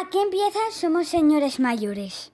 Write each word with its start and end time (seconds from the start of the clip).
Aquí 0.00 0.18
empieza 0.18 0.60
Somos 0.70 1.08
Señores 1.08 1.58
Mayores. 1.58 2.30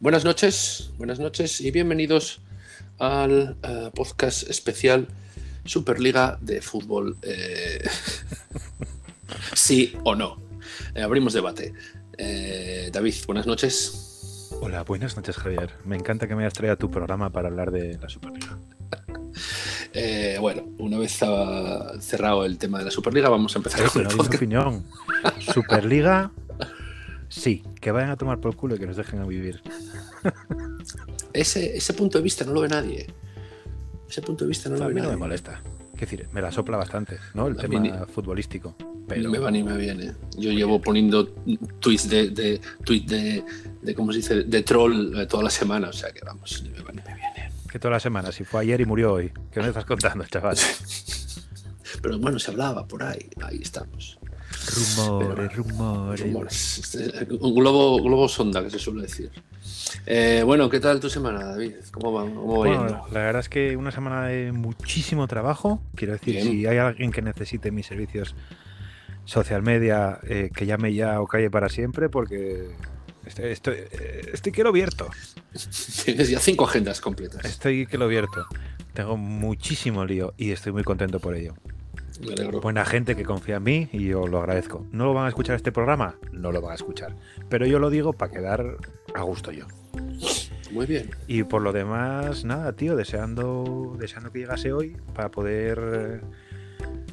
Buenas 0.00 0.26
noches, 0.26 0.90
buenas 0.98 1.18
noches 1.18 1.62
y 1.62 1.70
bienvenidos 1.70 2.42
al 2.98 3.56
eh, 3.62 3.90
podcast 3.94 4.50
especial 4.50 5.08
Superliga 5.64 6.38
de 6.42 6.60
Fútbol. 6.60 7.16
eh, 7.22 7.82
sí 9.54 9.96
o 10.04 10.14
no. 10.14 10.42
Eh, 10.94 11.00
abrimos 11.00 11.32
debate. 11.32 11.72
David, 12.92 13.14
buenas 13.26 13.46
noches. 13.46 14.07
Hola, 14.60 14.82
buenas 14.84 15.16
noches 15.16 15.36
Javier. 15.36 15.70
Me 15.84 15.96
encanta 15.96 16.26
que 16.26 16.34
me 16.34 16.42
hayas 16.42 16.54
traído 16.54 16.74
a 16.74 16.76
tu 16.76 16.90
programa 16.90 17.30
para 17.30 17.48
hablar 17.48 17.70
de 17.70 17.98
la 17.98 18.08
Superliga. 18.08 18.56
Eh, 19.94 20.36
bueno, 20.38 20.64
una 20.78 20.98
vez 20.98 21.18
ah, 21.22 21.92
cerrado 21.98 22.44
el 22.44 22.58
tema 22.58 22.78
de 22.78 22.84
la 22.84 22.90
Superliga, 22.90 23.30
vamos 23.30 23.56
a 23.56 23.58
empezar 23.58 23.88
con 23.90 24.02
el 24.02 24.08
podcast. 24.08 24.34
opinión. 24.34 24.84
Superliga, 25.54 26.30
sí. 27.28 27.64
Que 27.80 27.90
vayan 27.90 28.10
a 28.10 28.16
tomar 28.16 28.38
por 28.38 28.54
culo 28.54 28.76
y 28.76 28.78
que 28.78 28.86
nos 28.86 28.96
dejen 28.96 29.20
a 29.20 29.24
vivir. 29.24 29.62
Ese, 31.32 31.76
ese 31.76 31.94
punto 31.94 32.18
de 32.18 32.22
vista 32.24 32.44
no 32.44 32.52
lo 32.52 32.60
ve 32.60 32.68
nadie. 32.68 33.06
Ese 34.08 34.20
punto 34.20 34.44
de 34.44 34.48
vista 34.50 34.68
no 34.68 34.76
lo 34.76 34.84
a 34.84 34.88
ve 34.88 34.94
mí 34.94 35.00
no 35.00 35.06
nadie. 35.06 35.16
me 35.16 35.20
molesta. 35.20 35.62
Es 35.98 36.08
decir, 36.08 36.28
me 36.32 36.40
la 36.40 36.52
sopla 36.52 36.76
bastante, 36.76 37.18
¿no? 37.34 37.48
El 37.48 37.58
A 37.58 37.62
tema 37.62 37.80
mí 37.80 37.92
futbolístico. 38.14 38.76
Ni 38.78 39.04
Pero 39.08 39.30
me 39.30 39.38
va 39.38 39.50
ni 39.50 39.64
me 39.64 39.76
viene. 39.76 40.12
Yo 40.36 40.52
llevo 40.52 40.80
poniendo 40.80 41.26
tweets 41.80 42.08
de, 42.08 42.30
de, 42.30 42.60
tweet 42.84 43.00
de, 43.02 43.44
de 43.82 43.94
¿cómo 43.94 44.12
se 44.12 44.18
dice? 44.18 44.44
De 44.44 44.62
troll 44.62 45.18
eh, 45.18 45.26
toda 45.26 45.42
la 45.42 45.50
semana. 45.50 45.88
O 45.88 45.92
sea 45.92 46.12
que 46.12 46.20
vamos, 46.24 46.62
ni 46.62 46.70
me 46.70 46.80
va 46.82 46.92
ni 46.92 46.98
me 47.02 47.14
viene. 47.16 47.50
que 47.70 47.78
toda 47.80 47.92
la 47.94 48.00
semana, 48.00 48.30
si 48.30 48.44
fue 48.44 48.60
ayer 48.60 48.80
y 48.80 48.84
murió 48.84 49.14
hoy. 49.14 49.32
¿Qué 49.50 49.60
me 49.60 49.68
estás 49.68 49.84
contando, 49.84 50.24
chaval? 50.26 50.56
Pero 52.02 52.18
bueno, 52.18 52.38
se 52.38 52.50
hablaba 52.52 52.86
por 52.86 53.02
ahí. 53.02 53.28
Ahí 53.42 53.58
estamos. 53.60 54.18
Rumores, 54.96 55.56
rumores. 55.56 56.20
Rumores. 56.20 56.78
Este, 56.78 57.26
Un 57.34 57.54
globo, 57.54 58.00
globo 58.02 58.28
sonda, 58.28 58.62
que 58.62 58.70
se 58.70 58.78
suele 58.78 59.02
decir. 59.02 59.30
Eh, 60.06 60.42
bueno, 60.44 60.68
¿qué 60.68 60.80
tal 60.80 61.00
tu 61.00 61.08
semana, 61.10 61.44
David? 61.44 61.72
¿Cómo 61.92 62.12
va, 62.12 62.22
cómo 62.22 62.48
va 62.48 62.56
Bueno, 62.58 62.86
yendo? 62.86 63.06
la 63.12 63.20
verdad 63.20 63.40
es 63.40 63.48
que 63.48 63.76
una 63.76 63.90
semana 63.90 64.26
de 64.26 64.52
muchísimo 64.52 65.26
trabajo. 65.28 65.80
Quiero 65.94 66.14
decir, 66.14 66.34
Bien. 66.34 66.46
si 66.46 66.66
hay 66.66 66.78
alguien 66.78 67.10
que 67.10 67.22
necesite 67.22 67.70
mis 67.70 67.86
servicios 67.86 68.34
social 69.24 69.62
media, 69.62 70.20
eh, 70.24 70.50
que 70.54 70.66
llame 70.66 70.94
ya 70.94 71.20
o 71.20 71.26
calle 71.26 71.50
para 71.50 71.68
siempre, 71.68 72.08
porque 72.08 72.70
estoy, 73.26 73.44
estoy, 73.50 73.74
eh, 73.78 74.30
estoy 74.32 74.52
que 74.52 74.62
lo 74.64 74.72
vierto. 74.72 75.08
Tienes 76.04 76.28
ya 76.30 76.40
cinco 76.40 76.64
agendas 76.64 77.00
completas. 77.00 77.44
Estoy 77.44 77.86
que 77.86 77.98
lo 77.98 78.08
vierto. 78.08 78.46
Tengo 78.94 79.16
muchísimo 79.16 80.04
lío 80.04 80.34
y 80.36 80.50
estoy 80.50 80.72
muy 80.72 80.82
contento 80.84 81.20
por 81.20 81.34
ello. 81.34 81.54
Me 82.20 82.32
alegro. 82.32 82.60
Buena 82.60 82.84
gente 82.84 83.14
que 83.14 83.22
confía 83.22 83.56
en 83.56 83.62
mí 83.62 83.88
y 83.92 84.06
yo 84.06 84.26
lo 84.26 84.38
agradezco. 84.38 84.84
¿No 84.90 85.04
lo 85.04 85.14
van 85.14 85.26
a 85.26 85.28
escuchar 85.28 85.54
este 85.54 85.70
programa? 85.70 86.16
No 86.32 86.50
lo 86.50 86.60
van 86.60 86.72
a 86.72 86.74
escuchar. 86.74 87.14
Pero 87.48 87.64
yo 87.64 87.78
lo 87.78 87.90
digo 87.90 88.12
para 88.12 88.32
quedar 88.32 88.76
a 89.14 89.22
gusto 89.22 89.52
yo. 89.52 89.66
Muy 90.72 90.86
bien. 90.86 91.10
Y 91.26 91.44
por 91.44 91.62
lo 91.62 91.72
demás, 91.72 92.44
nada, 92.44 92.72
tío, 92.74 92.94
deseando, 92.96 93.96
deseando 93.98 94.30
que 94.30 94.40
llegase 94.40 94.72
hoy 94.72 94.96
para 95.14 95.30
poder 95.30 95.80
eh, 95.82 96.20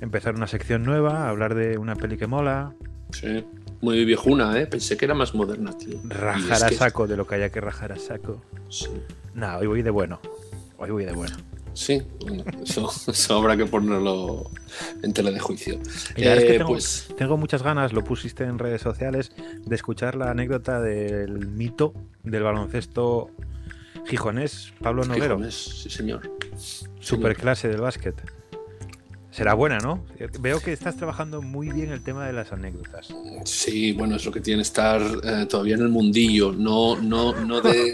empezar 0.02 0.36
una 0.36 0.47
sección 0.47 0.83
nueva, 0.83 1.30
hablar 1.30 1.55
de 1.55 1.77
una 1.77 1.95
peli 1.95 2.17
que 2.17 2.27
mola, 2.27 2.73
Sí. 3.11 3.45
Muy 3.81 4.03
viejuna, 4.03 4.59
¿eh? 4.59 4.66
Pensé 4.67 4.97
que 4.97 5.05
era 5.05 5.14
más 5.14 5.36
moderna, 5.36 5.77
tío. 5.77 6.00
Rajar 6.05 6.64
a 6.64 6.69
que- 6.69 6.75
saco 6.75 7.08
de 7.08 7.16
lo 7.16 7.27
que 7.27 7.36
haya 7.36 7.50
que 7.50 7.61
rajar 7.61 7.92
a 7.92 7.97
saco. 7.97 8.42
Sí. 8.67 8.88
Nada, 9.33 9.59
hoy 9.59 9.67
voy 9.67 9.81
de 9.83 9.89
bueno. 9.92 10.20
Hoy 10.77 10.89
voy 10.92 11.05
de 11.05 11.14
bueno. 11.14 11.36
Sí, 11.76 12.02
bueno, 12.22 12.44
eso, 12.64 12.90
eso 13.12 13.36
habrá 13.38 13.56
que 13.56 13.66
ponerlo 13.66 14.50
en 15.04 15.14
tela 15.14 15.30
de 15.30 15.40
juicio. 15.40 15.80
Y 16.16 16.22
la 16.23 16.30
verdad 16.32 16.38
es 16.38 16.44
que 16.45 16.56
Eh, 16.56 16.58
tengo, 16.58 16.70
pues 16.72 17.08
tengo 17.17 17.38
muchas 17.38 17.62
ganas, 17.62 17.94
lo 17.94 18.04
pusiste 18.04 18.44
en 18.45 18.58
redes 18.58 18.82
sociales, 18.82 19.32
de 19.66 19.76
escuchar 19.76 20.16
la 20.16 20.32
anécdota 20.32 20.82
del 20.82 21.48
mito 21.48 21.94
del 22.23 22.44
baloncesto 22.44 23.30
gijonés, 24.08 24.73
Pablo 24.82 25.04
Noguero, 25.04 25.36
Gijones, 25.36 25.55
sí, 25.55 25.89
señor. 25.89 26.32
superclase 26.99 27.67
del 27.67 27.82
básquet. 27.82 28.16
Será 29.36 29.54
buena, 29.54 29.80
¿no? 29.80 30.06
Veo 30.40 30.62
que 30.62 30.72
estás 30.72 30.96
trabajando 30.96 31.42
muy 31.42 31.70
bien 31.70 31.92
el 31.92 32.02
tema 32.02 32.26
de 32.26 32.32
las 32.32 32.54
anécdotas. 32.54 33.10
Sí, 33.44 33.92
bueno, 33.92 34.16
es 34.16 34.26
lo 34.26 34.32
que 34.32 34.40
tiene 34.40 34.62
estar 34.62 35.02
eh, 35.23 35.46
todavía 35.50 35.76
en 35.76 35.82
el 35.82 35.90
mundillo, 35.90 36.54
no, 36.54 36.96
no, 37.02 37.34
no 37.36 37.60
de, 37.60 37.94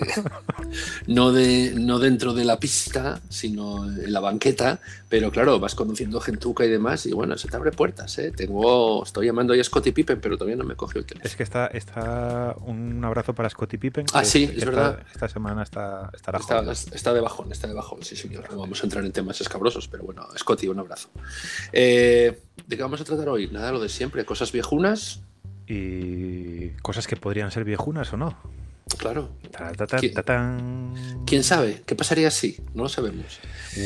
no 1.07 1.31
de, 1.31 1.73
no 1.75 1.97
dentro 1.97 2.33
de 2.33 2.45
la 2.45 2.59
pista, 2.59 3.21
sino 3.29 3.85
en 3.85 4.13
la 4.13 4.19
banqueta. 4.19 4.79
Pero 5.09 5.31
claro, 5.31 5.59
vas 5.59 5.73
conociendo 5.75 6.21
gentuca 6.21 6.63
y 6.63 6.69
demás, 6.69 7.05
y 7.07 7.11
bueno, 7.11 7.35
se 7.37 7.47
te 7.49 7.55
abre 7.57 7.71
puertas, 7.71 8.17
¿eh? 8.19 8.31
Tengo, 8.31 9.03
estoy 9.03 9.25
llamando 9.25 9.53
ya 9.55 9.61
a 9.61 9.63
Scottie 9.63 9.91
Pippen, 9.91 10.21
pero 10.21 10.37
todavía 10.37 10.55
no 10.55 10.63
me 10.63 10.75
cogió 10.75 10.99
el 10.99 11.05
teléfono. 11.05 11.27
Es 11.27 11.35
que 11.35 11.43
está, 11.43 11.67
está 11.67 12.55
un 12.65 13.03
abrazo 13.03 13.33
para 13.33 13.49
Scottie 13.49 13.79
Pippen. 13.79 14.05
Ah, 14.13 14.21
que- 14.21 14.25
sí, 14.27 14.47
que 14.47 14.59
es 14.59 14.65
verdad. 14.65 14.99
Esta 15.11 15.27
semana 15.27 15.63
está, 15.63 16.11
estará 16.13 16.37
Está, 16.37 16.71
está 16.71 17.13
de 17.13 17.19
bajón, 17.19 17.51
está 17.51 17.67
de 17.67 17.73
bajón, 17.73 18.03
sí 18.03 18.15
señor. 18.15 18.45
No 18.51 18.59
vamos 18.59 18.79
a 18.81 18.85
entrar 18.85 19.03
en 19.03 19.11
temas 19.11 19.41
escabrosos, 19.41 19.87
pero 19.87 20.03
bueno, 20.03 20.25
Scotty, 20.37 20.67
un 20.67 20.79
abrazo. 20.79 21.09
Eh, 21.73 22.39
¿De 22.67 22.75
qué 22.77 22.81
vamos 22.83 23.01
a 23.01 23.03
tratar 23.03 23.29
hoy? 23.29 23.47
Nada, 23.47 23.71
lo 23.71 23.79
de 23.79 23.89
siempre, 23.89 24.23
cosas 24.25 24.51
viejunas, 24.51 25.21
Y 25.67 26.69
cosas 26.81 27.07
que 27.07 27.15
podrían 27.15 27.49
ser 27.51 27.63
viejunas 27.63 28.11
o 28.13 28.17
no. 28.17 28.37
claro. 28.97 29.29
¿Quién- 29.99 30.13
tatán. 30.13 30.93
¿Quién 31.25 31.43
sabe? 31.43 31.81
¿Qué 31.85 31.95
pasaría 31.95 32.29
si? 32.31 32.57
No 32.73 32.83
lo 32.83 32.89
sabemos. 32.89 33.39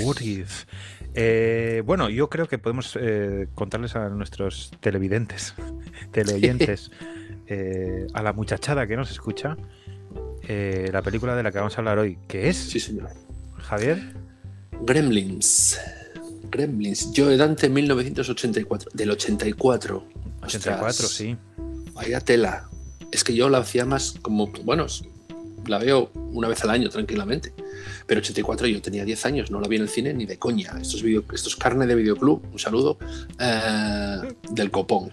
What 0.03 0.17
if? 0.22 0.66
Eh, 1.13 1.81
bueno, 1.85 2.09
yo 2.09 2.29
creo 2.29 2.47
que 2.47 2.57
podemos 2.57 2.97
eh, 3.00 3.47
contarles 3.56 3.95
a 3.95 4.09
nuestros 4.09 4.72
televidentes, 4.81 5.53
teleoyentes, 6.12 6.91
eh, 7.47 8.07
a 8.13 8.22
la 8.23 8.33
muchachada 8.33 8.88
que 8.88 8.95
nos 8.97 9.12
escucha, 9.12 9.56
la 10.47 11.01
película 11.01 11.35
de 11.35 11.44
la 11.44 11.51
que 11.51 11.57
vamos 11.59 11.75
a 11.77 11.81
hablar 11.81 11.97
hoy, 12.00 12.17
que 12.27 12.50
es, 12.50 12.57
Sí, 12.57 12.79
señor. 12.79 13.09
Javier, 13.57 14.00
Gremlins. 14.81 15.79
Gremlins. 16.50 17.11
Yo 17.13 17.35
Dante 17.38 17.69
1984. 17.69 18.91
Del 18.94 19.11
84. 19.11 20.07
84, 20.44 20.88
Ostras, 20.88 21.09
sí. 21.11 21.35
Vaya 21.94 22.19
tela. 22.19 22.69
Es 23.11 23.23
que 23.23 23.33
yo 23.35 23.50
la 23.50 23.59
hacía 23.59 23.85
más 23.85 24.16
como, 24.22 24.47
bueno, 24.63 24.85
la 25.67 25.79
veo 25.79 26.11
una 26.13 26.47
vez 26.47 26.63
al 26.63 26.69
año 26.69 26.89
tranquilamente. 26.89 27.53
Pero 28.07 28.19
84 28.19 28.67
yo 28.67 28.81
tenía 28.81 29.06
10 29.06 29.25
años, 29.25 29.51
no 29.51 29.59
la 29.59 29.67
vi 29.67 29.78
en 29.78 29.83
el 29.83 29.89
cine 29.89 30.13
ni 30.13 30.25
de 30.25 30.38
coña. 30.38 30.73
Esto 30.81 30.97
es, 30.97 31.03
video, 31.03 31.23
esto 31.33 31.50
es 31.50 31.56
carne 31.56 31.88
de 31.88 31.95
videoclub, 31.95 32.44
un 32.51 32.59
saludo, 32.59 32.97
eh, 33.39 34.17
del 34.51 34.69
copón. 34.72 35.09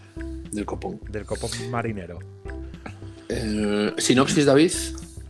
Del 0.51 0.67
copón. 0.67 1.01
Del 1.11 1.25
copo 1.25 1.49
marinero. 1.71 2.19
Eh, 3.29 3.95
sinopsis, 3.99 4.45
David. 4.45 4.73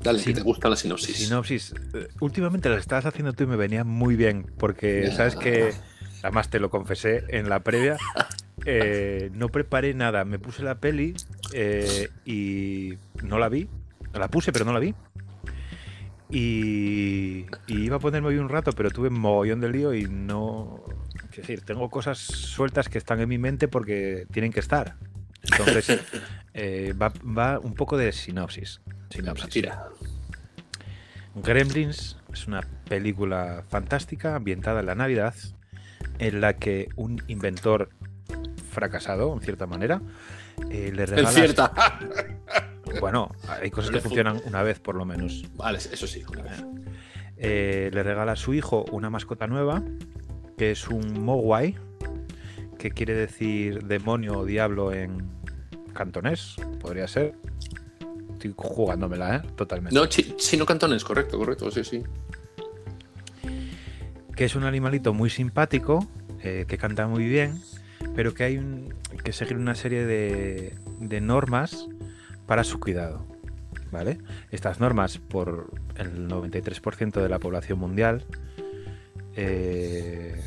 Dale, 0.03 0.19
Sí. 0.19 0.27
que 0.27 0.35
te 0.35 0.41
gusta 0.43 0.69
la 0.69 0.75
sinopsis. 0.75 1.17
Sinopsis. 1.17 1.75
Eh, 1.95 2.09
Últimamente 2.21 2.69
las 2.69 2.81
estabas 2.81 3.07
haciendo 3.07 3.33
tú 3.33 3.45
y 3.45 3.47
me 3.47 3.55
venía 3.57 3.85
muy 3.85 4.17
bien, 4.17 4.47
porque 4.59 5.13
sabes 5.15 5.37
que, 5.37 5.73
además 6.23 6.49
te 6.51 6.61
lo 6.61 6.71
confesé 6.71 7.25
en 7.29 7.49
la 7.49 7.61
previa, 7.61 7.97
eh, 8.65 9.31
no 9.35 9.49
preparé 9.49 9.95
nada. 9.95 10.25
Me 10.25 10.39
puse 10.39 10.63
la 10.63 10.77
peli 10.77 11.15
eh, 11.53 12.09
y 12.25 12.99
no 13.23 13.39
la 13.39 13.49
vi. 13.49 13.69
La 14.15 14.29
puse, 14.29 14.53
pero 14.53 14.65
no 14.65 14.73
la 14.73 14.79
vi. 14.79 14.95
Y, 16.31 17.47
y 17.67 17.85
iba 17.85 17.97
a 17.97 17.99
ponerme 17.99 18.29
hoy 18.29 18.39
un 18.39 18.49
rato, 18.49 18.73
pero 18.73 18.91
tuve 18.91 19.11
mogollón 19.11 19.61
de 19.61 19.69
lío 19.69 19.95
y 19.95 20.05
no. 20.05 20.83
Es 21.31 21.37
decir, 21.37 21.63
tengo 21.63 21.91
cosas 21.91 22.19
sueltas 22.19 22.89
que 22.89 22.99
están 22.99 23.21
en 23.21 23.29
mi 23.29 23.39
mente 23.39 23.69
porque 23.69 24.27
tienen 24.33 24.53
que 24.53 24.61
estar. 24.61 24.97
Entonces, 25.43 26.01
eh, 26.55 26.95
va, 27.01 27.13
va 27.25 27.59
un 27.59 27.75
poco 27.75 27.97
de 27.97 28.13
sinopsis. 28.13 28.81
Sinopsis. 29.11 29.49
Tira. 29.49 29.89
Gremlins 31.35 32.19
es 32.33 32.47
una 32.47 32.63
película 32.89 33.65
fantástica 33.69 34.37
ambientada 34.37 34.81
en 34.81 34.87
la 34.87 34.95
Navidad, 34.95 35.35
en 36.19 36.41
la 36.41 36.55
que 36.57 36.89
un 36.97 37.23
inventor 37.29 37.89
fracasado, 38.71 39.33
en 39.35 39.41
cierta 39.41 39.67
manera, 39.67 40.01
eh, 40.71 40.91
le 40.95 41.03
En 41.03 41.09
regala. 41.09 41.31
cierta. 41.31 41.73
Bueno, 43.01 43.31
hay 43.49 43.71
cosas 43.71 43.91
que 43.91 44.01
funcionan 44.01 44.43
una 44.45 44.63
vez 44.63 44.79
por 44.79 44.95
lo 44.97 45.07
menos. 45.07 45.45
vale, 45.57 45.79
eso 45.79 46.07
sí, 46.07 46.23
una 46.31 46.43
vez. 46.43 46.63
Eh, 47.39 47.91
le 47.91 48.03
regala 48.03 48.33
a 48.33 48.37
su 48.37 48.53
hijo 48.53 48.85
una 48.93 49.09
mascota 49.09 49.47
nueva, 49.47 49.83
que 50.59 50.73
es 50.73 50.87
un 50.89 51.25
Mogwai, 51.25 51.75
que 52.79 52.91
quiere 52.91 53.15
decir 53.15 53.85
demonio 53.85 54.41
o 54.41 54.45
diablo 54.45 54.93
en 54.93 55.27
cantonés, 55.95 56.57
podría 56.81 57.09
ser. 57.09 57.35
Estoy 58.35 58.53
jugándomela, 58.55 59.37
¿eh? 59.37 59.43
Totalmente. 59.57 59.95
No, 59.99 60.05
chi- 60.07 60.37
chino 60.37 60.67
cantones, 60.67 61.03
correcto, 61.03 61.39
correcto, 61.39 61.71
sí, 61.71 61.85
sí. 61.85 62.03
Que 64.37 64.45
es 64.45 64.55
un 64.57 64.65
animalito 64.65 65.13
muy 65.15 65.31
simpático, 65.31 66.07
eh, 66.43 66.65
que 66.69 66.79
canta 66.79 67.07
muy 67.07 67.27
bien, 67.27 67.61
pero 68.15 68.35
que 68.35 68.45
hay 68.45 68.59
un- 68.59 68.95
que 69.25 69.33
seguir 69.33 69.57
una 69.57 69.75
serie 69.75 70.05
de, 70.07 70.75
de 71.01 71.21
normas 71.21 71.87
para 72.47 72.65
su 72.65 72.81
cuidado. 72.81 73.27
¿Vale? 73.91 74.19
Estas 74.51 74.81
normas, 74.81 75.19
por 75.19 75.71
el 75.97 76.27
93% 76.27 77.21
de 77.21 77.29
la 77.29 77.39
población 77.39 77.79
mundial, 77.79 78.25
eh, 79.37 80.41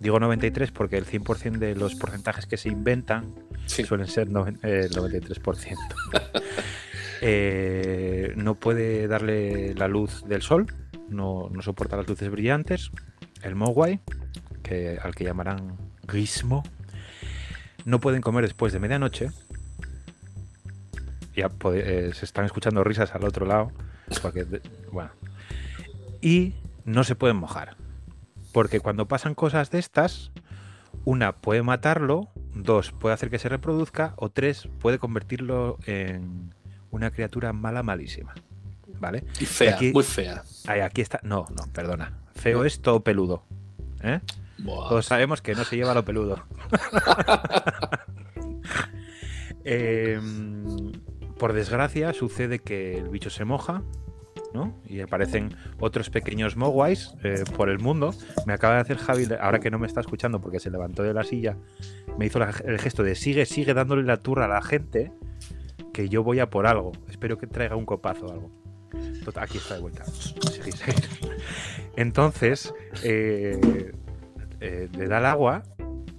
digo 0.00 0.18
93 0.20 0.70
porque 0.70 0.96
el 0.96 1.04
100% 1.04 1.58
de 1.58 1.74
los 1.74 1.94
porcentajes 1.96 2.46
que 2.46 2.56
se 2.56 2.68
inventan 2.70 3.26
Sí. 3.66 3.84
suelen 3.84 4.06
ser 4.06 4.28
eh, 4.62 4.86
el 4.90 4.90
93%. 4.92 5.76
Eh, 7.22 8.34
no 8.36 8.56
puede 8.56 9.08
darle 9.08 9.72
la 9.74 9.88
luz 9.88 10.22
del 10.28 10.42
sol, 10.42 10.66
no, 11.08 11.48
no 11.50 11.62
soporta 11.62 11.96
las 11.96 12.08
luces 12.08 12.30
brillantes. 12.30 12.90
El 13.42 13.54
Mogwai, 13.54 14.00
que, 14.62 14.98
al 15.02 15.14
que 15.14 15.24
llamarán 15.24 15.76
Gizmo, 16.10 16.62
no 17.84 18.00
pueden 18.00 18.22
comer 18.22 18.44
después 18.44 18.72
de 18.72 18.80
medianoche. 18.80 19.30
Ya 21.34 21.50
eh, 21.74 22.10
se 22.14 22.24
están 22.24 22.44
escuchando 22.44 22.82
risas 22.82 23.14
al 23.14 23.24
otro 23.24 23.46
lado. 23.46 23.70
bueno. 24.90 25.10
Y 26.20 26.54
no 26.84 27.04
se 27.04 27.14
pueden 27.14 27.36
mojar. 27.36 27.76
Porque 28.52 28.80
cuando 28.80 29.06
pasan 29.06 29.34
cosas 29.34 29.70
de 29.70 29.78
estas, 29.78 30.32
una 31.04 31.36
puede 31.36 31.62
matarlo, 31.62 32.28
dos 32.54 32.90
puede 32.92 33.14
hacer 33.14 33.30
que 33.30 33.38
se 33.38 33.48
reproduzca, 33.48 34.14
o 34.16 34.30
tres 34.30 34.68
puede 34.80 34.98
convertirlo 34.98 35.78
en 35.86 36.54
una 36.90 37.10
criatura 37.10 37.52
mala, 37.52 37.82
malísima. 37.82 38.34
¿Vale? 38.98 39.24
Y 39.40 39.46
fea, 39.46 39.76
Aquí- 39.76 39.92
muy 39.92 40.02
fea. 40.04 40.42
Ahí, 40.66 40.80
aquí 40.80 41.00
está. 41.02 41.20
No, 41.22 41.46
no, 41.56 41.70
perdona. 41.72 42.18
Feo 42.34 42.64
es 42.64 42.80
todo 42.80 43.02
peludo. 43.04 43.44
¿eh? 44.02 44.20
Buah. 44.58 44.88
Todos 44.88 45.06
sabemos 45.06 45.42
que 45.42 45.54
no 45.54 45.64
se 45.64 45.76
lleva 45.76 45.94
lo 45.94 46.04
peludo. 46.04 46.42
Em, 49.64 50.92
por 51.38 51.52
desgracia, 51.52 52.12
sucede 52.12 52.60
que 52.60 52.98
el 52.98 53.08
bicho 53.08 53.30
se 53.30 53.44
moja. 53.44 53.82
¿no? 54.54 54.74
Y 54.88 55.00
aparecen 55.00 55.54
otros 55.80 56.08
pequeños 56.08 56.56
mogwais 56.56 57.14
eh, 57.24 57.44
por 57.56 57.68
el 57.68 57.78
mundo. 57.78 58.14
Me 58.46 58.54
acaba 58.54 58.76
de 58.76 58.80
hacer 58.80 58.96
Javi, 58.96 59.26
ahora 59.38 59.58
que 59.58 59.70
no 59.70 59.78
me 59.78 59.86
está 59.86 60.00
escuchando 60.00 60.40
porque 60.40 60.60
se 60.60 60.70
levantó 60.70 61.02
de 61.02 61.12
la 61.12 61.24
silla, 61.24 61.58
me 62.16 62.24
hizo 62.26 62.38
la- 62.38 62.54
el 62.64 62.78
gesto 62.78 63.02
de 63.02 63.16
sigue, 63.16 63.44
sigue 63.44 63.74
dándole 63.74 64.04
la 64.04 64.16
turra 64.18 64.46
a 64.46 64.48
la 64.48 64.62
gente, 64.62 65.12
que 65.92 66.08
yo 66.08 66.22
voy 66.22 66.40
a 66.40 66.48
por 66.48 66.66
algo. 66.66 66.92
Espero 67.10 67.36
que 67.36 67.46
traiga 67.46 67.76
un 67.76 67.84
copazo 67.84 68.26
o 68.26 68.32
algo. 68.32 68.50
Total, 69.24 69.44
aquí 69.44 69.58
está 69.58 69.74
de 69.74 69.80
vuelta. 69.80 70.04
Entonces, 71.96 72.72
eh, 73.02 73.92
eh, 74.60 74.88
le 74.96 75.08
da 75.08 75.18
el 75.18 75.26
agua. 75.26 75.62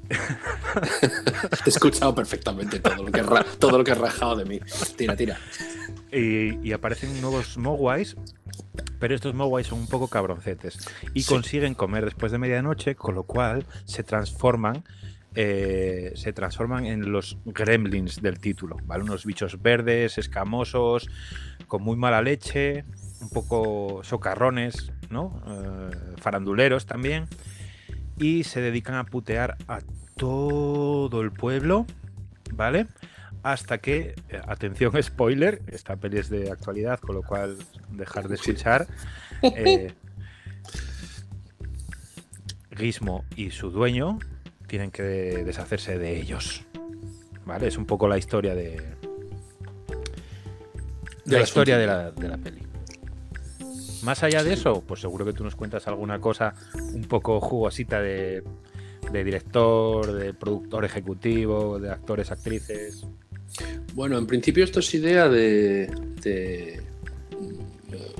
He 1.65 1.69
escuchado 1.69 2.15
perfectamente 2.15 2.79
todo 2.79 3.03
lo 3.03 3.11
que, 3.11 3.23
todo 3.59 3.77
lo 3.77 3.83
que 3.83 3.91
has 3.91 3.97
rajado 3.97 4.35
de 4.37 4.45
mí. 4.45 4.59
Tira, 4.95 5.15
tira. 5.15 5.37
y, 6.11 6.65
y 6.67 6.71
aparecen 6.71 7.19
nuevos 7.21 7.57
mogwais, 7.57 8.15
pero 8.99 9.15
estos 9.15 9.33
mogwais 9.33 9.67
son 9.67 9.79
un 9.79 9.87
poco 9.87 10.07
cabroncetes 10.07 10.79
y 11.13 11.23
Sí. 11.23 11.29
consiguen 11.29 11.73
comer 11.75 12.05
después 12.05 12.31
de 12.31 12.37
medianoche, 12.37 12.95
con 12.95 13.15
lo 13.15 13.23
cual 13.23 13.65
se 13.85 14.03
transforman. 14.03 14.83
eh, 15.39 16.13
se 16.15 16.33
transforman 16.33 16.87
en 16.87 17.11
los 17.11 17.37
gremlins 17.45 18.23
del 18.23 18.39
título, 18.39 18.75
¿vale? 18.85 19.03
Unos 19.03 19.23
bichos 19.23 19.61
verdes, 19.61 20.17
escamosos, 20.17 21.07
con 21.67 21.83
muy 21.83 21.95
mala 21.95 22.21
leche, 22.21 22.85
un 23.21 23.29
poco 23.29 24.01
socarrones, 24.03 24.91
¿no? 25.09 25.41
Eh, 25.47 26.15
faranduleros 26.17 26.85
también. 26.85 27.27
Y 28.17 28.43
se 28.43 28.61
dedican 28.61 28.95
a 28.95 29.05
putear 29.05 29.57
a 29.67 29.79
todo 30.15 31.21
el 31.21 31.31
pueblo, 31.31 31.85
¿vale? 32.53 32.87
Hasta 33.43 33.77
que, 33.77 34.15
eh, 34.29 34.41
atención, 34.47 34.91
spoiler, 35.03 35.61
esta 35.67 35.95
peli 35.95 36.17
es 36.17 36.29
de 36.29 36.51
actualidad, 36.51 36.99
con 36.99 37.15
lo 37.15 37.23
cual 37.23 37.57
dejar 37.91 38.27
de 38.27 38.35
escuchar. 38.35 38.87
eh, 39.43 39.93
Gizmo 42.75 43.25
y 43.35 43.51
su 43.51 43.71
dueño 43.71 44.19
tienen 44.67 44.91
que 44.91 45.03
deshacerse 45.03 45.97
de 45.97 46.19
ellos. 46.19 46.65
¿Vale? 47.45 47.67
Es 47.67 47.77
un 47.77 47.85
poco 47.85 48.07
la 48.07 48.17
historia 48.17 48.53
de. 48.53 48.96
De 51.27 51.37
la 51.37 51.43
historia 51.43 51.77
de 51.77 51.87
la, 51.87 52.11
de 52.11 52.27
la 52.27 52.37
peli. 52.37 52.61
Más 54.03 54.23
allá 54.23 54.43
de 54.43 54.53
eso, 54.53 54.83
pues 54.87 55.01
seguro 55.01 55.25
que 55.25 55.33
tú 55.33 55.43
nos 55.43 55.55
cuentas 55.55 55.87
alguna 55.87 56.19
cosa 56.19 56.53
un 56.93 57.03
poco 57.03 57.39
jugosita 57.41 58.01
de, 58.01 58.43
de 59.11 59.23
director, 59.23 60.11
de 60.13 60.33
productor 60.33 60.85
ejecutivo, 60.85 61.79
de 61.79 61.91
actores, 61.91 62.31
actrices. 62.31 63.05
Bueno, 63.93 64.17
en 64.17 64.27
principio 64.27 64.63
esto 64.63 64.79
es 64.79 64.93
idea 64.93 65.27
de, 65.27 65.87
de, 66.21 66.81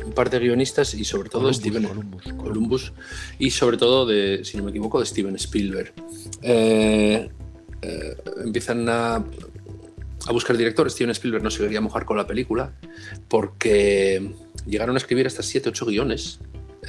un 0.06 0.12
par 0.14 0.30
de 0.30 0.40
guionistas 0.40 0.94
y 0.94 1.04
sobre 1.04 1.30
todo 1.30 1.44
Columbus, 1.44 1.58
Steven 1.58 1.84
Columbus, 1.84 2.24
Columbus. 2.24 2.44
Columbus 2.44 2.94
y 3.40 3.52
sobre 3.52 3.78
todo 3.78 4.06
de, 4.06 4.44
si 4.44 4.58
no 4.58 4.64
me 4.64 4.72
equivoco, 4.72 5.00
de 5.00 5.06
Steven 5.06 5.36
Spielberg. 5.36 5.94
Eh, 6.42 7.30
eh, 7.82 8.18
empiezan 8.44 8.88
a, 8.90 9.24
a 10.26 10.32
buscar 10.32 10.58
directores. 10.58 10.94
Steven 10.94 11.12
Spielberg 11.12 11.44
no 11.44 11.52
se 11.52 11.60
quería 11.64 11.82
mojar 11.82 12.06
con 12.06 12.18
la 12.18 12.26
película 12.26 12.72
porque 13.28 14.32
llegaron 14.66 14.96
a 14.96 14.98
escribir 14.98 15.28
hasta 15.28 15.44
7, 15.44 15.70
8 15.70 15.86
guiones. 15.86 16.40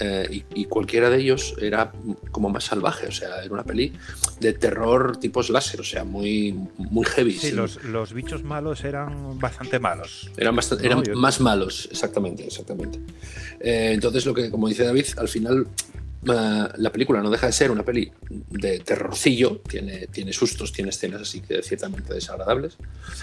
eh, 0.00 0.28
y, 0.30 0.60
y 0.60 0.64
cualquiera 0.66 1.10
de 1.10 1.18
ellos 1.18 1.54
era 1.60 1.92
como 2.30 2.50
más 2.50 2.64
salvaje, 2.64 3.06
o 3.08 3.10
sea, 3.12 3.42
era 3.42 3.52
una 3.52 3.64
peli 3.64 3.92
de 4.38 4.52
terror 4.52 5.16
tipo 5.16 5.42
slasher, 5.42 5.80
o 5.80 5.84
sea, 5.84 6.04
muy, 6.04 6.52
muy 6.76 7.04
heavy. 7.06 7.32
Sí, 7.32 7.48
sin- 7.48 7.56
los, 7.56 7.82
los 7.82 8.12
bichos 8.12 8.44
malos 8.44 8.84
eran 8.84 9.38
bastante 9.40 9.78
malos. 9.80 10.30
eran, 10.36 10.54
bastante, 10.54 10.84
No, 10.84 10.90
eran 11.00 11.04
yo- 11.04 11.14
más 11.16 11.40
malos, 11.40 11.88
exactamente, 11.90 12.44
exactamente. 12.46 13.00
Eh, 13.60 13.90
entonces, 13.94 14.24
lo 14.26 14.34
que, 14.34 14.50
como 14.50 14.68
dice 14.68 14.84
David, 14.84 15.06
al 15.16 15.26
final 15.28 15.66
eh, 16.26 16.68
la 16.76 16.90
película 16.90 17.22
no 17.22 17.30
deja 17.30 17.46
de 17.46 17.52
ser 17.52 17.70
una 17.70 17.84
peli 17.84 18.10
de 18.28 18.80
terrorcillo, 18.80 19.60
tiene, 19.68 20.08
tiene 20.08 20.32
sustos, 20.32 20.72
tiene 20.72 20.90
escenas 20.90 21.22
así 21.22 21.40
que 21.40 21.62
ciertamente 21.62 22.12
desagradables, 22.12 22.76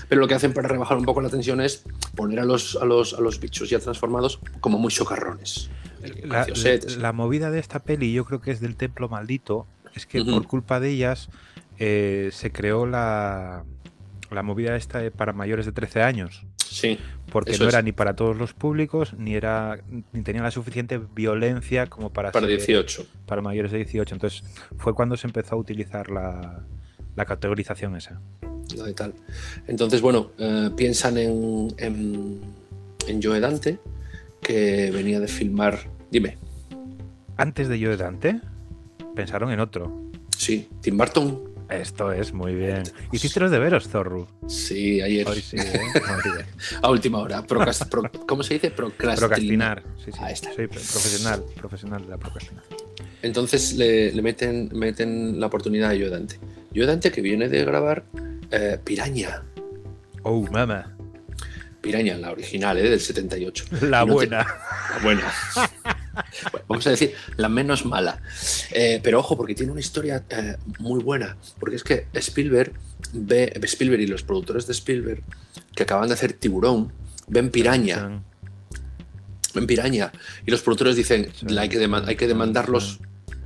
pero 0.07 0.21
lo 0.21 0.27
que 0.27 0.35
hacen 0.35 0.53
para 0.53 0.67
rebajar 0.69 0.97
un 0.97 1.05
poco 1.05 1.21
la 1.21 1.29
tensión 1.29 1.61
es 1.61 1.83
poner 2.15 2.39
a 2.39 2.45
los, 2.45 2.77
a 2.77 2.85
los, 2.85 3.13
a 3.13 3.21
los 3.21 3.39
bichos 3.39 3.69
ya 3.69 3.79
transformados 3.79 4.39
como 4.61 4.79
muy 4.79 4.91
chocarrones. 4.91 5.69
La, 6.01 6.45
Graciosetes. 6.45 6.97
la 6.97 7.11
movida 7.11 7.49
de 7.51 7.59
esta 7.59 7.79
peli, 7.79 8.13
yo 8.13 8.25
creo 8.25 8.39
que 8.39 8.51
es 8.51 8.59
del 8.59 8.75
templo 8.75 9.09
maldito, 9.09 9.67
es 9.95 10.05
que 10.05 10.21
Ujú. 10.21 10.31
por 10.31 10.47
culpa 10.47 10.79
de 10.79 10.91
ellas 10.91 11.29
eh, 11.79 12.29
se 12.31 12.51
creó 12.51 12.85
la, 12.85 13.63
la 14.31 14.43
movida 14.43 14.75
esta 14.75 15.09
para 15.11 15.33
mayores 15.33 15.65
de 15.65 15.71
13 15.71 16.03
años. 16.03 16.45
Sí, 16.69 16.97
Porque 17.31 17.57
no 17.57 17.67
es. 17.67 17.73
era 17.73 17.81
ni 17.81 17.91
para 17.91 18.15
todos 18.15 18.35
los 18.37 18.53
públicos, 18.53 19.13
ni 19.17 19.35
era 19.35 19.79
ni 20.13 20.21
tenía 20.23 20.41
la 20.41 20.51
suficiente 20.51 20.99
violencia 21.15 21.87
como 21.87 22.11
para, 22.11 22.31
para 22.31 22.47
ser- 22.47 22.57
18. 22.57 23.05
para 23.25 23.41
mayores 23.41 23.71
de 23.71 23.77
18. 23.79 24.15
Entonces 24.15 24.43
fue 24.77 24.93
cuando 24.93 25.15
se 25.17 25.27
empezó 25.27 25.55
a 25.55 25.57
utilizar 25.57 26.09
la, 26.09 26.61
la 27.15 27.25
categorización 27.25 27.95
esa. 27.95 28.19
de 28.83 28.93
tal. 28.93 29.13
Entonces, 29.67 30.01
bueno, 30.01 30.31
eh, 30.37 30.69
piensan 30.75 31.17
en, 31.17 31.67
en, 31.77 32.41
en 33.07 33.21
Joe 33.23 33.39
Dante, 33.39 33.79
que 34.41 34.91
venía 34.91 35.19
de 35.19 35.27
filmar. 35.27 35.79
Dime, 36.11 36.37
Antes 37.37 37.67
de 37.67 37.79
Yo 37.79 37.89
de 37.89 37.97
Dante, 37.97 38.39
pensaron 39.15 39.51
en 39.51 39.59
otro. 39.59 40.09
sí, 40.37 40.67
Tim 40.81 40.97
Burton. 40.97 41.54
Esto 41.69 42.11
es 42.11 42.31
muy 42.33 42.53
bien. 42.53 42.83
¿Hiciste 43.11 43.39
los 43.39 43.49
deberes, 43.51 43.87
Zorru? 43.87 44.27
Sí, 44.47 45.01
ayer. 45.01 45.27
Hoy 45.27 45.41
sí, 45.41 45.57
¿eh? 45.57 45.79
A 46.81 46.89
última 46.91 47.17
hora. 47.19 47.41
Procrast- 47.43 47.89
pro- 47.89 48.09
¿Cómo 48.27 48.43
se 48.43 48.55
dice? 48.55 48.69
Procrastinar. 48.71 49.83
Sí, 50.03 50.11
sí. 50.11 50.19
Ahí 50.21 50.33
está. 50.33 50.53
Soy 50.53 50.67
profesional, 50.67 51.43
profesional 51.57 52.01
de 52.03 52.09
la 52.09 52.17
procrastinación. 52.17 52.79
Entonces 53.23 53.73
le, 53.73 54.11
le 54.11 54.21
meten, 54.21 54.69
meten 54.73 55.39
la 55.39 55.47
oportunidad 55.47 55.89
a 55.91 55.93
Joe 55.93 56.09
Dante. 56.09 56.39
Joe 56.75 56.85
Dante 56.85 57.11
que 57.11 57.21
viene 57.21 57.49
de 57.49 57.65
grabar 57.65 58.03
eh, 58.51 58.77
Piraña. 58.83 59.41
Oh, 60.21 60.41
mama. 60.51 60.95
Piraña, 61.81 62.17
la 62.17 62.31
original, 62.31 62.77
¿eh? 62.77 62.89
del 62.89 62.99
78. 62.99 63.65
La 63.81 64.05
te- 64.05 64.11
buena. 64.11 64.37
La 64.95 64.99
buena. 65.03 65.33
Bueno, 66.51 66.65
Vamos 66.67 66.87
a 66.87 66.91
decir, 66.91 67.13
la 67.37 67.49
menos 67.49 67.85
mala. 67.85 68.21
Eh, 68.71 68.99
pero 69.03 69.19
ojo, 69.19 69.37
porque 69.37 69.55
tiene 69.55 69.71
una 69.71 69.81
historia 69.81 70.23
eh, 70.29 70.57
muy 70.79 71.03
buena. 71.03 71.37
Porque 71.59 71.75
es 71.75 71.83
que 71.83 72.07
Spielberg 72.13 72.73
ve, 73.13 73.53
Spielberg 73.63 74.01
y 74.01 74.07
los 74.07 74.23
productores 74.23 74.67
de 74.67 74.73
Spielberg, 74.73 75.23
que 75.75 75.83
acaban 75.83 76.07
de 76.07 76.13
hacer 76.13 76.33
Tiburón, 76.33 76.91
ven 77.27 77.49
Piraña. 77.49 78.21
en 79.53 79.67
piraña. 79.67 80.11
Y 80.45 80.51
los 80.51 80.61
productores 80.61 80.97
dicen, 80.97 81.31
"La 81.43 81.61
hay, 81.61 81.69
que 81.69 81.77
hay 81.79 82.15
demandarlos. 82.27 82.99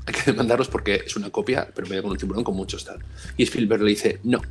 Hay 0.08 0.14
que 0.14 0.32
demandarlos 0.32 0.68
porque 0.68 1.04
es 1.06 1.16
una 1.16 1.30
copia, 1.30 1.70
pero 1.76 1.88
me 1.88 2.02
con 2.02 2.12
un 2.12 2.18
tiburón 2.18 2.44
con 2.44 2.56
muchos 2.56 2.84
tal. 2.84 2.98
Y 3.38 3.44
Spielberg 3.44 3.84
le 3.84 3.92
dice, 3.92 4.20
no, 4.24 4.42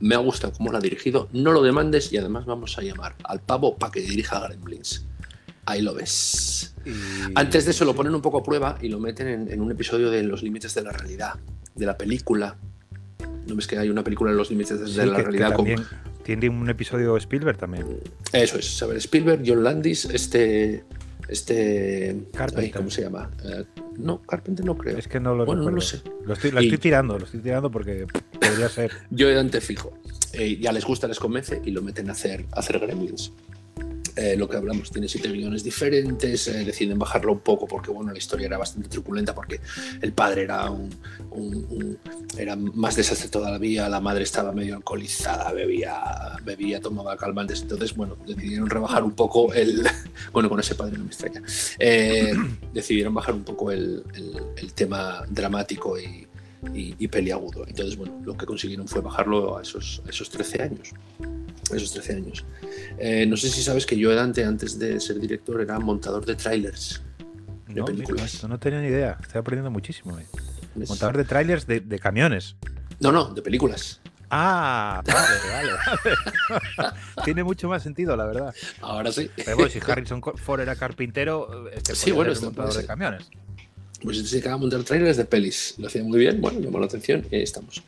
me 0.00 0.14
ha 0.14 0.18
gustado 0.18 0.52
cómo 0.52 0.70
lo 0.70 0.78
ha 0.78 0.80
dirigido, 0.80 1.28
no 1.32 1.52
lo 1.52 1.62
demandes 1.62 2.12
y 2.12 2.18
además 2.18 2.46
vamos 2.46 2.78
a 2.78 2.82
llamar 2.82 3.16
al 3.24 3.40
pavo 3.40 3.76
para 3.76 3.90
que 3.92 4.00
dirija 4.00 4.38
Gremlins. 4.46 5.04
Ahí 5.68 5.82
lo 5.82 5.94
ves. 5.94 6.74
Y- 6.86 6.90
Antes 7.34 7.64
de 7.66 7.72
eso 7.72 7.84
lo 7.84 7.94
ponen 7.94 8.14
un 8.14 8.22
poco 8.22 8.38
a 8.38 8.42
prueba 8.42 8.78
y 8.80 8.88
lo 8.88 8.98
meten 8.98 9.28
en, 9.28 9.52
en 9.52 9.60
un 9.60 9.70
episodio 9.70 10.10
de 10.10 10.22
Los 10.22 10.42
Límites 10.42 10.74
de 10.74 10.82
la 10.82 10.92
Realidad, 10.92 11.34
de 11.74 11.84
la 11.86 11.96
película. 11.98 12.56
¿No 13.46 13.54
ves 13.54 13.66
que 13.66 13.78
hay 13.78 13.90
una 13.90 14.02
película 14.02 14.30
de 14.30 14.36
Los 14.38 14.50
Límites 14.50 14.80
de 14.80 14.86
Sí, 14.86 14.96
la 14.96 15.04
que- 15.04 15.10
que 15.16 15.22
Realidad? 15.30 15.52
con- 15.54 15.66
tiene 16.22 16.48
un 16.48 16.68
episodio 16.70 17.16
Spielberg 17.18 17.58
también. 17.58 17.86
Eso 18.32 18.58
es, 18.58 18.76
saber 18.76 18.96
Spielberg, 18.98 19.42
John 19.46 19.62
Landis, 19.62 20.04
este 20.06 20.84
Este. 21.28 22.10
ay, 22.10 22.28
Carpenter. 22.34 22.70
¿Cómo 22.72 22.90
se 22.90 23.02
llama? 23.02 23.30
Eh, 23.44 23.64
no, 23.98 24.22
Carpenter 24.22 24.64
no 24.64 24.76
creo. 24.78 24.96
Es 24.96 25.06
que 25.08 25.20
no 25.20 25.34
lo 25.34 25.44
Bueno, 25.44 25.62
no 25.62 25.68
recuerdo. 25.70 25.76
lo 25.76 25.80
sé. 25.82 26.02
Lo 26.24 26.32
estoy, 26.32 26.50
la 26.52 26.62
Y- 26.62 26.66
estoy 26.66 26.78
tirando, 26.78 27.18
lo 27.18 27.24
estoy 27.26 27.40
tirando 27.40 27.70
porque 27.70 28.06
podría 28.40 28.68
ser. 28.70 28.90
Yo 29.10 29.28
de 29.28 29.60
fijo. 29.60 29.92
Eh, 30.32 30.56
ya 30.58 30.72
les 30.72 30.84
gusta, 30.86 31.06
les 31.08 31.18
convence 31.18 31.60
y 31.64 31.70
lo 31.70 31.82
meten 31.82 32.08
a 32.08 32.12
hacer, 32.12 32.46
a 32.52 32.60
hacer 32.60 32.78
gremlins. 32.78 33.32
Eh, 34.20 34.36
lo 34.36 34.48
que 34.48 34.56
hablamos, 34.56 34.90
tiene 34.90 35.06
siete 35.08 35.28
guiones 35.30 35.62
diferentes, 35.62 36.48
eh, 36.48 36.64
deciden 36.64 36.98
bajarlo 36.98 37.32
un 37.32 37.38
poco 37.38 37.68
porque 37.68 37.92
bueno, 37.92 38.10
la 38.10 38.18
historia 38.18 38.46
era 38.48 38.58
bastante 38.58 38.88
truculenta 38.88 39.32
porque 39.32 39.60
el 40.02 40.12
padre 40.12 40.42
era 40.42 40.68
un, 40.70 40.90
era 42.36 42.56
más 42.56 42.96
desastre 42.96 43.28
todavía, 43.28 43.88
la 43.88 44.00
madre 44.00 44.24
estaba 44.24 44.50
medio 44.52 44.74
alcoholizada, 44.76 45.52
bebía, 45.52 46.00
bebía, 46.44 46.80
tomaba 46.80 47.16
calmantes, 47.16 47.62
entonces 47.62 47.94
bueno, 47.94 48.16
decidieron 48.26 48.68
rebajar 48.68 49.04
un 49.04 49.12
poco 49.12 49.52
el, 49.52 49.86
bueno, 50.32 50.48
con 50.48 50.58
ese 50.60 50.74
padre 50.74 50.98
no 50.98 51.04
me 51.04 51.10
extraña, 51.10 51.42
Eh, 51.78 52.32
decidieron 52.74 53.14
bajar 53.14 53.34
un 53.34 53.44
poco 53.44 53.70
el- 53.70 54.02
el 54.56 54.72
tema 54.72 55.22
dramático 55.30 55.98
y, 55.98 56.26
y, 56.74 56.94
y 56.98 57.08
peliagudo. 57.08 57.64
Entonces, 57.66 57.96
bueno, 57.96 58.20
lo 58.24 58.36
que 58.36 58.46
consiguieron 58.46 58.86
fue 58.88 59.00
bajarlo 59.00 59.58
a 59.58 59.62
esos, 59.62 60.02
a 60.06 60.10
esos 60.10 60.28
13 60.30 60.62
años. 60.62 60.90
Esos 61.72 61.92
13 61.92 62.14
años. 62.14 62.44
Eh, 62.98 63.26
no 63.26 63.36
sé 63.36 63.48
si 63.50 63.62
sabes 63.62 63.84
que 63.86 63.96
yo 63.98 64.14
Dante, 64.14 64.44
antes 64.44 64.78
de 64.78 64.98
ser 65.00 65.20
director, 65.20 65.60
era 65.60 65.78
montador 65.78 66.24
de 66.24 66.34
trailers. 66.34 67.02
De 67.66 67.74
No, 67.74 67.82
mira, 67.84 67.84
películas. 67.86 68.34
esto 68.34 68.48
no 68.48 68.58
tenía 68.58 68.80
ni 68.80 68.88
idea. 68.88 69.18
Estoy 69.20 69.40
aprendiendo 69.40 69.70
muchísimo. 69.70 70.18
eh. 70.18 70.26
Montador 70.88 71.16
de 71.16 71.24
trailers 71.24 71.66
de, 71.66 71.80
de 71.80 71.98
camiones. 71.98 72.56
No, 73.00 73.12
no, 73.12 73.26
de 73.34 73.42
películas. 73.42 74.00
Ah, 74.30 75.02
vale, 75.06 75.72
vale. 76.84 76.92
Tiene 77.24 77.44
mucho 77.44 77.68
más 77.68 77.82
sentido, 77.82 78.16
la 78.16 78.26
verdad. 78.26 78.54
Ahora 78.80 79.10
sí. 79.12 79.30
Pero 79.36 79.56
bueno, 79.56 79.70
si 79.70 79.80
Harrison 79.86 80.22
Ford 80.22 80.60
era 80.60 80.76
carpintero, 80.76 81.68
este 81.70 81.94
Sí, 81.94 82.10
bueno, 82.12 82.30
ser 82.34 82.34
esto 82.34 82.46
montador 82.46 82.74
de 82.74 82.86
camiones. 82.86 83.30
Pues 84.02 84.16
se 84.18 84.36
dedicaba 84.36 84.54
a 84.54 84.58
montar 84.58 84.82
trailers 84.84 85.16
de 85.16 85.24
pelis. 85.24 85.74
Lo 85.78 85.88
hacía 85.88 86.02
muy 86.04 86.20
bien, 86.20 86.40
bueno, 86.40 86.60
llamó 86.60 86.78
la 86.78 86.86
atención 86.86 87.26
y 87.30 87.36
ahí 87.36 87.42
estamos. 87.42 87.82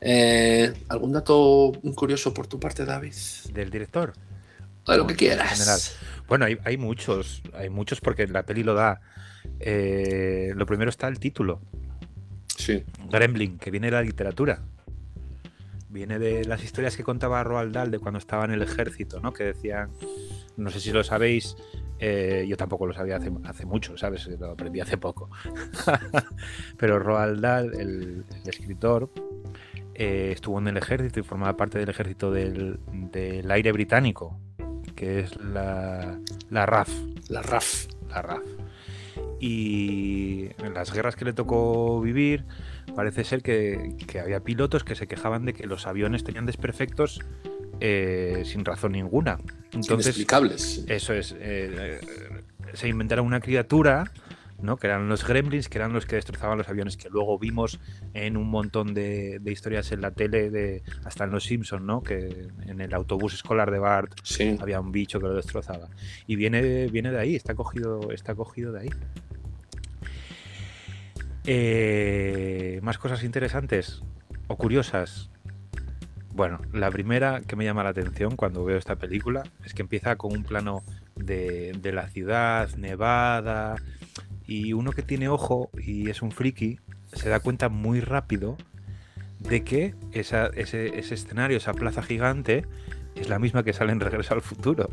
Eh, 0.00 0.72
¿Algún 0.88 1.12
dato 1.12 1.72
curioso 1.94 2.32
por 2.32 2.46
tu 2.46 2.60
parte, 2.60 2.84
David? 2.84 3.14
Del 3.52 3.70
director. 3.70 4.12
De 4.86 4.96
lo 4.96 5.06
que 5.06 5.16
quieras. 5.16 5.96
Bueno, 6.28 6.44
hay, 6.44 6.58
hay 6.64 6.76
muchos, 6.76 7.42
hay 7.52 7.68
muchos 7.68 8.00
porque 8.00 8.26
la 8.28 8.44
peli 8.44 8.62
lo 8.62 8.74
da. 8.74 9.00
Eh, 9.60 10.52
lo 10.54 10.66
primero 10.66 10.90
está 10.90 11.08
el 11.08 11.18
título, 11.18 11.60
Sí, 12.56 12.82
Gremlin, 13.10 13.58
que 13.58 13.70
viene 13.70 13.88
de 13.88 13.92
la 13.92 14.02
literatura. 14.02 14.62
Viene 15.88 16.18
de 16.18 16.44
las 16.44 16.64
historias 16.64 16.96
que 16.96 17.04
contaba 17.04 17.42
Roald 17.44 17.72
Dahl 17.72 17.90
de 17.90 17.98
cuando 17.98 18.18
estaba 18.18 18.44
en 18.44 18.50
el 18.50 18.62
ejército, 18.62 19.20
¿no? 19.20 19.32
Que 19.32 19.44
decían, 19.44 19.90
no 20.56 20.70
sé 20.70 20.80
si 20.80 20.90
lo 20.90 21.04
sabéis, 21.04 21.56
eh, 21.98 22.44
yo 22.48 22.56
tampoco 22.56 22.86
lo 22.86 22.92
sabía 22.92 23.16
hace, 23.16 23.30
hace 23.44 23.66
mucho, 23.66 23.96
¿sabes? 23.96 24.26
Lo 24.38 24.50
aprendí 24.50 24.80
hace 24.80 24.98
poco. 24.98 25.30
Pero 26.76 26.98
Roald 26.98 27.40
Dahl, 27.40 27.74
el, 27.74 28.24
el 28.42 28.48
escritor, 28.48 29.10
eh, 29.94 30.30
estuvo 30.32 30.58
en 30.58 30.68
el 30.68 30.76
ejército 30.76 31.20
y 31.20 31.22
formaba 31.22 31.56
parte 31.56 31.78
del 31.78 31.88
ejército 31.88 32.30
del, 32.30 32.78
del 32.92 33.50
aire 33.50 33.72
británico, 33.72 34.38
que 34.94 35.20
es 35.20 35.36
la, 35.40 36.18
la 36.50 36.66
RAF. 36.66 36.90
la 37.30 37.40
RAF. 37.40 37.86
La 38.10 38.20
RAF. 38.20 38.44
Y 39.40 40.48
en 40.62 40.74
las 40.74 40.92
guerras 40.92 41.16
que 41.16 41.24
le 41.24 41.32
tocó 41.32 42.00
vivir, 42.02 42.44
parece 42.94 43.24
ser 43.24 43.42
que, 43.42 43.94
que 44.06 44.20
había 44.20 44.40
pilotos 44.40 44.84
que 44.84 44.94
se 44.94 45.06
quejaban 45.06 45.46
de 45.46 45.54
que 45.54 45.66
los 45.66 45.86
aviones 45.86 46.24
tenían 46.24 46.44
desperfectos 46.44 47.20
eh, 47.80 48.42
sin 48.44 48.64
razón 48.64 48.92
ninguna. 48.92 49.38
Entonces, 49.72 50.06
Inexplicables. 50.16 50.84
eso 50.88 51.12
es. 51.14 51.32
eh, 51.32 51.38
eh, 51.40 52.00
se 52.74 52.88
inventaron 52.88 53.26
una 53.26 53.40
criatura, 53.40 54.10
¿no? 54.60 54.76
Que 54.76 54.86
eran 54.86 55.08
los 55.08 55.26
gremlins, 55.26 55.68
que 55.68 55.78
eran 55.78 55.92
los 55.92 56.06
que 56.06 56.16
destrozaban 56.16 56.56
los 56.58 56.68
aviones, 56.68 56.96
que 56.96 57.08
luego 57.10 57.38
vimos 57.38 57.78
en 58.14 58.36
un 58.36 58.48
montón 58.48 58.94
de, 58.94 59.38
de 59.38 59.52
historias 59.52 59.92
en 59.92 60.00
la 60.00 60.10
tele, 60.12 60.50
de, 60.50 60.82
hasta 61.04 61.24
en 61.24 61.30
Los 61.30 61.44
Simpsons, 61.44 61.82
¿no? 61.84 62.02
Que 62.02 62.48
en 62.66 62.80
el 62.80 62.92
autobús 62.94 63.34
escolar 63.34 63.70
de 63.70 63.78
Bart 63.78 64.12
Sí. 64.22 64.56
había 64.60 64.80
un 64.80 64.92
bicho 64.92 65.20
que 65.20 65.26
lo 65.26 65.34
destrozaba. 65.34 65.88
Y 66.26 66.36
viene, 66.36 66.86
viene 66.88 67.10
de 67.12 67.20
ahí, 67.20 67.34
está 67.36 67.54
cogido, 67.54 68.10
está 68.12 68.34
cogido 68.34 68.72
de 68.72 68.80
ahí. 68.80 68.88
Eh, 71.48 72.80
más 72.82 72.98
cosas 72.98 73.22
interesantes 73.22 74.02
o 74.48 74.56
curiosas. 74.56 75.30
Bueno, 76.36 76.60
la 76.72 76.90
primera 76.90 77.40
que 77.40 77.56
me 77.56 77.64
llama 77.64 77.82
la 77.82 77.88
atención 77.90 78.36
cuando 78.36 78.62
veo 78.64 78.76
esta 78.76 78.96
película 78.96 79.42
es 79.64 79.72
que 79.72 79.80
empieza 79.82 80.16
con 80.16 80.32
un 80.32 80.44
plano 80.44 80.82
de, 81.14 81.72
de 81.80 81.92
la 81.92 82.08
ciudad, 82.08 82.68
nevada, 82.76 83.76
y 84.46 84.74
uno 84.74 84.92
que 84.92 85.00
tiene 85.02 85.28
ojo 85.28 85.70
y 85.82 86.10
es 86.10 86.20
un 86.22 86.30
friki 86.30 86.78
se 87.14 87.30
da 87.30 87.40
cuenta 87.40 87.68
muy 87.70 88.00
rápido 88.00 88.56
de 89.38 89.64
que 89.64 89.94
esa- 90.12 90.48
ese, 90.48 90.98
ese 90.98 91.14
escenario, 91.14 91.56
esa 91.56 91.72
plaza 91.72 92.02
gigante, 92.02 92.66
es 93.14 93.28
la 93.30 93.38
misma 93.38 93.62
que 93.62 93.72
sale 93.72 93.92
en 93.92 94.00
Regreso 94.00 94.34
al 94.34 94.42
Futuro. 94.42 94.90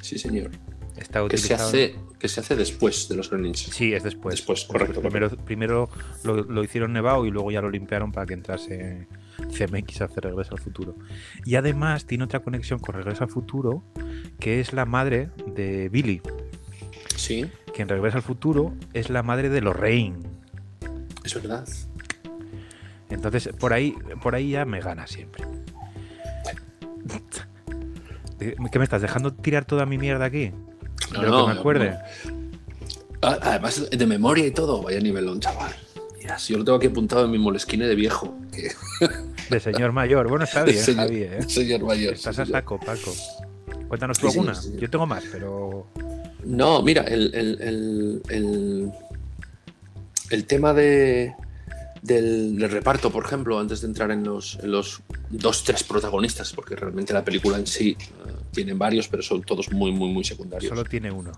Sí, 0.00 0.18
señor. 0.18 0.50
Está 0.96 1.26
Que 1.26 1.38
se, 1.38 1.54
hace, 1.54 1.96
que 2.18 2.28
se 2.28 2.40
hace 2.40 2.54
después 2.56 3.08
de 3.08 3.16
los 3.16 3.30
Gremlins. 3.30 3.58
Sí, 3.58 3.94
es 3.94 4.02
después. 4.04 4.34
Después, 4.36 4.64
correcto, 4.64 5.00
Primero, 5.00 5.30
primero 5.30 5.88
lo, 6.24 6.42
lo 6.44 6.62
hicieron 6.62 6.92
nevado 6.92 7.24
y 7.26 7.30
luego 7.30 7.50
ya 7.50 7.62
lo 7.62 7.70
limpiaron 7.70 8.12
para 8.12 8.26
que 8.26 8.34
entrase 8.34 9.06
CMX 9.50 10.00
a 10.00 10.04
hacer 10.06 10.24
Regreso 10.24 10.52
al 10.54 10.60
Futuro. 10.60 10.94
Y 11.44 11.56
además 11.56 12.06
tiene 12.06 12.24
otra 12.24 12.40
conexión 12.40 12.78
con 12.78 12.94
Regreso 12.94 13.24
al 13.24 13.30
Futuro, 13.30 13.82
que 14.38 14.60
es 14.60 14.72
la 14.72 14.84
madre 14.86 15.30
de 15.54 15.88
Billy, 15.88 16.20
Sí, 17.16 17.50
que 17.74 17.82
en 17.82 17.88
Regreso 17.88 18.16
al 18.16 18.22
Futuro 18.22 18.74
es 18.94 19.10
la 19.10 19.22
madre 19.22 19.48
de 19.50 19.60
Lorraine. 19.60 20.18
es 21.24 21.34
verdad. 21.34 21.68
Entonces, 23.10 23.48
por 23.58 23.72
ahí, 23.72 23.94
por 24.22 24.34
ahí 24.34 24.50
ya 24.50 24.64
me 24.64 24.80
gana 24.80 25.06
siempre. 25.06 25.44
¿Qué 28.38 28.78
me 28.78 28.84
estás 28.84 29.02
dejando 29.02 29.32
tirar 29.34 29.64
toda 29.66 29.84
mi 29.84 29.98
mierda 29.98 30.24
aquí? 30.24 30.52
No, 31.12 31.22
no, 31.22 31.46
que 31.46 31.52
me 31.54 31.58
acuerde. 31.58 31.90
no. 31.90 32.40
Ah, 33.22 33.38
Además, 33.42 33.90
de 33.90 34.06
memoria 34.06 34.46
y 34.46 34.50
todo, 34.50 34.82
vaya 34.82 34.98
nivelón, 35.00 35.40
chaval. 35.40 35.74
Mira, 36.18 36.38
si 36.38 36.52
yo 36.54 36.58
lo 36.58 36.64
tengo 36.64 36.78
aquí 36.78 36.86
apuntado 36.86 37.26
en 37.26 37.30
mi 37.32 37.38
molesquine 37.38 37.86
de 37.86 37.94
viejo. 37.94 38.34
Que, 38.50 38.70
De 39.50 39.60
señor 39.60 39.92
mayor. 39.92 40.28
Bueno, 40.28 40.44
está 40.44 40.62
bien, 40.64 40.78
señor, 40.78 41.06
Javi, 41.06 41.22
¿eh? 41.22 41.42
señor 41.48 41.82
mayor. 41.82 42.14
Estás 42.14 42.38
a 42.38 42.46
saco, 42.46 42.78
Paco. 42.78 43.12
Cuéntanos 43.88 44.18
tú 44.18 44.30
Sí, 44.30 44.38
alguna. 44.38 44.54
sí. 44.54 44.74
Yo 44.78 44.88
tengo 44.88 45.06
más, 45.06 45.24
pero. 45.30 45.86
No, 46.44 46.82
mira, 46.82 47.02
el, 47.02 47.34
el- 47.34 47.60
el- 47.60 48.22
el- 48.30 48.92
el 50.30 50.44
tema 50.46 50.72
de, 50.72 51.34
del, 52.02 52.56
del 52.56 52.70
reparto, 52.70 53.10
por 53.10 53.24
ejemplo, 53.24 53.58
antes 53.58 53.80
de 53.80 53.88
entrar 53.88 54.10
en 54.12 54.22
los, 54.24 54.58
en 54.62 54.70
los 54.70 55.00
dos, 55.28 55.64
tres 55.64 55.82
protagonistas, 55.82 56.52
porque 56.52 56.76
realmente 56.76 57.12
la 57.12 57.24
película 57.24 57.58
en 57.58 57.66
sí 57.66 57.96
eh, 58.00 58.32
tiene 58.52 58.72
varios, 58.74 59.08
pero 59.08 59.22
son 59.22 59.42
todos 59.42 59.70
muy, 59.72 59.90
muy, 59.92 60.08
muy 60.12 60.24
secundarios. 60.24 60.68
Solo 60.70 60.84
tiene 60.84 61.10
uno. 61.10 61.32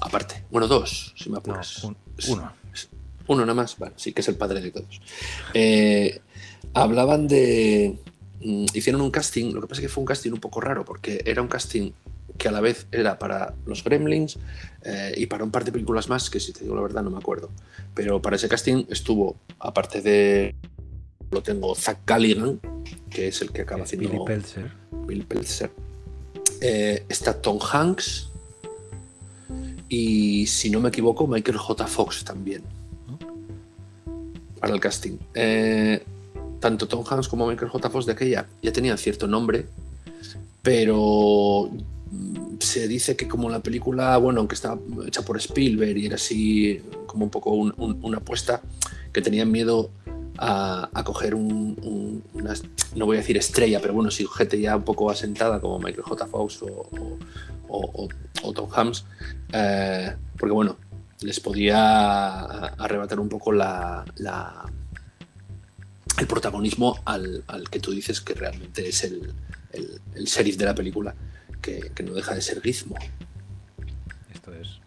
Aparte, 0.00 0.44
bueno, 0.50 0.68
dos, 0.68 1.14
si 1.16 1.30
me 1.30 1.34
No, 1.34 1.38
apuras. 1.38 1.82
un- 1.84 1.96
uno. 2.28 2.52
Uno 3.28 3.42
nada 3.42 3.54
más, 3.54 3.78
vale, 3.78 3.94
sí, 3.96 4.12
que 4.12 4.20
es 4.20 4.28
el 4.28 4.34
padre 4.34 4.60
de 4.60 4.70
todos. 4.72 5.00
Eh, 5.54 6.20
hablaban 6.74 7.28
de. 7.28 7.96
mm, 8.40 8.66
Hicieron 8.74 9.00
un 9.00 9.10
casting, 9.10 9.52
lo 9.52 9.60
que 9.60 9.66
pasa 9.66 9.80
es 9.80 9.86
que 9.86 9.92
fue 9.92 10.02
un 10.02 10.06
casting 10.06 10.32
un 10.32 10.40
poco 10.40 10.60
raro, 10.60 10.84
porque 10.84 11.22
era 11.24 11.42
un 11.42 11.48
casting 11.48 11.92
que 12.38 12.48
a 12.48 12.52
la 12.52 12.60
vez 12.60 12.86
era 12.90 13.18
para 13.18 13.54
los 13.66 13.84
Gremlins 13.84 14.38
eh, 14.84 15.12
y 15.16 15.26
para 15.26 15.44
un 15.44 15.50
par 15.50 15.64
de 15.64 15.72
películas 15.72 16.08
más, 16.08 16.30
que 16.30 16.40
si 16.40 16.52
te 16.52 16.60
digo 16.64 16.74
la 16.74 16.82
verdad 16.82 17.02
no 17.02 17.10
me 17.10 17.18
acuerdo. 17.18 17.50
Pero 17.94 18.22
para 18.22 18.36
ese 18.36 18.48
casting 18.48 18.84
estuvo, 18.88 19.36
aparte 19.58 20.00
de. 20.00 20.54
Lo 21.30 21.42
tengo 21.42 21.74
Zach 21.74 21.98
Galligan, 22.06 22.60
que 23.08 23.28
es 23.28 23.40
el 23.40 23.52
que 23.52 23.62
acaba 23.62 23.82
Es 23.82 23.88
haciendo. 23.88 24.10
Billy 24.10 24.24
Peltzer. 24.26 24.70
Bill 25.06 25.24
Peltzer. 25.24 25.70
Eh, 26.60 27.04
está 27.08 27.40
Tom 27.40 27.58
Hanks. 27.60 28.28
Y 29.88 30.46
si 30.46 30.70
no 30.70 30.80
me 30.80 30.88
equivoco, 30.90 31.26
Michael 31.26 31.56
J. 31.58 31.86
Fox 31.86 32.24
también. 32.24 32.62
Para 34.60 34.74
el 34.74 34.80
casting. 34.80 35.18
Eh, 35.34 36.02
tanto 36.62 36.86
Tom 36.88 37.04
Hanks 37.08 37.28
como 37.28 37.46
Michael 37.46 37.70
J. 37.70 37.90
Fox 37.90 38.06
de 38.06 38.12
aquella 38.12 38.46
ya 38.62 38.72
tenían 38.72 38.96
cierto 38.96 39.26
nombre, 39.26 39.66
pero 40.62 41.68
se 42.60 42.86
dice 42.88 43.16
que 43.16 43.26
como 43.26 43.50
la 43.50 43.60
película, 43.60 44.16
bueno, 44.18 44.38
aunque 44.40 44.54
estaba 44.54 44.78
hecha 45.06 45.22
por 45.22 45.36
Spielberg 45.38 45.96
y 45.98 46.06
era 46.06 46.14
así 46.14 46.80
como 47.06 47.24
un 47.24 47.30
poco 47.30 47.50
un- 47.50 47.74
un- 47.76 47.98
una 48.02 48.18
apuesta, 48.18 48.62
que 49.12 49.20
tenían 49.20 49.50
miedo 49.50 49.90
a, 50.38 50.88
coger 51.04 51.34
un, 51.34 52.22
no 52.96 53.06
voy 53.06 53.16
a 53.16 53.20
decir 53.20 53.36
estrella, 53.36 53.80
pero 53.80 53.92
bueno, 53.92 54.10
sí, 54.10 54.26
gente 54.34 54.58
ya 54.60 54.76
un 54.76 54.82
poco 54.84 55.10
asentada 55.10 55.60
como 55.60 55.78
Michael 55.78 56.02
J. 56.04 56.26
Fox 56.26 56.60
o, 57.68 58.08
Tom 58.54 58.68
Hanks, 58.74 59.04
eh, 59.52 60.14
porque 60.38 60.52
bueno, 60.52 60.76
les 61.20 61.40
podía 61.40 62.46
arrebatar 62.78 63.18
un 63.20 63.28
poco 63.28 63.52
la- 63.52 64.04
el 66.18 66.26
protagonismo 66.26 67.00
al, 67.04 67.42
al 67.46 67.68
que 67.70 67.80
tú 67.80 67.90
dices 67.92 68.20
que 68.20 68.34
realmente 68.34 68.88
es 68.88 69.04
el, 69.04 69.32
el, 69.72 70.00
el 70.14 70.24
sheriff 70.24 70.56
de 70.56 70.64
la 70.66 70.74
película, 70.74 71.14
que, 71.60 71.90
que 71.94 72.02
no 72.02 72.12
deja 72.12 72.34
de 72.34 72.40
ser 72.42 72.60
Gizmo. 72.62 72.96
Esto 74.32 74.52
es. 74.54 74.80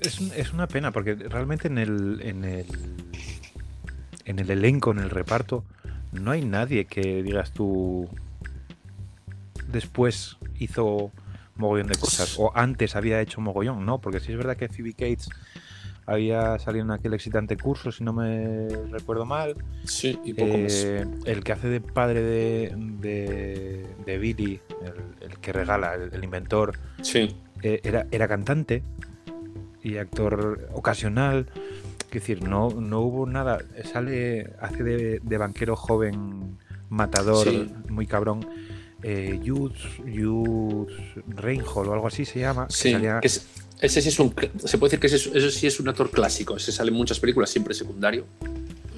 Es, 0.00 0.20
un- 0.20 0.32
es 0.36 0.52
una 0.52 0.66
pena 0.68 0.90
porque 0.92 1.14
realmente 1.14 1.68
en 1.68 1.78
el, 1.78 2.20
en 2.22 2.44
el 2.44 2.66
en 4.26 4.38
el 4.38 4.50
elenco, 4.50 4.90
en 4.90 4.98
el 5.00 5.10
reparto, 5.10 5.64
no 6.12 6.30
hay 6.30 6.44
nadie 6.44 6.86
que 6.86 7.22
digas 7.22 7.52
tú 7.52 8.08
después 9.68 10.36
hizo 10.58 11.10
mogollón 11.56 11.88
de 11.88 11.98
cosas 11.98 12.34
o 12.38 12.50
antes 12.56 12.96
había 12.96 13.20
hecho 13.20 13.40
mogollón, 13.40 13.84
¿no? 13.84 14.00
Porque 14.00 14.20
sí 14.20 14.32
es 14.32 14.38
verdad 14.38 14.56
que 14.56 14.68
Phoebe 14.68 14.92
Cates 14.92 15.28
había 16.06 16.58
salido 16.58 16.84
en 16.84 16.90
aquel 16.90 17.14
excitante 17.14 17.56
curso, 17.56 17.90
si 17.90 18.04
no 18.04 18.12
me 18.12 18.68
recuerdo 18.90 19.24
mal. 19.24 19.56
Sí, 19.84 20.18
y 20.24 20.34
poco 20.34 20.58
más. 20.58 20.72
Eh, 20.84 21.06
el 21.24 21.42
que 21.44 21.52
hace 21.52 21.68
de 21.68 21.80
padre 21.80 22.22
de, 22.22 22.72
de, 23.00 23.86
de 24.04 24.18
Billy, 24.18 24.60
el, 24.82 25.30
el 25.30 25.38
que 25.38 25.52
regala, 25.52 25.94
el, 25.94 26.10
el 26.12 26.24
inventor, 26.24 26.76
Sí, 27.02 27.34
eh, 27.62 27.80
era, 27.84 28.06
era 28.10 28.28
cantante 28.28 28.82
y 29.82 29.96
actor 29.96 30.68
ocasional. 30.72 31.46
Es 32.06 32.20
decir, 32.20 32.42
no, 32.48 32.68
no 32.70 33.00
hubo 33.00 33.26
nada. 33.26 33.58
Sale, 33.92 34.52
hace 34.60 34.84
de, 34.84 35.20
de 35.22 35.38
banquero 35.38 35.74
joven, 35.74 36.58
matador, 36.88 37.44
Sí. 37.48 37.68
muy 37.88 38.06
cabrón. 38.06 38.46
Eh, 39.02 39.40
Jules, 39.44 39.82
Jules 39.98 40.94
Reinhold 41.26 41.88
o 41.88 41.92
algo 41.92 42.06
así 42.06 42.24
se 42.24 42.40
llama. 42.40 42.68
que 42.68 42.72
sí. 42.72 42.92
salía- 42.92 43.20
que 43.20 43.26
es- 43.26 43.63
ese 43.84 44.02
sí 44.02 44.08
es 44.08 44.18
un. 44.18 44.34
Se 44.64 44.78
puede 44.78 44.90
decir 44.90 45.00
que 45.00 45.06
ese, 45.08 45.16
es- 45.16 45.26
ese 45.34 45.50
sí 45.50 45.66
es 45.66 45.78
un 45.80 45.88
actor 45.88 46.10
clásico. 46.10 46.56
Ese 46.56 46.72
sale 46.72 46.90
en 46.90 46.96
muchas 46.96 47.20
películas, 47.20 47.50
siempre 47.50 47.74
secundario. 47.74 48.26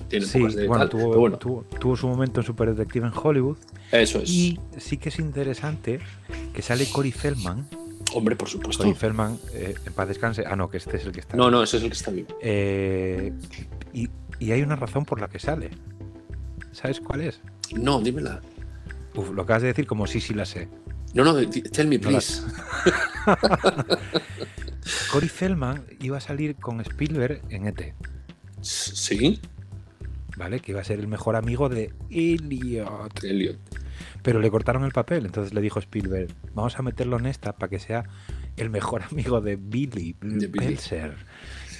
Tiene 0.08 0.24
sí, 0.26 0.38
de 0.40 0.68
bueno, 0.68 0.88
tal. 0.88 0.88
tuvo, 0.90 1.16
bueno, 1.18 1.36
tuvo- 1.38 1.64
tuvo 1.80 1.96
su 1.96 2.06
momento 2.06 2.40
en 2.40 2.46
Super 2.46 2.72
Detective 2.74 3.06
en 3.08 3.12
Hollywood. 3.14 3.56
eso 3.90 4.20
es. 4.20 4.30
Y 4.30 4.58
sí 4.78 4.98
que 4.98 5.08
es 5.08 5.18
interesante 5.18 5.98
que 6.54 6.62
sale 6.62 6.86
Cory 6.86 7.10
Feldman. 7.12 7.66
Hombre, 8.14 8.36
por 8.36 8.48
supuesto. 8.48 8.84
Cory 8.84 8.94
Feldman, 8.94 9.36
eh, 9.52 9.74
en 9.84 9.92
paz 9.92 10.06
descanse. 10.06 10.44
Ah, 10.46 10.54
no, 10.54 10.70
que 10.70 10.76
este 10.76 10.96
es 10.96 11.04
el 11.04 11.10
que 11.12 11.20
está. 11.20 11.36
No, 11.36 11.50
no, 11.50 11.62
ese 11.64 11.78
es 11.78 11.82
el 11.82 11.88
que 11.90 11.96
está 11.96 12.12
vivo. 12.12 12.28
Eh, 12.40 13.32
y, 13.92 14.08
y 14.38 14.52
hay 14.52 14.62
una 14.62 14.76
razón 14.76 15.04
por 15.04 15.20
la 15.20 15.26
que 15.28 15.40
sale. 15.40 15.70
¿Sabes 16.70 17.00
cuál 17.00 17.22
es? 17.22 17.40
No, 17.74 18.00
dímela. 18.00 18.40
Uf, 19.16 19.30
lo 19.32 19.42
acabas 19.42 19.62
de 19.62 19.68
decir 19.68 19.86
como 19.88 20.06
sí, 20.06 20.20
sí 20.20 20.34
la 20.34 20.44
sé. 20.46 20.68
No, 21.14 21.24
no, 21.24 21.34
tell 21.72 21.88
me, 21.88 21.98
No 21.98 22.10
la- 22.10 22.18
please. 22.20 22.42
Cory 25.10 25.28
Feldman 25.28 25.84
iba 26.00 26.18
a 26.18 26.20
salir 26.20 26.56
con 26.56 26.80
Spielberg 26.80 27.42
en 27.50 27.66
ET, 27.66 27.94
Sí, 28.60 29.40
¿vale? 30.36 30.60
Que 30.60 30.72
iba 30.72 30.80
a 30.80 30.84
ser 30.84 30.98
el 30.98 31.08
mejor 31.08 31.36
amigo 31.36 31.68
de 31.68 31.92
Elliot. 32.10 33.22
Elliot. 33.22 33.58
Pero 34.22 34.40
le 34.40 34.50
cortaron 34.50 34.84
el 34.84 34.92
papel, 34.92 35.26
entonces 35.26 35.54
le 35.54 35.60
dijo 35.60 35.78
Spielberg, 35.78 36.28
vamos 36.54 36.78
a 36.78 36.82
meterlo 36.82 37.18
en 37.18 37.26
esta 37.26 37.52
para 37.54 37.70
que 37.70 37.78
sea 37.78 38.04
el 38.56 38.70
mejor 38.70 39.02
amigo 39.10 39.40
de 39.40 39.56
Billy, 39.56 40.16
De 40.20 40.46
Billy. 40.46 40.78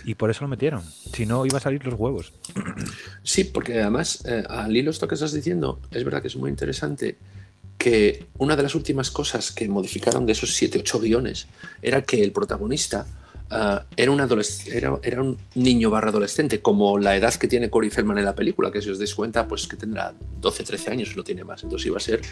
Y 0.05 0.15
por 0.15 0.31
eso 0.31 0.45
lo 0.45 0.49
metieron. 0.49 0.83
Si 0.85 1.27
no, 1.27 1.45
iba 1.47 1.59
a 1.59 1.61
salir 1.61 1.85
los 1.85 1.95
huevos. 1.95 2.33
Sí, 3.23 3.43
porque 3.45 3.81
además, 3.81 4.25
eh, 4.27 4.45
al 4.49 4.77
hilo 4.77 4.93
esto 4.93 5.09
que 5.09 5.17
estás 5.17 5.33
diciendo, 5.33 5.81
es 5.91 6.05
verdad 6.05 6.23
que 6.23 6.29
es 6.29 6.37
muy 6.37 6.49
interesante 6.49 7.19
que 7.87 8.27
una 8.39 8.57
de 8.57 8.65
las 8.65 8.75
últimas 8.75 9.13
cosas 9.13 9.53
que 9.53 9.69
modificaron 9.69 10.27
de 10.27 10.33
esos 10.33 10.53
7, 10.57 10.81
8 10.81 10.99
guiones 10.99 11.47
era 11.81 12.03
que 12.03 12.21
el 12.21 12.33
protagonista 12.33 13.07
ah, 13.49 13.85
era, 13.97 14.11
un 14.11 14.19
era, 14.19 14.99
era 15.05 15.23
un 15.23 15.39
niño 15.55 15.89
barra 15.89 16.09
adolescente, 16.09 16.61
como 16.61 16.99
la 16.99 17.15
edad 17.15 17.33
que 17.35 17.47
tiene 17.47 17.71
Corey 17.71 17.91
Feldman 17.91 18.19
en 18.19 18.25
la 18.25 18.35
película, 18.35 18.73
que 18.73 18.83
si 18.83 18.91
os 18.91 18.99
dais 18.99 19.15
cuenta, 19.15 19.47
pues 19.47 19.69
que 19.69 19.77
tendrá 19.77 20.13
12, 20.41 20.65
13 20.65 20.91
años, 20.91 21.17
no 21.17 21.23
tiene 21.23 21.45
más. 21.45 21.63
Entonces 21.63 21.87
iba 21.87 21.99
a 21.99 22.01
ser 22.01 22.23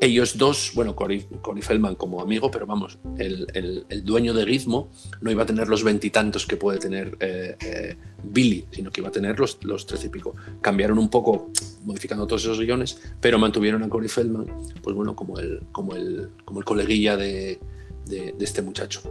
ellos 0.00 0.38
dos, 0.38 0.72
bueno, 0.74 0.96
Corey 0.96 1.26
Feldman 1.60 1.94
como 1.94 2.22
amigo, 2.22 2.50
pero 2.50 2.66
vamos, 2.66 2.98
el, 3.18 3.46
el- 3.54 4.04
dueño 4.04 4.32
de 4.32 4.46
Gizmo 4.46 4.90
no 5.20 5.30
iba 5.30 5.42
a 5.42 5.46
tener 5.46 5.68
los 5.68 5.84
veintitantos 5.84 6.46
que 6.46 6.56
puede 6.56 6.78
tener 6.78 7.16
eh, 7.20 7.56
eh, 7.60 7.96
Billy, 8.24 8.64
sino 8.70 8.90
que 8.90 9.02
iba 9.02 9.08
a 9.08 9.12
tener 9.12 9.38
los, 9.38 9.58
los 9.62 9.86
trece 9.86 10.06
y 10.06 10.10
pico. 10.10 10.34
Cambiaron 10.62 10.98
un 10.98 11.10
poco, 11.10 11.50
modificando 11.84 12.26
todos 12.26 12.42
esos 12.44 12.58
guiones, 12.58 12.98
pero 13.20 13.38
mantuvieron 13.38 13.82
a 13.82 13.88
Corey 13.88 14.08
Feldman, 14.08 14.46
pues 14.82 14.96
bueno, 14.96 15.14
como 15.14 15.38
el, 15.38 15.60
como 15.70 15.94
el, 15.94 16.30
como 16.46 16.60
el 16.60 16.64
coleguilla 16.64 17.16
de, 17.16 17.60
de- 18.06 18.34
este 18.40 18.62
muchacho. 18.62 19.02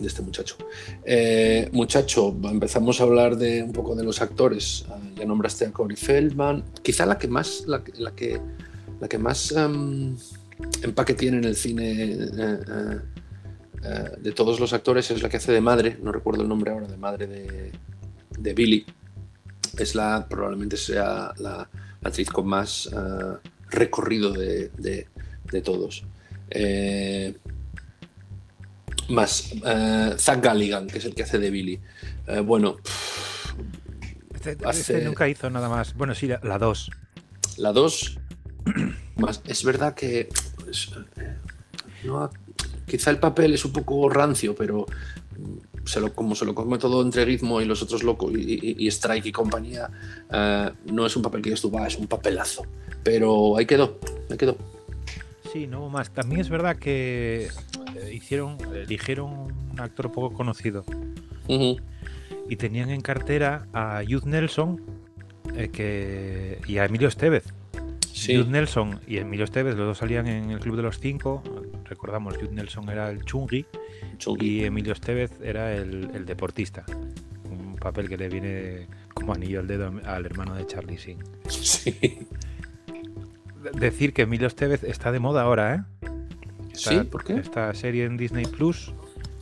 De 0.00 0.06
este 0.06 0.22
muchacho. 0.22 0.56
Eh, 1.04 1.68
muchacho, 1.72 2.34
empezamos 2.44 3.00
a 3.00 3.04
hablar 3.04 3.36
de 3.36 3.62
un 3.62 3.72
poco 3.72 3.94
de 3.94 4.02
los 4.02 4.22
actores. 4.22 4.86
Ah, 4.88 4.98
ya 5.16 5.24
nombraste 5.26 5.66
a 5.66 5.70
Corey 5.72 5.96
Feldman. 5.96 6.64
Quizá 6.82 7.04
la 7.04 7.18
que 7.18 7.28
más, 7.28 7.64
la 7.66 7.82
que 7.84 8.40
la 9.02 9.08
que 9.08 9.18
más 9.18 9.50
em, 9.50 10.16
empaque 10.82 11.14
tiene 11.14 11.38
en 11.38 11.44
el 11.44 11.56
cine 11.56 11.90
eh, 11.92 12.28
eh, 12.38 12.98
eh, 13.82 14.10
de 14.20 14.30
todos 14.30 14.60
los 14.60 14.72
actores 14.72 15.10
es 15.10 15.20
la 15.22 15.28
que 15.28 15.38
hace 15.38 15.50
de 15.50 15.60
madre, 15.60 15.98
no 16.00 16.12
recuerdo 16.12 16.42
el 16.42 16.48
nombre 16.48 16.70
ahora, 16.70 16.86
de 16.86 16.96
madre 16.96 17.26
de, 17.26 17.72
de 18.38 18.54
Billy. 18.54 18.86
Es 19.76 19.96
la, 19.96 20.26
probablemente 20.30 20.76
sea 20.76 21.32
la, 21.38 21.68
la 22.00 22.08
actriz 22.08 22.30
con 22.30 22.46
más 22.46 22.88
recorrido 23.70 24.32
de, 24.32 24.68
de- 24.78 25.08
de 25.50 25.60
todos. 25.62 26.04
Eh, 26.50 27.34
más 29.08 29.50
Zach 30.18 30.40
Galligan, 30.42 30.86
que 30.86 30.98
es 30.98 31.04
el 31.06 31.14
que 31.16 31.24
hace 31.24 31.38
de 31.40 31.50
Billy. 31.50 31.80
Eh, 32.28 32.38
bueno, 32.40 32.76
Este, 34.34 34.52
este 34.52 34.66
Hace- 34.66 35.04
nunca 35.04 35.28
hizo 35.28 35.50
nada 35.50 35.68
más. 35.68 35.94
Bueno, 35.94 36.14
sí, 36.14 36.28
la 36.28 36.58
2. 36.58 36.90
La 37.58 37.72
2, 37.72 38.18
más, 38.18 38.21
es 39.46 39.64
verdad 39.64 39.94
que 39.94 40.28
pues, 40.56 40.90
no 42.04 42.30
quizá 42.86 43.10
el 43.10 43.18
papel 43.18 43.54
es 43.54 43.64
un 43.64 43.72
poco 43.72 44.08
rancio, 44.08 44.54
pero 44.54 44.86
mm, 45.38 45.86
se 45.86 46.00
lo, 46.00 46.12
como 46.14 46.34
se 46.34 46.44
lo 46.44 46.54
come 46.54 46.78
todo 46.78 47.02
entre 47.02 47.26
Gizmo 47.26 47.60
y 47.60 47.64
los 47.64 47.82
otros 47.82 48.02
locos 48.02 48.32
y, 48.34 48.54
y- 48.54 48.76
y 48.78 48.86
Strike 48.88 49.26
y 49.26 49.32
compañía, 49.32 49.88
eh, 50.30 50.70
no 50.92 51.06
es 51.06 51.16
un 51.16 51.22
papel 51.22 51.42
que 51.42 51.50
digas 51.50 51.60
tú, 51.60 51.70
"Buah, 51.70 51.86
es 51.86 51.96
un 51.96 52.06
papelazo. 52.06 52.64
Pero 53.02 53.56
ahí 53.56 53.66
quedó, 53.66 53.98
ahí 54.30 54.36
quedó. 54.36 54.56
Sí, 55.52 55.66
no 55.66 55.88
más. 55.88 56.10
También 56.10 56.40
es 56.40 56.48
verdad 56.48 56.76
que 56.76 57.48
eh, 57.96 58.14
hicieron, 58.14 58.56
eligieron 58.74 59.30
un 59.72 59.80
actor 59.80 60.10
poco 60.12 60.32
conocido 60.32 60.84
y 62.48 62.56
tenían 62.56 62.90
en 62.90 63.00
cartera 63.00 63.66
a 63.72 64.02
Youth 64.02 64.24
Nelson 64.24 64.80
eh, 65.56 65.68
que, 65.70 66.60
y 66.68 66.78
a 66.78 66.84
Emilio 66.84 67.08
Estevez. 67.08 67.44
Sí, 68.12 68.34
Youth 68.34 68.48
Nelson 68.48 69.00
y 69.06 69.16
Emilio 69.18 69.44
Estevez, 69.44 69.74
los 69.74 69.86
dos 69.86 69.98
salían 69.98 70.26
en 70.26 70.50
el 70.50 70.60
Club 70.60 70.76
de 70.76 70.82
los 70.82 70.98
Cinco. 71.00 71.42
Recordamos, 71.84 72.38
Youth 72.38 72.50
Nelson 72.52 72.88
era 72.90 73.10
el 73.10 73.24
chungui 73.24 73.66
y 74.38 74.64
Emilio 74.64 74.92
Estevez 74.92 75.32
era 75.42 75.74
el, 75.74 76.10
el 76.14 76.26
deportista. 76.26 76.84
Un 77.50 77.76
papel 77.76 78.08
que 78.08 78.16
le 78.16 78.28
viene 78.28 78.86
como 79.14 79.32
anillo 79.34 79.60
al 79.60 79.66
dedo 79.66 79.92
al 80.04 80.26
hermano 80.26 80.54
de 80.54 80.66
Charlie 80.66 80.96
Sheen. 80.96 81.18
Sí. 81.48 81.96
Decir 83.74 84.12
que 84.12 84.22
Emilio 84.22 84.46
Estevez 84.48 84.82
está 84.84 85.12
de 85.12 85.18
moda 85.20 85.42
ahora, 85.42 85.74
¿eh? 86.02 86.08
Sí, 86.74 86.96
¿por 87.10 87.22
qué? 87.24 87.34
Esta 87.36 87.72
serie 87.74 88.04
en 88.04 88.16
Disney 88.16 88.44
Plus. 88.46 88.92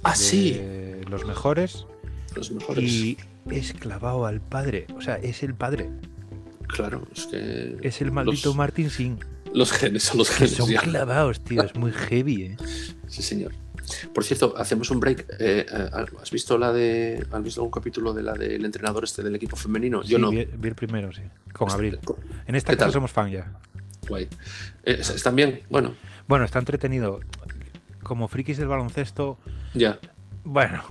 Ah, 0.02 0.10
de 0.10 0.16
sí, 0.16 0.60
Los 1.08 1.24
mejores. 1.26 1.86
los 2.34 2.50
mejores. 2.50 2.84
Y 2.84 3.16
es 3.50 3.72
clavado 3.72 4.26
al 4.26 4.40
padre. 4.40 4.86
O 4.96 5.00
sea, 5.00 5.16
es 5.16 5.42
el 5.42 5.54
padre. 5.54 5.90
Claro, 6.74 7.06
es 7.14 7.26
que 7.26 7.76
Es 7.82 8.00
el 8.00 8.12
maldito 8.12 8.48
los, 8.50 8.56
Martin 8.56 8.90
Sin. 8.90 9.18
los 9.54 9.72
genes 9.72 10.04
son 10.04 10.18
los 10.18 10.28
Que 10.30 10.34
genes. 10.36 10.52
son 10.54 10.70
ya. 10.70 10.80
clavados, 10.80 11.40
tío. 11.40 11.62
Es 11.62 11.74
muy 11.74 11.92
heavy, 11.92 12.42
¿eh? 12.44 12.56
Sí, 13.08 13.22
señor. 13.22 13.52
Por 14.14 14.22
cierto, 14.22 14.54
hacemos 14.56 14.88
un 14.92 15.00
break. 15.00 15.26
Eh, 15.40 15.66
eh, 15.68 15.90
¿Has 16.22 16.30
visto 16.30 16.56
la 16.56 16.72
de. 16.72 17.26
¿Has 17.32 17.42
visto 17.42 17.60
algún 17.60 17.72
capítulo 17.72 18.12
de 18.14 18.22
la 18.22 18.34
del 18.34 18.64
entrenador 18.64 19.02
este 19.02 19.20
del 19.24 19.34
equipo 19.34 19.56
femenino? 19.56 20.02
Yo 20.04 20.16
Sí, 20.16 20.22
no. 20.22 20.30
Vi, 20.30 20.44
vi 20.44 20.68
el 20.68 20.76
primero, 20.76 21.12
sí. 21.12 21.22
Con 21.52 21.70
Abril. 21.72 21.98
En 22.46 22.54
esta 22.54 22.70
¿Qué 22.72 22.76
casa 22.76 22.86
tal? 22.86 22.92
somos 22.92 23.10
fan 23.10 23.30
ya. 23.32 23.52
Guay. 24.08 24.28
Eh, 24.84 24.96
¿Están 25.00 25.34
bien? 25.34 25.62
Bueno, 25.68 25.94
Bueno, 26.28 26.44
está 26.44 26.60
entretenido. 26.60 27.18
Como 28.04 28.28
frikis 28.28 28.58
del 28.58 28.68
baloncesto, 28.68 29.38
ya. 29.74 29.98
bueno, 30.44 30.82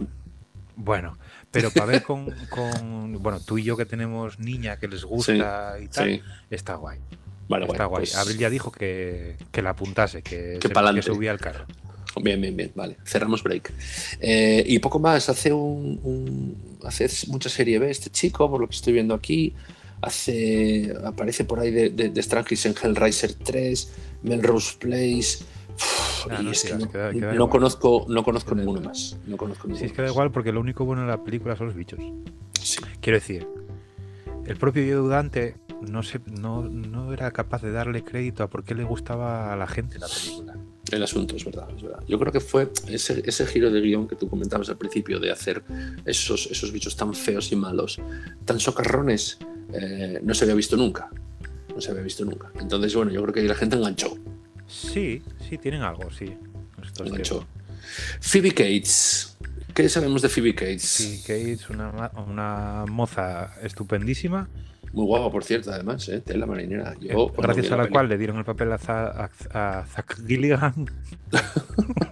bueno. 0.80 1.18
Pero 1.52 1.72
para 1.72 1.86
ver 1.88 2.04
con, 2.04 2.26
con- 2.50 3.22
Bueno, 3.22 3.40
tú 3.40 3.58
y 3.58 3.64
yo 3.64 3.76
que 3.76 3.86
tenemos 3.86 4.40
niña 4.40 4.78
que 4.78 4.88
les 4.88 5.04
gusta 5.04 5.78
y 5.82 5.88
tal, 5.88 6.10
Sí. 6.16 6.22
está 6.50 6.76
guay. 6.76 7.00
Vale, 7.48 7.66
está 7.66 7.86
guay. 7.86 8.02
pues, 8.02 8.16
Abril 8.16 8.38
ya 8.38 8.50
dijo 8.50 8.72
que, 8.72 9.36
que 9.52 9.62
la 9.64 9.72
apuntase, 9.72 10.22
que, 10.22 10.60
Que 10.62 10.68
se- 10.68 10.94
que 10.94 11.02
subía 11.02 11.32
al 11.32 11.40
carro. 11.40 11.66
Bien, 12.22 12.40
bien, 12.42 12.56
bien. 12.56 12.72
Vale. 12.76 12.98
Cerramos 13.06 13.42
break. 13.44 13.72
Eh, 14.20 14.64
y 14.68 14.78
poco 14.80 15.00
más. 15.00 15.30
Hace 15.30 15.52
un, 15.54 16.00
un- 16.04 16.70
Hace 16.86 17.08
mucha 17.28 17.50
serie 17.50 17.78
B 17.80 17.90
este 17.90 18.10
chico, 18.10 18.50
por 18.50 18.62
lo 18.62 18.68
que 18.68 18.76
estoy 18.76 18.94
viendo 18.94 19.14
aquí. 19.14 19.54
Hace. 20.02 20.94
Aparece 21.04 21.44
por 21.44 21.60
ahí 21.60 21.72
de, 21.72 21.90
de, 21.90 22.10
de 22.10 22.22
en 22.66 22.76
Hellraiser 22.82 23.34
3, 23.34 23.92
Melrose 24.24 24.76
Place. 24.80 25.40
Ah, 26.30 26.42
no 26.42 26.52
queda- 26.92 27.12
queda 27.14 27.50
conozco, 27.50 28.06
no 28.10 28.24
conozco 28.24 28.52
Queda 28.52 28.62
ninguno 28.66 28.82
más. 28.82 29.18
No 29.26 29.38
conozco 29.38 29.68
ninguno 29.68 29.80
Sí, 29.80 29.86
es 29.86 29.94
que 29.94 30.02
da 30.02 30.10
igual 30.10 30.32
porque 30.32 30.52
lo 30.52 30.60
único 30.60 30.86
bueno 30.86 31.02
de 31.04 31.08
la 31.08 31.24
película 31.24 31.56
son 31.56 31.68
los 31.68 31.76
bichos. 31.76 32.00
Sí. 32.62 32.80
Quiero 33.02 33.18
decir, 33.18 33.48
el 34.46 34.58
propio 34.58 34.84
Joe 34.84 35.10
Dante 35.10 35.56
no, 35.82 36.04
se, 36.04 36.20
no, 36.26 36.64
no 36.64 37.14
era 37.14 37.32
capaz 37.32 37.62
de 37.62 37.72
darle 37.72 38.04
crédito 38.04 38.44
a 38.44 38.48
por 38.50 38.64
qué 38.64 38.76
le 38.76 38.84
gustaba 38.84 39.54
a 39.54 39.56
la 39.56 39.68
gente 39.68 39.98
la 40.00 40.08
película. 40.08 40.56
El 40.92 41.04
asunto, 41.04 41.36
es 41.36 41.46
verdad, 41.46 41.68
es 41.76 41.84
verdad. 41.84 42.00
Yo 42.08 42.18
creo 42.20 42.32
que 42.32 42.40
fue 42.40 42.72
ese, 42.88 43.22
ese 43.26 43.46
giro 43.46 43.70
de 43.70 43.80
guion 43.80 44.08
que 44.08 44.16
tú 44.16 44.28
comentabas 44.28 44.70
al 44.70 44.78
principio 44.78 45.20
de 45.20 45.32
hacer 45.32 45.64
esos, 46.04 46.48
esos 46.52 46.72
bichos 46.72 46.96
tan 46.96 47.14
feos 47.14 47.52
y 47.52 47.56
malos, 47.56 48.02
tan 48.44 48.60
socarrones, 48.60 49.38
eh, 49.72 50.20
no 50.24 50.34
se 50.34 50.46
había 50.46 50.56
visto 50.56 50.76
nunca. 50.76 51.10
No 51.76 51.80
se 51.80 51.92
había 51.92 52.02
visto 52.02 52.26
nunca. 52.26 52.52
Entonces, 52.60 52.94
bueno, 52.96 53.12
yo 53.12 53.22
creo 53.22 53.34
que 53.34 53.44
la 53.44 53.54
gente 53.56 53.76
enganchó. 53.76 54.18
Sí, 54.70 55.22
sí, 55.50 55.58
tienen 55.58 55.82
algo, 55.82 56.10
sí. 56.12 56.34
Esto 56.82 57.04
es 57.04 57.10
enganchó. 57.10 57.46
cierto. 57.46 58.20
Phoebe 58.22 58.52
Cates. 58.52 59.38
¿Qué 59.74 59.90
sabemos 59.90 60.22
de 60.22 60.30
Phoebe 60.30 60.54
Cates? 60.56 60.82
Sí, 60.84 61.22
Kate, 61.26 61.60
una, 61.74 62.12
una 62.28 62.86
moza 62.88 63.54
estupendísima, 63.64 64.48
Muy 64.94 65.06
guapa, 65.06 65.32
por 65.32 65.44
cierto, 65.44 65.72
además, 65.72 66.08
¿eh? 66.10 66.22
Tela 66.22 66.46
marinera. 66.46 66.96
Yo, 67.00 67.28
eh, 67.28 67.32
gracias 67.38 67.72
a 67.72 67.78
la 67.78 67.88
cual 67.88 68.10
le 68.10 68.18
dieron 68.18 68.38
el 68.38 68.46
papel 68.46 68.72
a, 68.72 68.78
Za- 68.78 69.30
a- 69.54 69.80
a 69.80 69.86
Zach 69.86 70.18
Gilligan. 70.26 70.74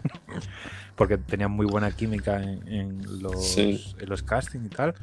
Porque 0.95 1.17
tenían 1.17 1.51
muy 1.51 1.65
buena 1.67 1.91
química 1.91 2.41
en, 2.41 2.67
en 2.67 3.21
los, 3.21 3.45
Sí. 3.53 3.83
en 3.99 4.09
los 4.09 4.23
castings 4.23 4.65
y 4.65 4.69
tal. 4.69 4.95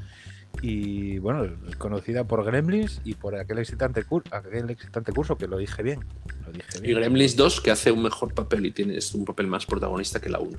Y 0.63 1.19
bueno, 1.19 1.47
conocida 1.79 2.25
por 2.25 2.45
Gremlins 2.45 3.01
y 3.05 3.15
por 3.15 3.35
aquel 3.37 3.59
excitante, 3.59 4.05
aquel 4.31 4.71
excitante 4.71 5.13
curso, 5.13 5.37
que 5.37 5.47
lo 5.47 5.59
dije 5.59 5.83
bien. 5.83 6.01
Lo 6.47 6.53
dije 6.53 6.79
Y. 6.83 6.95
Gremlins 6.95 7.37
2, 7.37 7.61
que 7.61 7.71
hace 7.71 7.93
un 7.93 8.03
mejor 8.03 8.33
papel 8.35 8.67
y 8.67 8.71
tiene 8.71 8.97
es 8.97 9.15
un 9.15 9.25
papel 9.25 9.47
más 9.47 9.67
protagonista 9.67 10.21
que 10.21 10.29
la 10.31 10.39
1. 10.39 10.57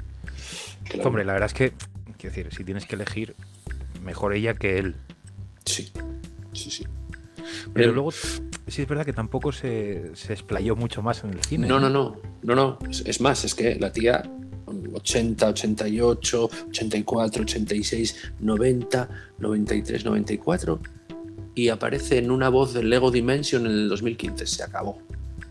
Que 0.84 0.98
la 0.98 1.04
Hombre, 1.04 1.26
la 1.26 1.34
verdad 1.34 1.48
es 1.48 1.54
que, 1.54 1.74
quiero 2.18 2.36
decir, 2.36 2.54
si 2.56 2.64
tienes 2.64 2.86
que 2.86 2.96
elegir, 2.96 3.36
mejor 4.04 4.34
ella 4.34 4.54
que 4.54 4.78
él. 4.78 4.96
Sí, 5.66 5.92
sí, 6.54 6.70
sí. 6.70 6.86
Pero 7.74 7.92
Eh, 7.92 7.94
luego, 7.94 8.12
sí 8.12 8.82
es 8.82 8.88
verdad 8.88 9.06
que 9.06 9.14
tampoco 9.14 9.52
se, 9.52 10.12
se 10.16 10.34
explayó 10.34 10.76
mucho 10.76 11.02
más 11.02 11.24
en 11.24 11.32
el 11.32 11.42
cine. 11.44 11.68
No, 11.68 11.80
no, 11.80 11.90
no, 11.90 12.18
no, 12.44 12.56
no. 12.56 12.80
Es 12.90 13.22
más, 13.22 13.44
es 13.44 13.56
que 13.56 13.76
la 13.76 13.92
tía 13.92 14.24
80, 14.66 15.48
88, 15.50 16.50
84, 16.70 17.44
86, 17.44 18.16
90, 18.40 19.10
93, 19.40 20.06
94 20.06 20.80
y 21.56 21.70
aparece 21.70 22.18
en 22.18 22.32
una 22.32 22.50
voz 22.50 22.74
del 22.74 22.90
Lego 22.90 23.12
Dimension 23.12 23.66
en 23.66 23.72
el 23.72 23.90
2015. 23.90 24.46
Se 24.46 24.64
acabó. 24.64 25.00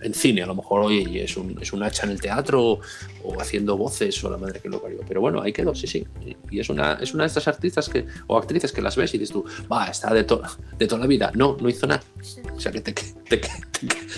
En 0.03 0.13
cine, 0.13 0.43
a 0.43 0.47
lo 0.47 0.55
mejor 0.55 0.81
hoy 0.85 1.19
es 1.19 1.35
un, 1.39 1.57
es 1.63 1.73
un 1.73 1.83
hacha 1.83 2.05
en 2.05 2.11
el 2.11 2.21
teatro 2.21 2.63
o, 2.63 2.81
o 3.23 3.41
haciendo 3.41 3.79
voces 3.79 4.23
o 4.23 4.29
la 4.31 4.37
madre 4.37 4.61
que 4.61 4.69
lo 4.69 4.83
parió. 4.83 4.99
Pero 5.09 5.23
bueno, 5.23 5.41
ahí 5.41 5.51
quedó, 5.51 5.75
sí, 5.75 5.87
sí. 5.87 6.07
Y 6.51 6.61
es 6.61 6.69
una, 6.69 6.95
es 7.01 7.15
una 7.15 7.23
de 7.23 7.29
estas 7.29 7.49
artistas 7.49 7.89
que, 7.89 8.05
o 8.27 8.37
actrices 8.37 8.71
que 8.71 8.83
las 8.83 8.97
ves 8.97 9.15
y 9.15 9.19
dices 9.19 9.33
tú, 9.33 9.47
va, 9.73 9.87
está 9.87 10.13
de, 10.13 10.25
to- 10.25 10.43
de 10.79 10.87
toda 10.87 11.01
la 11.01 11.07
vida. 11.07 11.33
No, 11.35 11.57
no 11.59 11.71
hizo 11.71 11.87
nada. 11.87 12.03
O 12.55 12.61
sea 12.61 12.71
que 12.71 12.83
te, 12.83 12.93
te, 12.93 13.41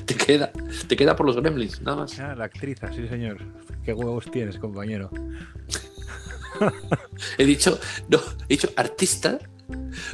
te 0.05 0.15
queda, 0.17 0.51
te 0.89 0.97
queda 0.97 1.15
por 1.15 1.25
los 1.25 1.37
gremlins, 1.37 1.81
nada 1.83 1.99
más. 1.99 2.19
Ah, 2.19 2.35
la 2.35 2.47
actriz, 2.47 2.79
sí 2.93 3.07
señor. 3.07 3.39
Qué 3.87 3.93
huevos 3.95 4.29
tienes, 4.31 4.59
compañero. 4.59 5.11
He 7.39 7.45
dicho, 7.45 7.79
no, 8.09 8.19
he 8.49 8.55
dicho 8.55 8.69
artista 8.77 9.39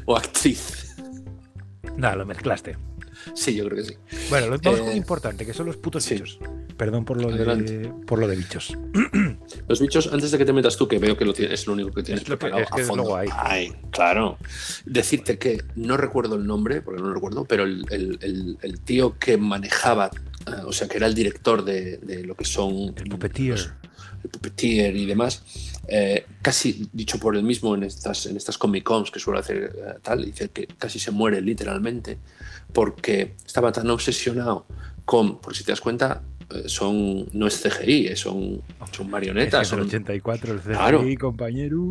o 0.04 0.16
actriz. 0.16 0.94
Nada, 1.96 2.16
lo 2.16 2.26
mezclaste. 2.26 2.76
Sí, 3.34 3.54
yo 3.54 3.64
creo 3.66 3.76
que 3.78 3.84
sí. 3.84 3.96
Bueno, 4.28 4.48
lo 4.48 4.58
vamos 4.58 4.80
Eh, 4.80 4.96
importante, 4.96 5.46
que 5.46 5.54
son 5.54 5.66
los 5.66 5.76
putos 5.76 6.04
sí. 6.04 6.14
bichos. 6.14 6.38
Perdón 6.76 7.04
por 7.04 7.20
lo, 7.22 7.30
de, 7.30 7.90
por 8.06 8.18
lo 8.18 8.26
de 8.26 8.34
bichos. 8.36 8.76
Los 9.68 9.80
bichos, 9.80 10.12
antes 10.12 10.30
de 10.32 10.38
que 10.38 10.44
te 10.44 10.52
metas 10.52 10.76
tú, 10.76 10.88
que 10.88 10.98
veo 10.98 11.16
que 11.16 11.24
lo 11.24 11.32
tienes, 11.32 11.60
es 11.60 11.66
lo 11.66 11.74
único 11.74 11.92
que 11.92 12.02
tienes 12.02 12.22
Es 12.24 12.28
lo 12.28 12.38
que- 12.38 12.48
es 12.48 12.68
que 12.74 12.82
a 12.82 12.84
fondo. 12.84 13.04
luego 13.04 13.16
hay. 13.16 13.28
Ay, 13.32 13.72
claro. 13.90 14.36
Decirte 14.84 15.38
que 15.38 15.62
no 15.76 15.96
recuerdo 15.96 16.34
el 16.34 16.44
nombre, 16.46 16.82
porque 16.82 17.00
no 17.00 17.08
lo 17.08 17.14
recuerdo, 17.14 17.44
pero 17.44 17.62
el, 17.62 17.84
el- 17.90 18.18
el- 18.22 18.58
el 18.60 18.80
tío 18.80 19.16
que 19.18 19.36
manejaba, 19.38 20.10
eh, 20.46 20.50
o 20.66 20.72
sea, 20.72 20.88
que 20.88 20.96
era 20.96 21.06
el 21.06 21.14
director 21.14 21.64
de, 21.64 21.98
de 21.98 22.24
lo 22.24 22.34
que 22.34 22.44
son 22.44 22.94
El 22.96 23.08
puppeteer. 23.08 23.50
los- 23.50 23.70
el 24.24 24.30
puppeteer 24.30 24.94
y 24.96 25.04
demás, 25.06 25.42
eh, 25.88 26.26
casi 26.42 26.88
dicho 26.92 27.18
por 27.18 27.36
él 27.36 27.42
mismo 27.42 27.74
en 27.74 27.82
estas, 27.82 28.26
en 28.26 28.36
estas 28.36 28.56
Comic 28.56 28.84
Cons 28.84 29.10
que 29.10 29.18
suele 29.18 29.40
hacer 29.40 29.74
eh, 29.76 29.94
tal, 30.00 30.24
dice 30.24 30.48
que 30.50 30.68
casi 30.68 31.00
se 31.00 31.10
muere 31.10 31.40
literalmente 31.40 32.18
porque 32.72 33.34
estaba 33.44 33.72
tan 33.72 33.90
obsesionado 33.90 34.64
con, 35.04 35.38
por 35.40 35.56
si 35.56 35.64
te 35.64 35.72
das 35.72 35.80
cuenta, 35.80 36.22
eh, 36.40 36.41
son 36.66 37.26
no 37.32 37.46
es 37.46 37.60
CGI, 37.62 38.06
eh, 38.08 38.16
son, 38.16 38.60
son 38.90 39.10
marionetas, 39.10 39.62
Es 39.66 39.72
el 39.72 39.78
son, 39.80 39.88
84, 39.88 40.52
el 40.54 40.60
CGI, 40.60 40.72
Claro. 40.72 41.04
compañero. 41.20 41.88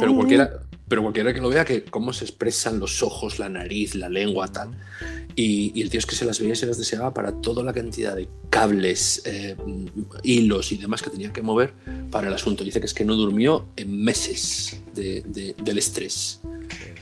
pero 0.00 0.14
cualquiera, 0.14 0.50
pero 0.88 1.02
cualquiera 1.02 1.32
que 1.34 1.40
lo 1.40 1.48
vea 1.50 1.64
que 1.64 1.84
cómo 1.84 2.12
se 2.12 2.24
expresan 2.24 2.78
los 2.78 3.02
ojos, 3.02 3.38
la 3.38 3.48
nariz, 3.48 3.94
la 3.94 4.08
lengua, 4.08 4.48
tal. 4.48 4.70
Y, 5.36 5.70
y 5.78 5.82
el 5.82 5.90
tío 5.90 5.98
es 5.98 6.06
que 6.06 6.16
se 6.16 6.24
las 6.24 6.40
veía 6.40 6.54
y 6.54 6.56
se 6.56 6.66
las 6.66 6.78
deseaba 6.78 7.14
para 7.14 7.30
toda 7.32 7.62
la 7.62 7.72
cantidad 7.72 8.16
de 8.16 8.28
cables, 8.50 9.22
eh, 9.24 9.54
hilos 10.24 10.72
y 10.72 10.78
demás 10.78 11.00
que 11.02 11.10
tenía 11.10 11.32
que 11.32 11.42
mover 11.42 11.74
para 12.10 12.26
el 12.28 12.34
asunto. 12.34 12.64
Dice 12.64 12.80
que 12.80 12.86
es 12.86 12.94
que 12.94 13.04
no 13.04 13.14
durmió 13.14 13.66
en 13.76 14.02
meses 14.02 14.82
de- 14.94 15.22
de- 15.26 15.54
del 15.62 15.78
estrés. 15.78 16.40
Eh, 16.44 16.94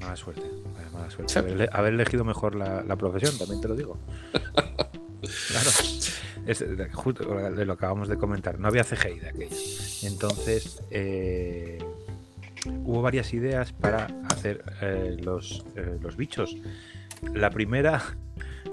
mala 0.00 0.16
suerte. 0.16 0.42
Mala 0.92 1.10
suerte. 1.10 1.38
Haber, 1.38 1.70
haber 1.72 1.94
elegido 1.94 2.24
mejor 2.24 2.56
la, 2.56 2.82
la 2.82 2.96
profesión, 2.96 3.38
también 3.38 3.60
te 3.62 3.68
lo 3.68 3.76
digo. 3.76 3.96
claro. 5.20 5.70
Es 6.46 6.64
justo 6.92 7.24
lo 7.24 7.72
acabamos 7.72 8.08
de 8.08 8.16
comentar. 8.16 8.58
No 8.58 8.68
había 8.68 8.84
CGI 8.84 9.20
de 9.20 9.28
aquella. 9.28 9.56
Entonces, 10.02 10.82
eh, 10.90 11.78
hubo 12.84 13.02
varias 13.02 13.34
ideas 13.34 13.72
para 13.72 14.06
hacer 14.30 14.64
eh, 14.80 15.16
los, 15.20 15.64
eh, 15.76 15.98
los 16.00 16.16
bichos. 16.16 16.56
La 17.34 17.50
primera, 17.50 18.02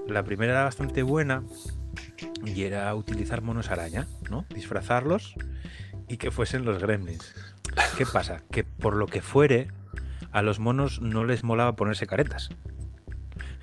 la 0.08 0.22
primera 0.24 0.52
era 0.52 0.64
bastante 0.64 1.02
buena 1.02 1.42
y 2.44 2.62
era 2.62 2.94
utilizar 2.94 3.42
monos 3.42 3.70
araña, 3.70 4.06
¿no? 4.30 4.46
Disfrazarlos 4.54 5.34
y 6.08 6.16
que 6.16 6.30
fuesen 6.30 6.64
los 6.64 6.80
gremlins. 6.80 7.34
¿Qué 7.98 8.06
pasa? 8.06 8.42
Que 8.50 8.64
por 8.64 8.94
lo 8.96 9.06
que 9.06 9.20
fuere, 9.20 9.68
a 10.32 10.42
los 10.42 10.60
monos 10.60 11.00
no 11.00 11.24
les 11.24 11.44
molaba 11.44 11.76
ponerse 11.76 12.06
caretas. 12.06 12.50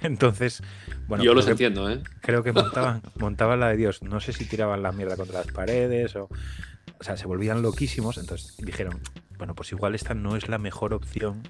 Entonces, 0.04 0.62
bueno, 1.08 1.24
Yo 1.24 1.32
creo 1.32 1.36
los 1.36 1.46
que- 1.46 1.52
entiendo, 1.52 1.90
¿eh? 1.90 2.02
creo 2.22 2.44
que 2.44 2.52
montaban, 2.54 3.02
montaban 3.16 3.60
la 3.60 3.70
de 3.70 3.78
Dios. 3.78 4.02
No 4.04 4.20
sé 4.20 4.34
si 4.34 4.46
tiraban 4.46 4.84
la 4.84 4.92
mierda 4.92 5.16
contra 5.18 5.40
las 5.40 5.48
paredes 5.52 6.16
o. 6.16 6.30
O 7.00 7.04
sea, 7.04 7.18
se 7.18 7.26
volvían 7.28 7.62
loquísimos. 7.62 8.18
Entonces 8.18 8.56
dijeron, 8.58 9.00
bueno, 9.38 9.56
pues 9.56 9.72
igual 9.74 9.96
esta 9.96 10.14
no 10.14 10.36
es 10.38 10.48
la 10.48 10.58
mejor 10.58 10.94
opción 10.94 11.42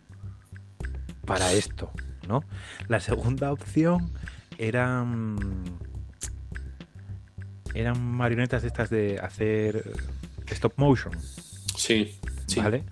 para 1.26 1.52
esto, 1.54 1.92
¿no? 2.28 2.44
La 2.88 3.00
segunda 3.00 3.52
opción 3.52 4.12
eran. 4.58 5.38
Eran 7.76 8.04
marionetas 8.04 8.62
de 8.62 8.68
estas 8.68 8.90
de 8.90 9.20
hacer 9.20 9.84
stop 10.48 10.74
motion, 10.78 11.14
Sí, 11.76 12.16
sí. 12.46 12.60
¿vale? 12.60 12.84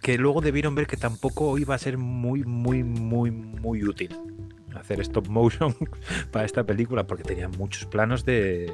Que 0.00 0.16
luego 0.16 0.40
debieron 0.40 0.74
ver 0.74 0.86
que 0.86 0.96
tampoco 0.96 1.58
iba 1.58 1.74
a 1.74 1.78
ser 1.78 1.98
muy, 1.98 2.42
muy, 2.44 2.82
muy, 2.82 3.30
muy 3.30 3.84
útil 3.84 4.16
hacer 4.76 5.00
stop 5.00 5.28
motion 5.28 5.74
para 6.30 6.44
esta 6.44 6.64
película 6.64 7.06
porque 7.06 7.22
tenían 7.24 7.50
muchos 7.58 7.86
planos 7.86 8.24
de, 8.24 8.72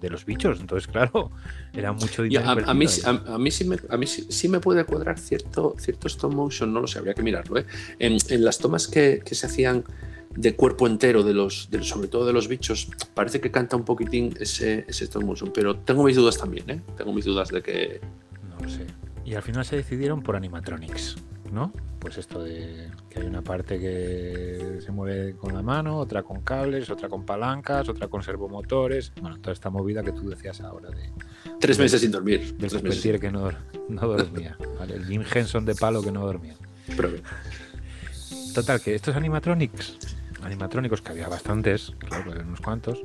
de 0.00 0.10
los 0.10 0.24
bichos. 0.24 0.60
Entonces, 0.60 0.86
claro, 0.88 1.30
era 1.72 1.92
mucho 1.92 2.22
dinero. 2.22 2.44
a, 2.46 2.52
a 2.52 2.74
mí, 2.74 2.86
a, 3.04 3.10
a 3.34 3.38
mí, 3.38 3.50
sí, 3.50 3.64
me, 3.64 3.76
a 3.88 3.96
mí 3.96 4.06
sí, 4.06 4.26
sí 4.28 4.48
me 4.48 4.60
puede 4.60 4.84
cuadrar 4.84 5.18
cierto, 5.18 5.74
cierto 5.78 6.06
stop 6.08 6.32
motion, 6.34 6.72
no 6.72 6.80
lo 6.80 6.86
sé, 6.86 6.98
habría 6.98 7.14
que 7.14 7.22
mirarlo. 7.22 7.58
¿eh? 7.58 7.66
En, 7.98 8.16
en 8.28 8.44
las 8.44 8.58
tomas 8.58 8.88
que, 8.88 9.22
que 9.24 9.34
se 9.34 9.46
hacían 9.46 9.84
de 10.36 10.54
cuerpo 10.54 10.86
entero, 10.86 11.22
de 11.24 11.34
los, 11.34 11.68
de- 11.70 11.82
sobre 11.82 12.06
todo 12.08 12.24
de 12.26 12.32
los 12.32 12.46
bichos, 12.48 12.88
parece 13.14 13.40
que 13.40 13.50
canta 13.50 13.76
un 13.76 13.84
poquitín 13.84 14.34
ese, 14.38 14.84
ese 14.86 15.04
stop 15.04 15.24
motion, 15.24 15.50
pero 15.52 15.76
tengo 15.76 16.04
mis 16.04 16.14
dudas 16.16 16.38
también, 16.38 16.68
¿eh? 16.70 16.80
tengo 16.96 17.12
mis 17.12 17.24
dudas 17.24 17.48
de 17.48 17.62
que... 17.62 18.00
No 18.48 18.64
lo 18.64 18.68
sé. 18.70 18.86
Y 19.24 19.34
al 19.34 19.42
final 19.42 19.64
se 19.64 19.76
decidieron 19.76 20.22
por 20.22 20.36
animatronics, 20.36 21.16
¿no? 21.52 21.72
Pues 21.98 22.16
esto 22.18 22.42
de 22.42 22.90
que 23.10 23.20
hay 23.20 23.26
una 23.26 23.42
parte 23.42 23.78
que 23.78 24.78
se 24.84 24.92
mueve 24.92 25.34
con 25.36 25.52
la 25.54 25.62
mano, 25.62 25.98
otra 25.98 26.22
con 26.22 26.42
cables, 26.42 26.88
otra 26.90 27.08
con 27.08 27.24
palancas, 27.26 27.88
otra 27.88 28.08
con 28.08 28.22
servomotores. 28.22 29.12
Bueno, 29.20 29.38
toda 29.38 29.52
esta 29.52 29.68
movida 29.70 30.02
que 30.02 30.12
tú 30.12 30.28
decías 30.28 30.60
ahora 30.60 30.90
de, 30.90 31.10
Tres 31.60 31.78
meses 31.78 32.00
sin 32.00 32.12
dormir. 32.12 32.40
del 32.40 32.56
Tres 32.56 32.74
meses. 32.74 32.82
puppeteer 32.98 33.20
que 33.20 33.30
no, 33.32 33.50
no 33.88 34.06
dormía. 34.06 34.56
¿vale? 34.78 34.94
El 34.94 35.06
Jim 35.06 35.24
Henson 35.32 35.64
de 35.64 35.74
palo 35.74 36.02
que 36.02 36.12
no 36.12 36.24
dormía. 36.24 36.54
Pero, 36.96 37.10
Total, 38.54 38.80
que 38.80 38.94
estos 38.94 39.14
animatronics, 39.16 39.98
animatrónicos 40.42 41.02
que 41.02 41.10
había 41.12 41.28
bastantes, 41.28 41.92
claro, 41.98 42.30
había 42.30 42.42
unos 42.44 42.60
cuantos, 42.60 43.00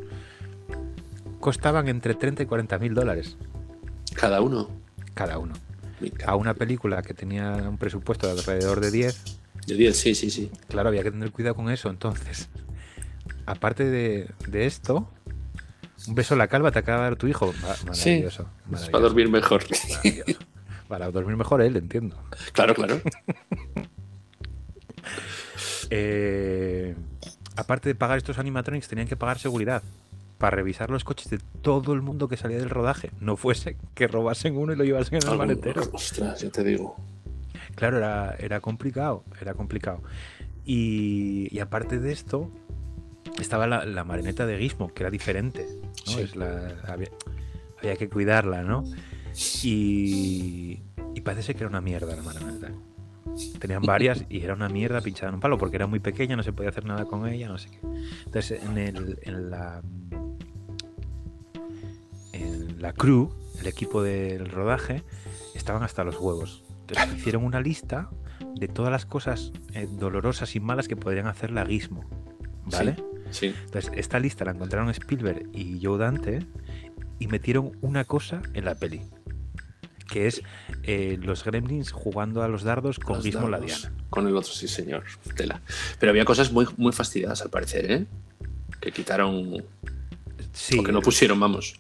costaban 1.40 1.88
entre 1.88 2.14
30 2.16 2.44
y 2.44 2.46
40 2.46 2.80
mil 2.80 2.94
dólares 2.94 3.38
cada 4.16 4.42
uno. 4.42 4.70
cada 5.14 5.38
uno. 5.40 5.54
A 6.26 6.36
una 6.36 6.54
película 6.54 7.02
que 7.02 7.14
tenía 7.14 7.52
un 7.54 7.78
presupuesto 7.78 8.28
de 8.28 8.34
alrededor 8.40 8.80
de 8.80 8.92
10, 8.92 9.22
De 9.68 9.76
10, 9.76 9.96
sí, 9.98 10.16
sí, 10.16 10.30
sí. 10.30 10.52
claro, 10.68 10.90
había 10.90 11.04
que 11.04 11.12
tener 11.12 11.32
cuidado 11.32 11.56
con 11.56 11.70
eso. 11.70 11.90
Entonces, 11.90 12.50
aparte 13.46 13.86
de, 13.86 14.30
de 14.48 14.66
esto, 14.66 15.10
un 16.08 16.16
beso 16.16 16.34
en 16.34 16.40
la 16.40 16.48
calva 16.48 16.72
te 16.72 16.80
acaba 16.80 17.00
de 17.00 17.04
dar 17.12 17.16
tu 17.16 17.28
hijo. 17.28 17.54
Ma- 17.62 17.76
Maravilloso. 17.88 18.50
Maravilloso, 18.66 18.92
para 18.92 19.04
dormir 19.04 19.30
mejor. 19.30 19.64
Para 20.88 21.10
dormir 21.10 21.36
mejor 21.38 21.62
él, 21.62 21.76
entiendo. 21.78 22.16
claro, 22.52 22.76
claro. 22.76 23.02
Eh, 25.90 26.96
aparte 27.56 27.90
de 27.90 27.96
pagar 27.96 28.18
estos 28.18 28.38
animatronics, 28.40 28.88
tenían 28.88 29.08
que 29.08 29.16
pagar 29.16 29.38
seguridad. 29.40 29.84
Para 30.44 30.58
revisar 30.58 30.90
los 30.90 31.06
coches 31.06 31.30
de 31.30 31.38
todo 31.62 31.94
el 31.94 32.02
mundo 32.02 32.28
que 32.28 32.36
salía 32.36 32.58
del 32.58 32.70
rodaje. 32.70 33.12
No 33.22 33.38
fuese 33.38 33.78
que 33.94 34.10
robasen 34.10 34.58
uno 34.58 34.74
y 34.74 34.76
lo 34.76 34.84
llevasen 34.84 35.20
en 35.24 35.32
el 35.32 35.38
maletero. 35.38 35.84
Ostras, 35.94 36.42
ya 36.42 36.50
te 36.50 36.66
digo. 36.66 36.98
Claro, 37.76 37.96
era, 38.00 38.36
era 38.38 38.60
complicado, 38.60 39.24
era 39.40 39.54
complicado. 39.54 40.02
Y, 40.66 41.48
y 41.50 41.60
aparte 41.60 41.98
de 41.98 42.12
esto, 42.12 42.52
estaba 43.40 43.68
la, 43.68 43.86
la 43.86 44.04
marioneta 44.04 44.46
de 44.46 44.58
Gizmo, 44.60 44.94
que 44.94 45.04
era 45.04 45.10
diferente. 45.10 45.66
¿no? 46.08 46.12
Sí. 46.12 46.20
Es 46.20 46.36
la- 46.36 46.76
había, 46.90 47.08
había 47.80 47.96
que 47.96 48.10
cuidarla, 48.10 48.64
¿no? 48.64 48.84
Y, 49.64 50.82
y 51.16 51.22
parece 51.22 51.54
que 51.54 51.60
era 51.60 51.70
una 51.70 51.80
mierda 51.80 52.18
la 52.18 52.22
marioneta. 52.22 52.70
Tenían 53.60 53.82
varias 53.84 54.26
y 54.28 54.42
era 54.42 54.54
una 54.56 54.68
mierda 54.68 55.00
pinchada 55.00 55.30
en 55.30 55.36
un 55.36 55.40
palo 55.40 55.58
porque 55.58 55.78
era 55.78 55.88
muy 55.88 56.02
pequeña, 56.02 56.36
no 56.36 56.44
se 56.44 56.52
podía 56.52 56.70
hacer 56.70 56.84
nada 56.84 57.06
con 57.06 57.26
ella, 57.30 57.48
no 57.48 57.58
sé 57.58 57.70
qué. 57.70 57.80
Entonces, 58.26 58.62
en, 58.62 58.78
el, 58.78 59.20
en 59.22 59.50
la 59.50 59.82
en 62.34 62.82
la 62.82 62.94
crew, 62.94 63.32
el 63.60 63.68
equipo 63.68 64.04
del 64.04 64.50
rodaje, 64.50 65.04
estaban 65.56 65.84
hasta 65.84 66.04
los 66.04 66.20
huevos. 66.20 66.64
Entonces 66.82 67.18
hicieron 67.18 67.46
una 67.46 67.62
lista 67.62 68.10
de 68.56 68.68
todas 68.68 68.92
las 68.92 69.06
cosas 69.06 69.52
eh, 69.74 69.88
dolorosas 69.90 70.56
y 70.56 70.60
malas 70.60 70.88
que 70.88 70.96
podrían 70.96 71.28
hacer 71.28 71.52
la 71.52 71.66
Gizmo. 71.66 72.04
¿Vale? 72.66 72.96
Sí. 73.32 73.54
Entonces, 73.66 73.92
esta 73.96 74.20
lista 74.20 74.46
la 74.46 74.52
encontraron 74.52 74.90
Spielberg 74.90 75.50
y 75.54 75.80
Joe 75.82 75.98
Dante 75.98 76.46
y 77.20 77.28
metieron 77.28 77.72
una 77.82 78.06
cosa 78.06 78.42
en 78.54 78.66
la 78.66 78.76
peli. 78.76 79.02
Que 80.08 80.28
es 80.28 80.44
eh, 80.84 81.18
los 81.22 81.44
gremlins 81.44 81.92
jugando 81.92 82.44
a 82.44 82.48
los 82.48 82.64
dardos 82.64 83.00
con 83.00 83.18
Los 83.18 83.26
Gizmo 83.26 83.50
la. 83.50 83.60
Diana. 83.60 83.92
Con 84.10 84.28
el 84.28 84.36
otro, 84.36 84.52
sí, 84.52 84.68
señor. 84.68 85.04
Tela. 85.36 85.62
Pero 86.00 86.12
había 86.12 86.26
cosas 86.26 86.52
muy, 86.52 86.68
muy 86.78 86.92
fastidiadas 86.92 87.42
al 87.42 87.50
parecer, 87.50 87.92
¿eh? 87.92 88.06
Que 88.80 88.92
quitaron. 88.92 89.64
Sí, 90.52 90.78
O 90.78 90.84
que 90.84 90.92
no 90.92 91.02
pusieron, 91.02 91.40
vamos. 91.40 91.80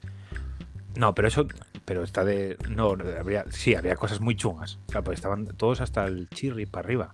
No, 0.96 1.16
pero 1.16 1.28
eso, 1.28 1.48
pero 1.86 2.04
está 2.04 2.24
de, 2.24 2.58
no, 2.70 2.92
habría, 3.20 3.46
sí, 3.50 3.74
había 3.76 3.96
cosas 3.96 4.22
muy 4.22 4.36
chungas. 4.36 4.80
O 4.88 4.92
sea, 4.92 5.02
pues 5.02 5.18
estaban 5.18 5.46
todos 5.58 5.82
hasta 5.82 6.06
el 6.06 6.30
chirri 6.30 6.66
para 6.66 6.86
arriba 6.86 7.14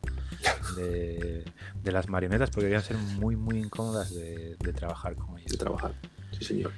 de, 0.76 1.46
de 1.82 1.92
las 1.92 2.10
marionetas, 2.10 2.50
porque 2.50 2.66
debían 2.66 2.84
ser 2.84 2.98
muy, 2.98 3.36
muy 3.36 3.58
incómodas 3.60 4.14
de, 4.14 4.56
de 4.58 4.74
trabajar 4.74 5.16
con 5.16 5.36
De 5.36 5.42
ellas. 5.42 5.58
trabajar. 5.58 5.94
Sí, 6.38 6.44
señor. 6.44 6.72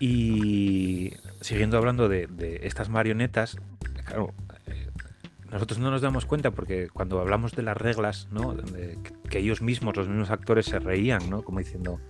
Y 0.00 1.12
siguiendo 1.40 1.78
hablando 1.78 2.08
de, 2.08 2.26
de 2.26 2.60
estas 2.64 2.88
marionetas, 2.88 3.56
claro, 4.04 4.32
eh, 4.66 4.88
nosotros 5.50 5.78
no 5.78 5.90
nos 5.90 6.02
damos 6.02 6.26
cuenta 6.26 6.50
porque 6.50 6.88
cuando 6.88 7.20
hablamos 7.20 7.52
de 7.52 7.62
las 7.62 7.76
reglas, 7.76 8.28
¿no? 8.30 8.54
De 8.54 8.98
que- 9.02 9.14
que 9.30 9.38
ellos 9.38 9.62
mismos, 9.62 9.96
los 9.96 10.08
mismos 10.08 10.30
actores, 10.30 10.66
se 10.66 10.78
reían, 10.78 11.28
¿no? 11.30 11.42
Como 11.42 11.58
diciendo, 11.60 12.00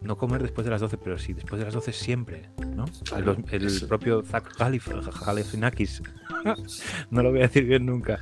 no 0.00 0.16
comer 0.16 0.42
después 0.42 0.64
de 0.64 0.70
las 0.70 0.80
12, 0.80 0.96
pero 0.98 1.18
sí, 1.18 1.32
después 1.32 1.58
de 1.58 1.64
las 1.64 1.74
12 1.74 1.92
siempre, 1.92 2.50
¿no? 2.74 2.84
Claro, 3.04 3.36
el 3.50 3.66
eso. 3.66 3.88
propio 3.88 4.22
Zach 4.22 4.44
Galif- 4.56 5.24
Galifianakis, 5.26 6.02
no 7.10 7.22
lo 7.22 7.30
voy 7.30 7.40
a 7.40 7.42
decir 7.42 7.64
bien 7.64 7.86
nunca, 7.86 8.20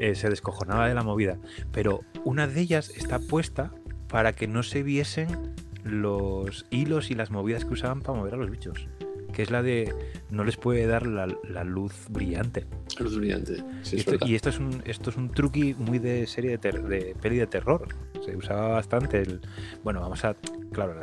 eh, 0.00 0.14
se 0.14 0.28
descojonaba 0.30 0.86
de 0.88 0.94
la 0.94 1.02
movida. 1.02 1.38
Pero 1.72 2.00
una 2.24 2.46
de 2.46 2.60
ellas 2.60 2.90
está 2.90 3.18
puesta 3.18 3.72
para 4.08 4.32
que 4.34 4.46
no 4.46 4.62
se 4.62 4.82
viesen 4.82 5.54
los 5.82 6.66
hilos 6.70 7.10
y 7.10 7.14
las 7.14 7.30
movidas 7.30 7.64
que 7.64 7.72
usaban 7.74 8.00
para 8.02 8.18
mover 8.18 8.34
a 8.34 8.36
los 8.36 8.50
bichos. 8.50 8.88
Que 9.36 9.42
es 9.42 9.50
la 9.50 9.62
de 9.62 9.92
no 10.30 10.44
les 10.44 10.56
puede 10.56 10.86
dar 10.86 11.06
la, 11.06 11.26
la 11.46 11.62
luz 11.62 11.92
brillante. 12.08 12.64
Luz 12.98 13.18
brillante. 13.18 13.56
Sí, 13.82 13.96
y, 13.96 13.98
es 13.98 14.00
esto, 14.00 14.10
verdad. 14.12 14.26
y 14.28 14.34
esto 14.34 14.48
es 14.48 14.58
un 14.58 14.82
esto 14.86 15.10
es 15.10 15.16
un 15.18 15.30
truqui 15.30 15.74
muy 15.74 15.98
de 15.98 16.26
serie 16.26 16.52
de, 16.52 16.58
ter- 16.58 16.82
de 16.84 17.14
peli 17.20 17.36
de 17.36 17.46
terror. 17.46 17.86
Se 18.24 18.34
usaba 18.34 18.68
bastante 18.68 19.20
el. 19.20 19.40
Bueno, 19.84 20.00
vamos 20.00 20.24
a. 20.24 20.34
Claro, 20.72 21.02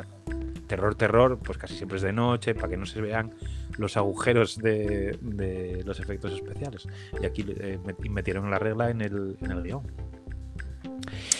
terror, 0.66 0.96
terror, 0.96 1.38
pues 1.38 1.58
casi 1.58 1.76
siempre 1.76 1.96
es 1.98 2.02
de 2.02 2.12
noche, 2.12 2.56
para 2.56 2.68
que 2.70 2.76
no 2.76 2.86
se 2.86 3.00
vean 3.00 3.32
los 3.78 3.96
agujeros 3.96 4.58
de, 4.58 5.16
de 5.20 5.82
los 5.84 6.00
efectos 6.00 6.32
especiales. 6.32 6.88
Y 7.22 7.26
aquí 7.26 7.44
eh, 7.48 7.78
met- 7.84 8.10
metieron 8.10 8.50
la 8.50 8.58
regla 8.58 8.90
en 8.90 9.00
el, 9.00 9.36
en 9.42 9.50
el 9.52 9.62
guion. 9.62 9.82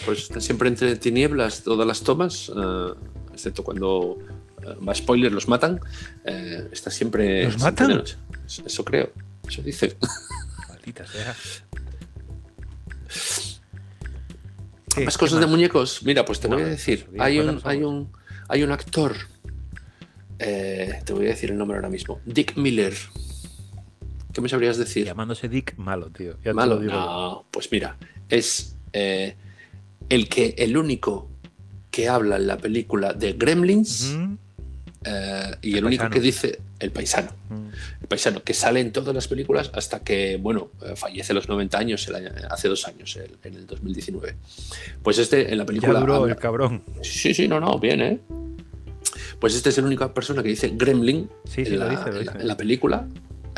Pues 0.07 0.19
están 0.25 0.43
siempre 0.43 0.69
entre 0.69 0.95
tinieblas 0.97 1.65
todas 1.65 1.87
las 1.87 2.03
tomas, 2.03 2.53
eh, 2.55 2.93
excepto 3.33 3.65
cuando, 3.65 4.19
eh, 4.67 4.75
va 4.87 4.95
spoiler, 4.95 5.33
los 5.33 5.49
matan. 5.49 5.81
eh, 6.25 6.69
está 6.73 6.91
siempre. 6.91 7.45
¿Los 7.45 7.59
matan? 7.61 8.03
Eso, 8.67 8.85
creo. 8.85 9.11
Eso 9.49 9.63
dice. 9.63 9.97
Maldita 10.69 11.07
sea. 11.07 11.35
Más 15.05 15.19
cosas 15.19 15.41
de 15.41 15.47
muñecos. 15.47 16.03
Mira, 16.05 16.25
pues 16.25 16.41
te 16.41 16.49
No, 16.49 16.57
voy 16.57 16.65
a 16.65 16.69
decir. 16.69 17.09
Hay 17.19 17.41
un, 17.41 17.61
hay 17.65 17.83
un, 17.83 18.11
hay 18.49 18.63
un 18.63 18.71
actor. 18.71 19.17
eh, 20.39 21.01
te 21.05 21.13
voy 21.13 21.27
a 21.27 21.31
decir 21.31 21.51
el 21.51 21.59
nombre 21.59 21.77
ahora 21.79 21.89
mismo. 21.89 22.21
Dick 22.25 22.57
Miller. 22.57 22.95
¿Qué 24.33 24.41
me 24.41 24.49
sabrías 24.49 24.77
decir? 24.79 25.07
Llamándose 25.07 25.49
Dick, 25.49 25.77
malo, 25.77 26.11
tío. 26.11 26.37
Ya 26.45 26.53
Malo. 26.55 26.77
lo 26.77 26.81
digo. 26.81 26.93
No, 26.93 27.47
pues 27.51 27.71
mira, 27.71 27.97
es 28.29 28.77
eh, 28.93 29.37
el 30.09 30.29
que 30.29 30.55
el 30.59 30.77
único 30.77 31.31
que 31.91 32.09
habla 32.09 32.37
en 32.37 32.47
la 32.49 32.59
película 32.59 33.13
de 33.13 33.33
Gremlins. 33.35 34.17
Eh, 35.05 35.57
y 35.63 35.73
El 35.73 35.79
el 35.79 35.85
único 35.87 36.09
que 36.11 36.21
dice 36.21 36.59
el 36.79 36.91
paisano. 36.91 37.31
Mm. 37.51 37.69
El 38.03 38.09
paisano 38.09 38.43
que 38.43 38.55
sale 38.55 38.81
en 38.81 38.93
todas 38.93 39.15
las 39.15 39.29
películas 39.29 39.71
hasta 39.75 40.01
que, 40.01 40.37
bueno, 40.37 40.71
eh, 40.85 40.95
fallece 40.97 41.33
a 41.33 41.35
los 41.35 41.49
90 41.49 41.79
años, 41.79 42.07
el 42.09 42.15
año- 42.17 42.31
hace 42.51 42.69
dos 42.69 42.87
años, 42.89 43.17
el- 43.17 43.37
en 43.45 43.55
el 43.55 43.67
2019. 43.67 44.37
Pues 45.03 45.19
este 45.19 45.51
en 45.53 45.59
la 45.59 45.65
Ya 45.65 45.67
película. 45.67 46.01
duró 46.01 46.15
habla- 46.17 46.33
el 46.33 46.39
cabrón. 46.39 46.83
Sí, 47.03 47.35
sí, 47.35 47.47
no, 47.49 47.61
no, 47.61 47.79
bien, 47.79 48.01
¿eh? 48.01 48.19
Pues 49.41 49.55
este 49.55 49.71
es 49.71 49.79
la 49.79 49.85
única 49.85 50.13
persona 50.15 50.43
que 50.43 50.49
dice 50.49 50.73
Gremlin 50.75 51.29
Sí, 51.45 51.65
sí, 51.65 51.75
en, 51.75 51.81
la, 51.81 51.89
dice, 51.89 52.03
lo 52.05 52.09
en 52.09 52.15
la- 52.15 52.33
dice. 52.33 52.39
en 52.43 52.49
la 52.49 52.57
película, 52.57 53.09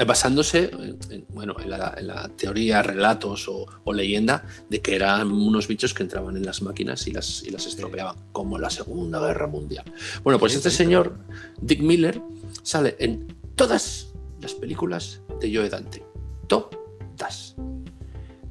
basándose 0.05 0.71
en, 0.73 0.99
en- 1.11 1.27
bueno, 1.31 1.55
en 1.63 1.71
la, 1.71 1.95
en 1.97 2.07
la 2.09 2.29
teoría, 2.37 2.83
relatos 2.83 3.49
o, 3.49 3.67
o 3.85 3.93
leyenda 3.93 4.45
de 4.69 4.83
que 4.83 4.95
eran 4.97 5.31
unos 5.33 5.69
bichos 5.69 5.95
que 5.95 6.03
entraban 6.03 6.37
en 6.37 6.45
las 6.45 6.61
máquinas 6.63 7.07
y 7.07 7.13
las, 7.13 7.43
y 7.45 7.51
las 7.51 7.67
estropeaban, 7.67 8.17
como 8.33 8.59
la 8.59 8.69
Segunda 8.71 9.21
Guerra 9.21 9.47
Mundial. 9.47 9.85
Bueno, 10.23 10.39
pues 10.39 10.55
este 10.55 10.71
señor, 10.71 11.17
Dick 11.61 11.81
Miller, 11.81 12.21
sale 12.63 12.97
en 12.99 13.35
todas 13.55 14.09
las 14.41 14.53
películas 14.55 15.23
de 15.41 15.55
Joe 15.55 15.69
Dante. 15.71 16.05
Todas. 16.47 17.55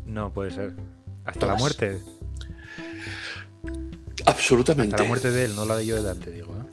No 0.05 0.33
puede 0.33 0.51
ser. 0.51 0.75
Hasta 1.25 1.39
Todas. 1.41 1.55
la 1.55 1.59
muerte. 1.59 2.01
Absolutamente. 4.25 4.95
Hasta 4.95 5.03
la 5.03 5.09
muerte 5.09 5.31
de 5.31 5.45
él, 5.45 5.55
no 5.55 5.65
la 5.65 5.75
de 5.77 5.85
yo 5.85 5.95
de 5.95 6.01
Dante, 6.03 6.31
digo. 6.31 6.47
¿eh? 6.55 6.64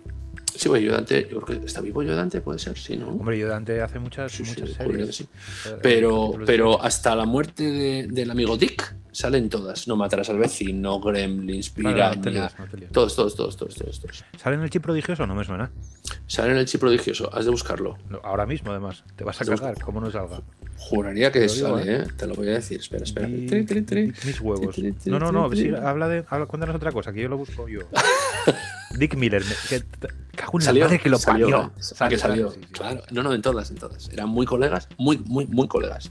Sí, 0.63 0.69
bueno, 0.69 0.87
Joe 0.87 0.95
Dante, 0.97 1.29
yo 1.31 1.41
creo 1.41 1.59
que 1.61 1.67
está 1.67 1.81
vivo 1.81 2.03
Joe 2.03 2.15
Dante, 2.15 2.41
puede 2.41 2.59
ser, 2.61 2.79
sí, 2.79 2.97
¿no? 2.97 3.09
Hombre, 3.09 3.37
yo 3.39 3.47
de 3.47 3.53
Dante 3.53 3.81
hace 3.83 3.99
muchas, 3.99 4.31
Sí, 4.31 4.45
muchas 4.45 4.71
series. 4.71 5.17
sí. 5.17 5.25
Eh, 5.67 5.77
Pero, 5.83 6.33
pero 6.47 6.73
series. 6.75 6.87
hasta 6.87 7.17
la 7.17 7.25
muerte 7.25 7.65
de- 7.65 8.07
del 8.09 8.31
amigo 8.31 8.57
Dick 8.57 8.95
salen 9.11 9.49
todas. 9.49 9.89
No 9.89 9.97
matarás 9.97 10.31
al 10.31 10.39
vecino, 10.39 11.01
Gremlins, 11.01 11.71
Piraña. 11.71 12.15
no 12.15 12.21
te 12.21 12.31
lías, 12.31 12.55
no 12.59 12.67
todos, 12.93 13.17
todos, 13.17 13.35
todos, 13.35 13.57
todos, 13.57 13.75
todos, 13.75 14.01
todos. 14.01 14.25
¿Sale 14.41 14.57
en 14.57 14.63
el 14.63 14.71
chip 14.71 14.83
prodigioso? 14.83 15.27
No 15.27 15.35
me 15.35 15.45
suena. 15.45 15.71
Salen 16.29 16.57
el 16.57 16.67
chip 16.67 16.81
prodigioso, 16.81 17.29
has 17.35 17.45
de 17.45 17.51
buscarlo. 17.51 17.99
No, 18.09 18.21
ahora 18.23 18.47
mismo, 18.47 18.71
además. 18.71 19.03
Te 19.17 19.25
vas 19.25 19.41
a 19.41 19.45
cargar, 19.45 19.81
como 19.81 20.01
no 20.01 20.11
salga. 20.13 20.43
Juraría 20.79 21.31
que 21.33 21.41
digo, 21.41 21.77
sale, 21.79 21.95
¿eh? 21.97 22.05
Te 22.17 22.27
lo 22.27 22.35
voy 22.35 22.49
a 22.49 22.53
decir. 22.53 22.79
Espera, 22.81 23.05
espera. 23.05 23.27
Di- 23.27 23.47
Tri, 23.47 23.65
tri, 23.65 23.83
tri. 23.83 24.13
Mis 24.25 24.41
huevos. 24.41 24.77
No, 25.07 25.19
no, 25.19 25.31
no. 25.33 25.53
sí, 25.55 25.71
habla 25.75 26.09
de. 26.09 26.25
Habla, 26.29 26.47
cuéntanos 26.47 26.77
otra 26.77 26.93
cosa, 26.93 27.13
que 27.13 27.21
yo 27.23 27.29
lo 27.29 27.37
busco 27.37 27.69
yo. 27.69 27.81
Dick 28.99 29.15
Miller. 29.17 29.43
que, 29.69 29.83
cago 30.35 30.59
en 30.59 30.61
la 30.61 30.65
Salió, 30.65 30.85
madre 30.85 30.99
que 30.99 31.09
lo 31.09 31.19
salió, 31.19 31.51
parió. 31.51 31.73
que 32.09 32.19
salió. 32.19 32.51
sí, 32.51 32.61
sí. 32.61 32.67
Claro. 32.73 33.03
No, 33.11 33.23
no, 33.23 33.35
en 33.35 33.43
todas, 33.43 33.71
en 33.71 33.77
todas. 33.77 34.09
Eran 34.11 34.29
muy 34.29 34.47
colegas, 34.47 34.89
muy, 34.99 35.19
muy, 35.19 35.47
muy 35.47 35.69
colegas. 35.69 36.11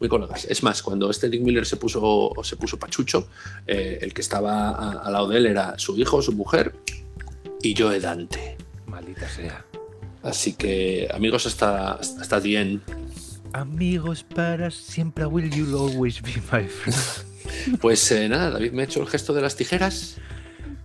Muy 0.00 0.08
colegas. 0.08 0.44
Es 0.46 0.62
más, 0.62 0.82
cuando 0.82 1.10
este 1.10 1.28
Dick 1.28 1.42
Miller 1.42 1.66
se 1.66 1.76
puso, 1.76 2.00
o 2.02 2.44
se 2.44 2.56
puso 2.56 2.78
pachucho, 2.78 3.28
eh, 3.66 3.98
el 4.02 4.12
que 4.12 4.20
estaba 4.20 4.92
al 5.00 5.12
lado 5.12 5.28
de 5.28 5.38
él 5.38 5.46
era 5.46 5.78
su 5.78 5.96
hijo, 5.98 6.20
su 6.22 6.32
mujer 6.32 6.74
y 7.62 7.74
Joe 7.76 8.00
Dante. 8.00 8.56
Maldita 8.86 9.28
sea. 9.28 9.64
Así 10.22 10.54
que, 10.54 11.08
amigos, 11.12 11.46
hasta, 11.46 11.94
hasta 11.94 12.40
bien. 12.40 12.82
Amigos 13.52 14.22
para 14.22 14.70
siempre, 14.70 15.26
will 15.26 15.50
you 15.50 15.66
always 15.76 16.22
be 16.22 16.32
my 16.52 16.66
friend. 16.66 17.00
Pues 17.80 18.10
eh, 18.12 18.28
nada, 18.28 18.50
David 18.50 18.72
me 18.72 18.82
ha 18.82 18.84
hecho 18.84 19.00
el 19.00 19.08
gesto 19.08 19.34
de 19.34 19.42
las 19.42 19.56
tijeras. 19.56 20.16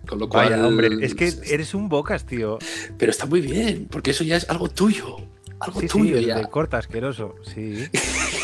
Con 0.08 0.18
lo 0.18 0.28
cual. 0.28 0.50
Vaya, 0.50 0.66
hombre, 0.66 0.88
es 1.04 1.14
que 1.14 1.32
eres 1.46 1.74
un 1.74 1.88
bocas, 1.88 2.24
tío. 2.26 2.58
Pero 2.96 3.10
está 3.10 3.26
muy 3.26 3.40
bien, 3.40 3.86
porque 3.90 4.10
eso 4.12 4.24
ya 4.24 4.36
es 4.36 4.48
algo 4.48 4.68
tuyo. 4.68 5.16
Algo 5.60 5.80
Sí, 5.80 5.88
tuyo 5.88 6.20
ya. 6.20 6.40
corta 6.46 6.78
asqueroso, 6.78 7.34
sí. 7.52 7.84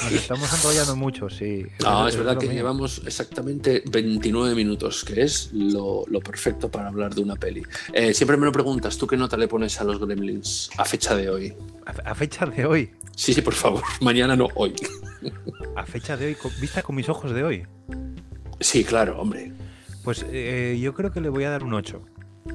Nos 0.02 0.12
estamos 0.12 0.52
enrollando 0.52 0.96
mucho, 0.96 1.30
sí. 1.30 1.64
No, 1.80 2.08
es 2.08 2.16
verdad 2.16 2.36
que 2.38 2.46
mío. 2.46 2.56
llevamos 2.56 3.02
exactamente 3.06 3.84
29 3.88 4.52
minutos, 4.56 5.04
que 5.04 5.22
es 5.22 5.50
lo, 5.52 6.02
lo 6.08 6.18
perfecto 6.20 6.68
para 6.72 6.88
hablar 6.88 7.14
de 7.14 7.20
una 7.22 7.36
peli. 7.36 7.62
Eh, 7.92 8.12
siempre 8.14 8.36
me 8.36 8.46
lo 8.46 8.52
preguntas, 8.52 8.98
¿tú 8.98 9.06
qué 9.06 9.16
nota 9.16 9.36
le 9.36 9.46
pones 9.46 9.80
a 9.80 9.84
los 9.84 10.00
Gremlins 10.04 10.70
a 10.76 10.84
fecha 10.84 11.14
de 11.14 11.30
hoy? 11.30 11.54
A, 11.86 12.10
a 12.10 12.14
fecha 12.16 12.46
de 12.46 12.66
hoy, 12.66 12.90
Sí, 13.16 13.32
sí, 13.32 13.42
por 13.42 13.54
favor, 13.54 13.82
mañana 14.00 14.34
no, 14.34 14.48
hoy. 14.56 14.74
a 15.76 15.86
fecha 15.86 16.16
de 16.16 16.26
hoy, 16.26 16.36
vista 16.60 16.82
con 16.82 16.96
mis 16.96 17.08
ojos 17.08 17.32
de 17.32 17.44
hoy, 17.44 17.66
Sí, 18.58 18.82
claro, 18.82 19.20
hombre, 19.20 19.52
pues 20.04 20.24
eh, 20.30 20.78
yo 20.80 20.94
creo 20.94 21.10
que 21.10 21.20
le 21.20 21.28
voy 21.28 21.44
a 21.44 21.50
dar 21.50 21.64
un 21.64 21.74
8. 21.74 22.00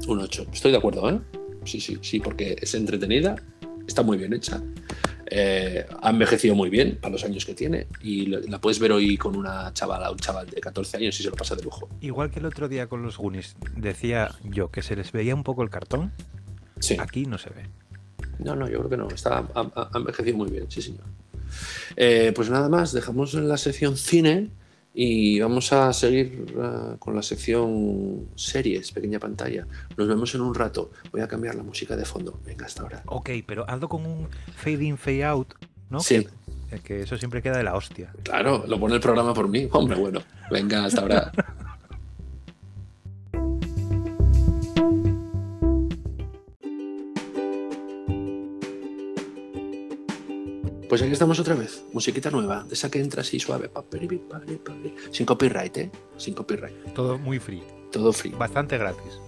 un 0.08 0.20
8. 0.20 0.46
Estoy 0.54 0.72
de 0.72 0.78
acuerdo, 0.78 1.10
¿eh? 1.10 1.20
sí, 1.66 1.82
sí, 1.82 1.98
sí, 2.02 2.20
porque 2.20 2.56
es 2.62 2.74
entretenida, 2.76 3.36
está 3.88 4.02
muy 4.04 4.18
bien 4.18 4.34
hecha. 4.34 4.62
eh, 5.32 5.86
ha 6.02 6.10
envejecido 6.10 6.56
muy 6.56 6.70
bien 6.70 6.98
para 7.02 7.12
los 7.14 7.24
años 7.24 7.46
que 7.46 7.54
tiene 7.54 7.88
y 8.02 8.26
la, 8.28 8.60
puedes 8.60 8.80
ver 8.80 8.92
hoy 8.92 9.16
con 9.18 9.36
una 9.36 9.72
chavala, 9.74 10.10
un 10.12 10.18
chaval 10.18 10.48
de 10.50 10.60
14 10.60 10.98
años 10.98 11.20
y 11.20 11.24
se 11.24 11.30
lo 11.30 11.36
pasa 11.36 11.56
de 11.56 11.64
lujo. 11.64 11.88
Igual 12.02 12.32
que 12.32 12.40
el 12.40 12.46
otro 12.46 12.68
día 12.68 12.88
con 12.88 13.02
los 13.04 13.18
Goonies, 13.18 13.56
decía 13.76 14.32
yo 14.44 14.72
que 14.72 14.82
se 14.82 14.96
les 14.96 15.12
veía 15.12 15.36
un 15.36 15.44
poco 15.44 15.62
el 15.64 15.70
cartón, 15.70 16.12
Sí. 16.80 16.96
aquí 17.00 17.26
no 17.26 17.38
se 17.38 17.50
ve. 17.50 17.64
No, 18.40 18.56
no, 18.56 18.70
yo 18.70 18.78
creo 18.80 18.90
que 18.90 18.98
no. 18.98 19.10
Está, 19.10 19.46
ha 19.54 19.90
envejecido 19.98 20.38
muy 20.38 20.50
bien, 20.50 20.66
sí, 20.70 20.82
señor. 20.82 21.04
Eh, 21.98 22.32
pues 22.34 22.50
nada 22.50 22.70
más, 22.70 22.94
dejamos 22.94 23.34
en 23.34 23.48
la 23.50 23.58
sección 23.58 23.98
cine 23.98 24.50
y 24.94 25.40
vamos 25.40 25.72
a 25.72 25.94
seguir 25.94 26.46
eh, 26.58 26.96
con 27.00 27.16
la 27.16 27.22
sección 27.22 28.30
series, 28.36 28.92
pequeña 28.92 29.20
pantalla. 29.20 29.68
Nos 29.96 30.08
vemos 30.08 30.34
en 30.36 30.42
un 30.42 30.54
rato. 30.54 30.92
Voy 31.12 31.22
a 31.22 31.28
cambiar 31.28 31.56
la 31.56 31.64
música 31.64 31.96
de 31.96 32.06
fondo. 32.06 32.40
Venga, 32.46 32.66
hasta 32.66 32.84
ahora. 32.84 33.04
Ok, 33.06 33.30
pero 33.46 33.70
hazlo 33.70 33.88
con 33.88 34.06
un 34.06 34.28
fade 34.56 34.84
in, 34.84 34.98
fade 34.98 35.26
out, 35.26 35.54
¿no? 35.90 36.00
Sí. 36.00 36.28
Que, 36.70 36.80
que 36.80 37.02
eso 37.02 37.18
siempre 37.18 37.42
queda 37.42 37.58
de 37.58 37.64
la 37.64 37.76
hostia. 37.76 38.12
Claro, 38.24 38.66
lo 38.68 38.80
pone 38.80 38.96
el 38.96 39.02
programa 39.02 39.34
por 39.34 39.48
mí. 39.48 39.68
Hombre, 39.72 39.98
bueno. 39.98 40.22
Venga, 40.52 40.86
hasta 40.86 41.02
ahora. 41.02 41.32
Pues 50.90 51.04
aquí 51.04 51.12
estamos 51.12 51.40
otra 51.40 51.54
vez. 51.54 51.84
Musiquita 51.94 52.32
nueva, 52.32 52.64
de 52.64 52.74
esa 52.74 52.90
que 52.90 53.00
entra 53.00 53.22
así 53.22 53.40
suave. 53.40 53.70
Sin 55.12 55.26
copyright, 55.28 55.78
¿eh? 55.78 55.92
Sin 56.18 56.34
copyright. 56.34 56.94
Todo 56.96 57.20
muy 57.20 57.38
free, 57.38 57.62
Todo 57.92 58.12
free. 58.12 58.32
bastante 58.32 58.76
gratis. 58.80 59.20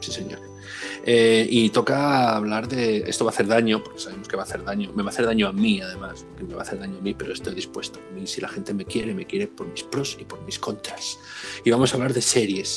Sí, 0.00 0.12
señor. 0.12 0.40
Eh, 1.04 1.46
y 1.50 1.68
toca 1.68 2.34
hablar 2.34 2.68
de. 2.68 2.98
Esto 3.06 3.26
va 3.26 3.32
a 3.32 3.34
hacer 3.34 3.46
daño, 3.46 3.84
porque 3.84 4.00
sabemos 4.00 4.28
que 4.28 4.36
va 4.36 4.44
a 4.44 4.46
hacer 4.46 4.64
daño. 4.64 4.92
Me 4.94 5.02
va 5.02 5.10
a 5.10 5.12
hacer 5.12 5.26
daño 5.26 5.48
a 5.48 5.52
mí, 5.52 5.78
además. 5.82 6.24
Que 6.38 6.44
me 6.44 6.54
va 6.54 6.60
a 6.60 6.62
hacer 6.62 6.78
daño 6.78 6.96
a 6.96 7.02
mí, 7.02 7.12
pero 7.12 7.34
estoy 7.34 7.54
dispuesto. 7.54 8.00
A 8.10 8.14
mí, 8.14 8.26
si 8.26 8.40
la 8.40 8.48
gente 8.48 8.72
me 8.72 8.86
quiere, 8.86 9.12
me 9.12 9.26
quiere 9.26 9.46
por 9.46 9.66
mis 9.66 9.82
pros 9.82 10.16
y 10.18 10.24
por 10.24 10.40
mis 10.44 10.58
contras. 10.58 11.18
Y 11.64 11.70
vamos 11.70 11.92
a 11.92 11.96
hablar 11.96 12.14
de 12.14 12.22
series 12.22 12.68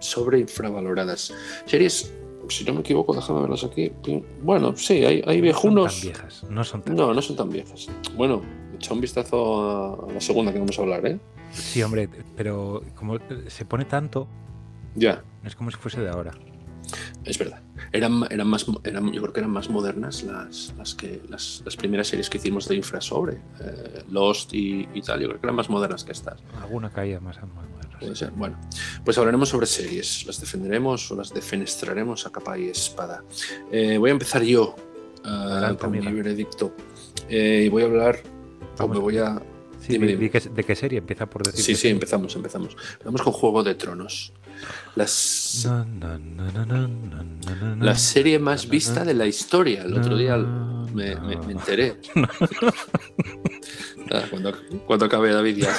sobre 0.00 0.38
infravaloradas. 0.38 1.34
Series, 1.66 2.10
si 2.48 2.64
no 2.64 2.74
me 2.74 2.80
equivoco, 2.80 3.14
déjame 3.14 3.40
verlas 3.42 3.64
aquí. 3.64 3.92
Bueno, 4.42 4.76
sí, 4.76 5.04
hay, 5.04 5.16
hay 5.16 5.22
No 5.22 5.32
son 5.32 5.40
viejunos. 5.42 5.92
tan 5.94 6.02
viejas, 6.02 6.44
no 6.50 6.64
son 6.64 6.82
tan 6.82 6.96
No, 6.96 7.14
no 7.14 7.22
son 7.22 7.36
tan 7.36 7.50
viejas. 7.50 7.88
Bueno, 8.16 8.42
echa 8.74 8.92
un 8.94 9.00
vistazo 9.00 10.08
a 10.08 10.12
la 10.12 10.20
segunda 10.20 10.52
que 10.52 10.58
vamos 10.58 10.78
a 10.78 10.82
hablar, 10.82 11.06
¿eh? 11.06 11.18
Sí, 11.52 11.82
hombre, 11.82 12.08
pero 12.36 12.82
como 12.96 13.18
se 13.48 13.64
pone 13.64 13.84
tanto, 13.84 14.26
Ya. 14.94 15.22
no 15.42 15.48
es 15.48 15.54
como 15.56 15.70
si 15.70 15.76
fuese 15.76 16.00
de 16.00 16.10
ahora. 16.10 16.32
Es 17.24 17.38
verdad. 17.38 17.62
Eran, 17.92 18.24
eran 18.30 18.46
más, 18.46 18.66
eran, 18.84 19.10
yo 19.12 19.22
creo 19.22 19.32
que 19.32 19.40
eran 19.40 19.50
más 19.50 19.70
modernas 19.70 20.22
las, 20.24 20.74
las, 20.76 20.94
que, 20.94 21.22
las, 21.28 21.62
las 21.64 21.76
primeras 21.76 22.08
series 22.08 22.28
que 22.28 22.36
hicimos 22.38 22.68
de 22.68 22.76
infra 22.76 23.00
sobre 23.00 23.38
eh, 23.60 24.02
Lost 24.10 24.52
y, 24.52 24.86
y 24.92 25.00
tal. 25.00 25.20
Yo 25.20 25.28
creo 25.28 25.40
que 25.40 25.46
eran 25.46 25.56
más 25.56 25.70
modernas 25.70 26.04
que 26.04 26.12
estas. 26.12 26.40
Alguna 26.60 26.90
caída 26.90 27.20
más 27.20 27.36
más 27.42 27.48
moderna. 27.70 27.83
Puede 28.04 28.16
ser. 28.16 28.30
Bueno, 28.32 28.58
pues 29.04 29.16
hablaremos 29.18 29.48
sobre 29.48 29.66
series. 29.66 30.24
Las 30.26 30.40
defenderemos 30.40 31.10
o 31.10 31.16
las 31.16 31.32
defenestraremos 31.32 32.26
a 32.26 32.30
capa 32.30 32.58
y 32.58 32.68
espada. 32.68 33.22
Eh, 33.70 33.96
voy 33.98 34.10
a 34.10 34.12
empezar 34.12 34.42
yo 34.42 34.74
Adelante, 35.24 35.80
con 35.80 35.90
mi 35.90 36.00
veredicto. 36.00 36.74
Eh, 37.28 37.64
y 37.66 37.68
voy 37.68 37.82
a 37.82 37.86
hablar, 37.86 38.20
o 38.74 38.78
Vamos. 38.78 38.96
me 38.96 39.02
voy 39.02 39.18
a... 39.18 39.40
Sí, 39.80 39.92
Dime, 39.92 40.06
di- 40.06 40.12
dime. 40.14 40.24
di 40.24 40.30
qué- 40.30 40.48
¿De 40.48 40.64
qué 40.64 40.74
serie? 40.74 40.98
Empieza 40.98 41.26
por 41.28 41.42
decir. 41.42 41.62
Sí, 41.62 41.74
sí, 41.74 41.80
serie. 41.82 41.92
empezamos, 41.92 42.34
empezamos. 42.36 42.76
Empezamos 42.92 43.22
con 43.22 43.32
Juego 43.34 43.62
de 43.62 43.74
Tronos 43.74 44.32
la 47.80 47.96
serie 47.96 48.38
más 48.38 48.68
vista 48.68 49.04
de 49.04 49.14
la 49.14 49.26
historia. 49.26 49.82
El 49.82 49.98
otro 49.98 50.16
día 50.16 50.36
me, 50.36 51.12
enteré. 51.50 51.96
Ah, 54.12 54.22
cuando, 54.86 55.06
acabe 55.06 55.32
David 55.32 55.56
ya. 55.56 55.74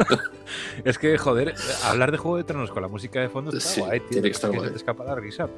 es 0.84 0.96
que, 0.96 1.18
joder, 1.18 1.54
hablar 1.84 2.10
de 2.10 2.16
Juego 2.16 2.38
de 2.38 2.44
Tronos 2.44 2.70
con 2.70 2.80
la 2.80 2.88
música 2.88 3.20
de 3.20 3.28
fondo 3.28 3.50
está 3.54 3.68
sí, 3.68 3.80
guay, 3.80 4.00
Tiene 4.00 4.28
que 4.28 4.32
estar 4.32 4.50
guay. 4.50 4.70
La 5.06 5.14
risa. 5.14 5.50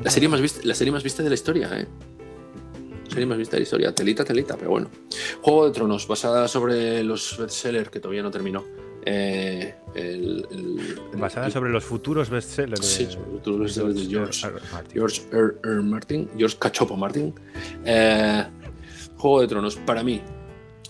La 0.00 0.10
serie, 0.12 0.28
más 0.28 0.40
vista, 0.40 0.60
la 0.62 0.74
serie 0.76 0.92
más 0.92 1.02
vista 1.02 1.24
de 1.24 1.28
la 1.28 1.34
historia, 1.34 1.70
¿eh? 1.76 1.88
serie 3.08 3.26
más 3.26 3.38
vista 3.38 3.56
de 3.56 3.60
la 3.60 3.62
historia. 3.64 3.94
Telita, 3.94 4.24
telita, 4.24 4.56
pero 4.56 4.70
bueno. 4.70 4.90
Juego 5.40 5.66
de 5.66 5.72
Tronos, 5.72 6.06
basada 6.06 6.48
sobre 6.48 7.02
los 7.02 7.36
bestsellers 7.38 7.88
que 7.90 8.00
todavía 8.00 8.22
no 8.22 8.30
terminó. 8.30 8.64
Eh, 9.06 9.74
el, 9.94 10.46
el- 10.50 10.98
el- 11.12 11.18
Basada 11.20 11.50
sobre 11.50 11.70
los 11.70 11.84
futuros 11.84 12.30
bestsellers 12.30 12.80
de, 12.80 12.86
Sí, 12.86 13.04
sobre 13.06 13.18
los 13.26 13.28
futuros 13.34 13.60
bestsellers 13.60 13.94
de 13.96 14.06
George. 14.06 14.46
R. 14.46 14.56
R. 14.56 14.62
Martin. 14.72 14.92
George 14.92 15.22
R. 15.32 15.54
R. 15.62 15.82
Martin, 15.82 16.30
George 16.38 16.56
Cachopo 16.58 16.96
Martin. 16.96 17.34
Eh, 17.84 18.44
Juego 19.16 19.40
de 19.42 19.48
Tronos, 19.48 19.76
para 19.76 20.02
mí, 20.02 20.20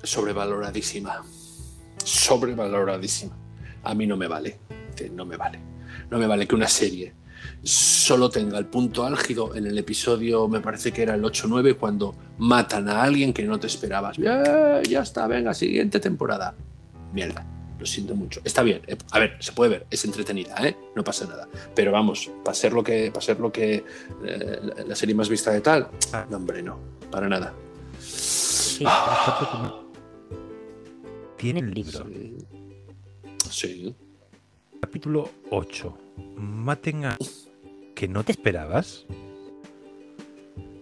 sobrevaloradísima. 0.03 1.23
Sobrevaloradísima. 2.05 3.37
A 3.83 3.95
mí 3.95 4.07
no 4.07 4.17
me 4.17 4.29
vale. 4.29 4.59
No 5.13 5.25
me 5.27 5.37
vale. 5.37 5.59
No 6.11 6.19
me 6.19 6.27
vale 6.27 6.47
que 6.47 6.55
una 6.55 6.69
serie 6.69 7.15
solo 7.63 8.31
tenga 8.31 8.59
el 8.59 8.67
punto 8.67 9.05
álgido 9.05 9.55
en 9.55 9.67
el 9.67 9.77
episodio, 9.77 10.49
me 10.49 10.61
parece 10.61 10.93
que 10.93 11.03
era 11.03 11.15
el 11.15 11.23
8-9, 11.23 11.77
cuando 11.77 12.15
matan 12.39 12.89
a 12.89 13.03
alguien 13.03 13.33
que 13.33 13.43
no 13.45 13.59
te 13.61 13.67
esperabas. 13.67 14.17
Ya 14.17 14.81
está, 15.03 15.27
venga, 15.27 15.53
siguiente 15.55 16.01
temporada. 16.01 16.55
Mierda. 17.13 17.47
Lo 17.79 17.87
siento 17.87 18.15
mucho. 18.15 18.41
Está 18.45 18.63
bien. 18.63 18.83
eh, 18.87 18.97
A 19.11 19.19
ver, 19.19 19.37
se 19.41 19.53
puede 19.53 19.71
ver. 19.71 19.87
Es 19.91 20.05
entretenida, 20.05 20.55
¿eh? 20.67 20.77
No 20.95 21.03
pasa 21.05 21.27
nada. 21.27 21.49
Pero 21.75 21.91
vamos, 21.93 22.31
para 22.45 22.55
ser 22.55 22.73
lo 22.73 22.83
que, 22.85 23.11
para 23.11 23.21
ser 23.21 23.41
lo 23.41 23.51
que 23.53 23.85
eh, 24.25 24.61
la- 24.87 24.95
serie 24.97 25.15
más 25.15 25.29
vista 25.29 25.51
de 25.51 25.61
tal, 25.61 25.89
no, 26.31 26.37
hombre, 26.37 26.63
no. 26.63 26.79
Para 27.11 27.29
nada. 27.29 27.53
Sí, 28.01 28.85
Tiene 31.37 31.61
el 31.61 31.71
libro. 31.73 32.07
Sí. 32.09 32.37
Sí. 33.51 33.95
Capítulo 34.81 35.31
8. 35.51 35.97
Maten 36.37 37.05
a... 37.07 37.17
¿Que 37.95 38.09
no 38.09 38.25
te 38.25 38.33
esperabas? 38.33 39.07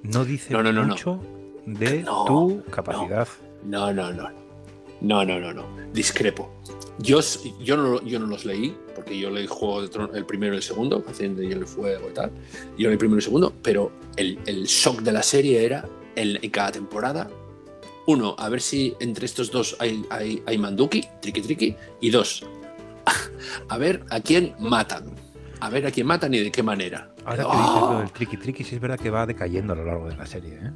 No 0.03 0.25
dice 0.25 0.53
No, 0.53 0.63
no, 0.63 0.73
no, 0.73 0.83
no. 0.83 0.89
mucho 0.89 1.21
de 1.67 2.03
tu 2.27 2.63
capacidad. 2.71 3.29
No, 3.65 3.93
no, 3.93 4.13
no. 4.13 4.29
No, 5.01 5.25
no, 5.25 5.39
no, 5.41 5.53
no. 5.53 5.65
Discrepo. 5.93 6.51
Yo, 7.03 7.21
yo, 7.61 7.77
no, 7.77 8.03
yo 8.03 8.19
no 8.19 8.27
los 8.27 8.45
leí, 8.45 8.77
porque 8.95 9.19
yo 9.19 9.31
leí 9.31 9.47
Juego 9.47 9.83
de 9.83 9.89
Tronos, 9.89 10.15
el 10.17 10.25
primero 10.25 10.55
y 10.55 10.57
el 10.59 10.63
segundo, 10.63 11.03
Haciendo 11.09 11.43
Hielo 11.43 11.63
y 11.65 11.69
Fuego 11.69 12.09
y 12.11 12.15
tal. 12.15 12.31
Yo 12.79 12.89
leí 12.89 12.93
el 12.93 12.99
primero 12.99 13.17
y 13.17 13.19
el 13.21 13.25
segundo, 13.25 13.53
pero 13.63 13.91
el, 14.17 14.39
el 14.47 14.65
shock 14.65 15.01
de 15.01 15.13
la 15.13 15.23
serie 15.23 15.65
era 15.65 15.89
en, 16.17 16.39
en 16.43 16.51
cada 16.51 16.73
temporada. 16.73 17.29
Uno, 18.07 18.35
a 18.39 18.49
ver 18.49 18.61
si 18.61 18.95
entre 19.01 19.27
estos 19.27 19.51
dos 19.51 19.77
hay, 19.79 20.05
hay, 20.11 20.43
hay 20.47 20.59
manduki, 20.59 21.05
triqui 21.21 21.41
triqui. 21.41 21.77
Y 22.01 22.11
dos, 22.11 22.45
a 23.69 23.79
ver 23.79 24.05
a 24.11 24.21
quién 24.21 24.55
matan. 24.59 25.11
A 25.61 25.71
ver 25.71 25.87
a 25.87 25.91
quién 25.93 26.07
matan 26.09 26.35
y 26.35 26.39
de 26.41 26.51
qué 26.51 26.63
manera. 26.63 27.09
Ahora 27.25 27.45
que 27.45 27.51
dices 27.57 27.81
lo 27.91 27.99
del 28.01 28.11
tricky 28.13 28.37
tricky, 28.37 28.65
sí 28.65 28.75
es 28.75 28.81
verdad 28.81 28.99
que 28.99 29.11
va 29.11 29.25
decayendo 29.27 29.73
a 29.73 29.77
lo 29.77 29.85
largo 29.85 30.09
de 30.09 30.17
la 30.17 30.27
serie. 30.27 30.55
¿eh? 30.55 30.71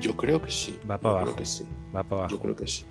Yo 0.00 0.16
creo 0.16 0.40
que 0.40 0.50
sí. 0.52 0.78
Va 0.88 0.98
para 0.98 1.14
Yo 1.14 1.18
abajo. 1.18 1.24
creo 1.34 1.36
que 1.36 1.44
sí. 1.46 1.64
Va 1.94 2.02
para 2.04 2.08
Yo 2.08 2.16
abajo. 2.36 2.38
creo 2.40 2.56
que 2.56 2.66
sí. 2.68 2.84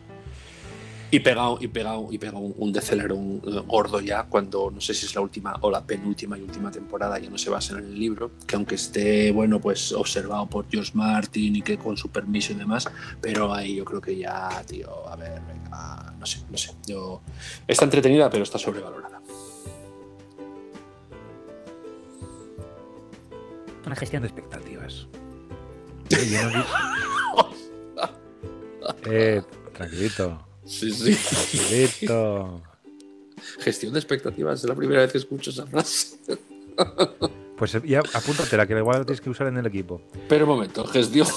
Y 1.11 1.21
pegado, 1.21 1.57
y 1.59 1.67
pegado, 1.67 2.07
y 2.11 2.19
pegado 2.19 2.39
un, 2.39 2.53
un 2.55 2.71
decelerón 2.71 3.41
eh, 3.47 3.63
gordo 3.65 3.99
ya 3.99 4.25
cuando 4.25 4.69
no 4.69 4.79
sé 4.79 4.93
si 4.93 5.07
es 5.07 5.15
la 5.15 5.21
última 5.21 5.57
o 5.61 5.71
la 5.71 5.83
penúltima 5.83 6.37
y 6.37 6.41
última 6.41 6.69
temporada, 6.69 7.17
ya 7.17 7.31
no 7.31 7.37
se 7.37 7.49
basa 7.49 7.77
en 7.77 7.85
el 7.85 7.99
libro, 7.99 8.31
que 8.45 8.55
aunque 8.55 8.75
esté, 8.75 9.31
bueno, 9.31 9.59
pues 9.59 9.91
observado 9.91 10.45
por 10.47 10.69
George 10.69 10.91
Martin 10.93 11.55
y 11.55 11.61
que 11.63 11.79
con 11.79 11.97
su 11.97 12.09
permiso 12.09 12.53
y 12.53 12.57
demás, 12.57 12.87
pero 13.21 13.51
ahí 13.51 13.77
yo 13.77 13.85
creo 13.85 14.01
que 14.01 14.15
ya, 14.17 14.63
tío, 14.67 15.09
a 15.09 15.15
ver, 15.15 15.41
venga, 15.47 16.13
no 16.19 16.25
sé, 16.27 16.41
no 16.47 16.57
sé. 16.57 16.73
Yo, 16.85 17.21
está 17.67 17.85
entretenida, 17.85 18.29
pero 18.29 18.43
está 18.43 18.59
sobrevalorada. 18.59 19.19
Una 23.83 23.95
gestión 23.95 24.21
de 24.21 24.27
expectativas. 24.27 25.07
Eh, 29.05 29.41
tranquilito. 29.73 30.48
Sí, 30.69 30.91
sí. 30.91 31.15
Tranquilito. 31.15 32.61
Gestión 33.59 33.93
de 33.93 33.99
expectativas, 33.99 34.59
es 34.63 34.69
la 34.69 34.75
primera 34.75 35.01
vez 35.01 35.11
que 35.11 35.17
escucho 35.17 35.49
esa 35.49 35.65
frase. 35.65 36.17
Pues 37.57 37.75
ya 37.83 37.99
apúntatela, 38.13 38.67
que 38.67 38.77
igual 38.77 38.99
la 38.99 39.05
tienes 39.05 39.19
que 39.21 39.29
usar 39.29 39.47
en 39.47 39.57
el 39.57 39.65
equipo. 39.65 40.01
Pero 40.29 40.45
un 40.45 40.51
momento, 40.51 40.85
gestión, 40.85 41.27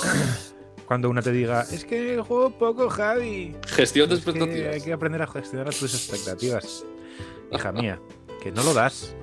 Cuando 0.86 1.08
una 1.08 1.22
te 1.22 1.32
diga, 1.32 1.62
es 1.62 1.84
que 1.84 2.18
juego 2.20 2.50
poco, 2.50 2.90
Javi. 2.90 3.56
gestión 3.68 4.08
de 4.08 4.16
Es 4.16 4.20
que 4.22 4.30
expectativas. 4.30 4.74
hay 4.74 4.80
que 4.82 4.92
aprender 4.92 5.22
a 5.22 5.26
gestionar 5.26 5.74
tus 5.74 5.94
expectativas. 5.94 6.84
Hija 7.52 7.72
mía, 7.72 7.98
que 8.42 8.52
no 8.52 8.62
lo 8.62 8.74
das. 8.74 9.14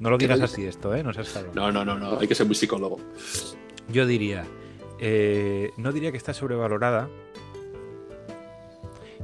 No 0.00 0.10
lo 0.10 0.18
digas 0.18 0.40
así 0.40 0.64
esto, 0.64 0.94
¿eh? 0.94 1.02
No 1.02 1.12
seas 1.12 1.30
cabrón. 1.30 1.52
No, 1.54 1.72
no, 1.72 1.84
no, 1.84 1.98
no, 1.98 2.18
hay 2.20 2.28
que 2.28 2.34
ser 2.34 2.46
muy 2.46 2.54
psicólogo. 2.54 2.98
Yo 3.88 4.06
diría, 4.06 4.44
eh, 5.00 5.70
no 5.76 5.90
diría 5.92 6.12
que 6.12 6.18
está 6.18 6.32
sobrevalorada. 6.34 7.08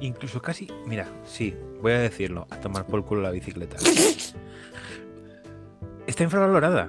Incluso 0.03 0.43
casi, 0.43 0.69
mira, 0.85 1.09
sí, 1.25 1.57
voy 1.81 1.93
a 1.93 2.01
decirlo, 2.01 2.49
a 2.51 2.59
tomar 2.59 2.87
por 2.87 3.05
culo 3.05 3.23
la 3.23 3.31
bicicleta. 3.31 3.77
Está 6.09 6.25
infravalorada. 6.25 6.89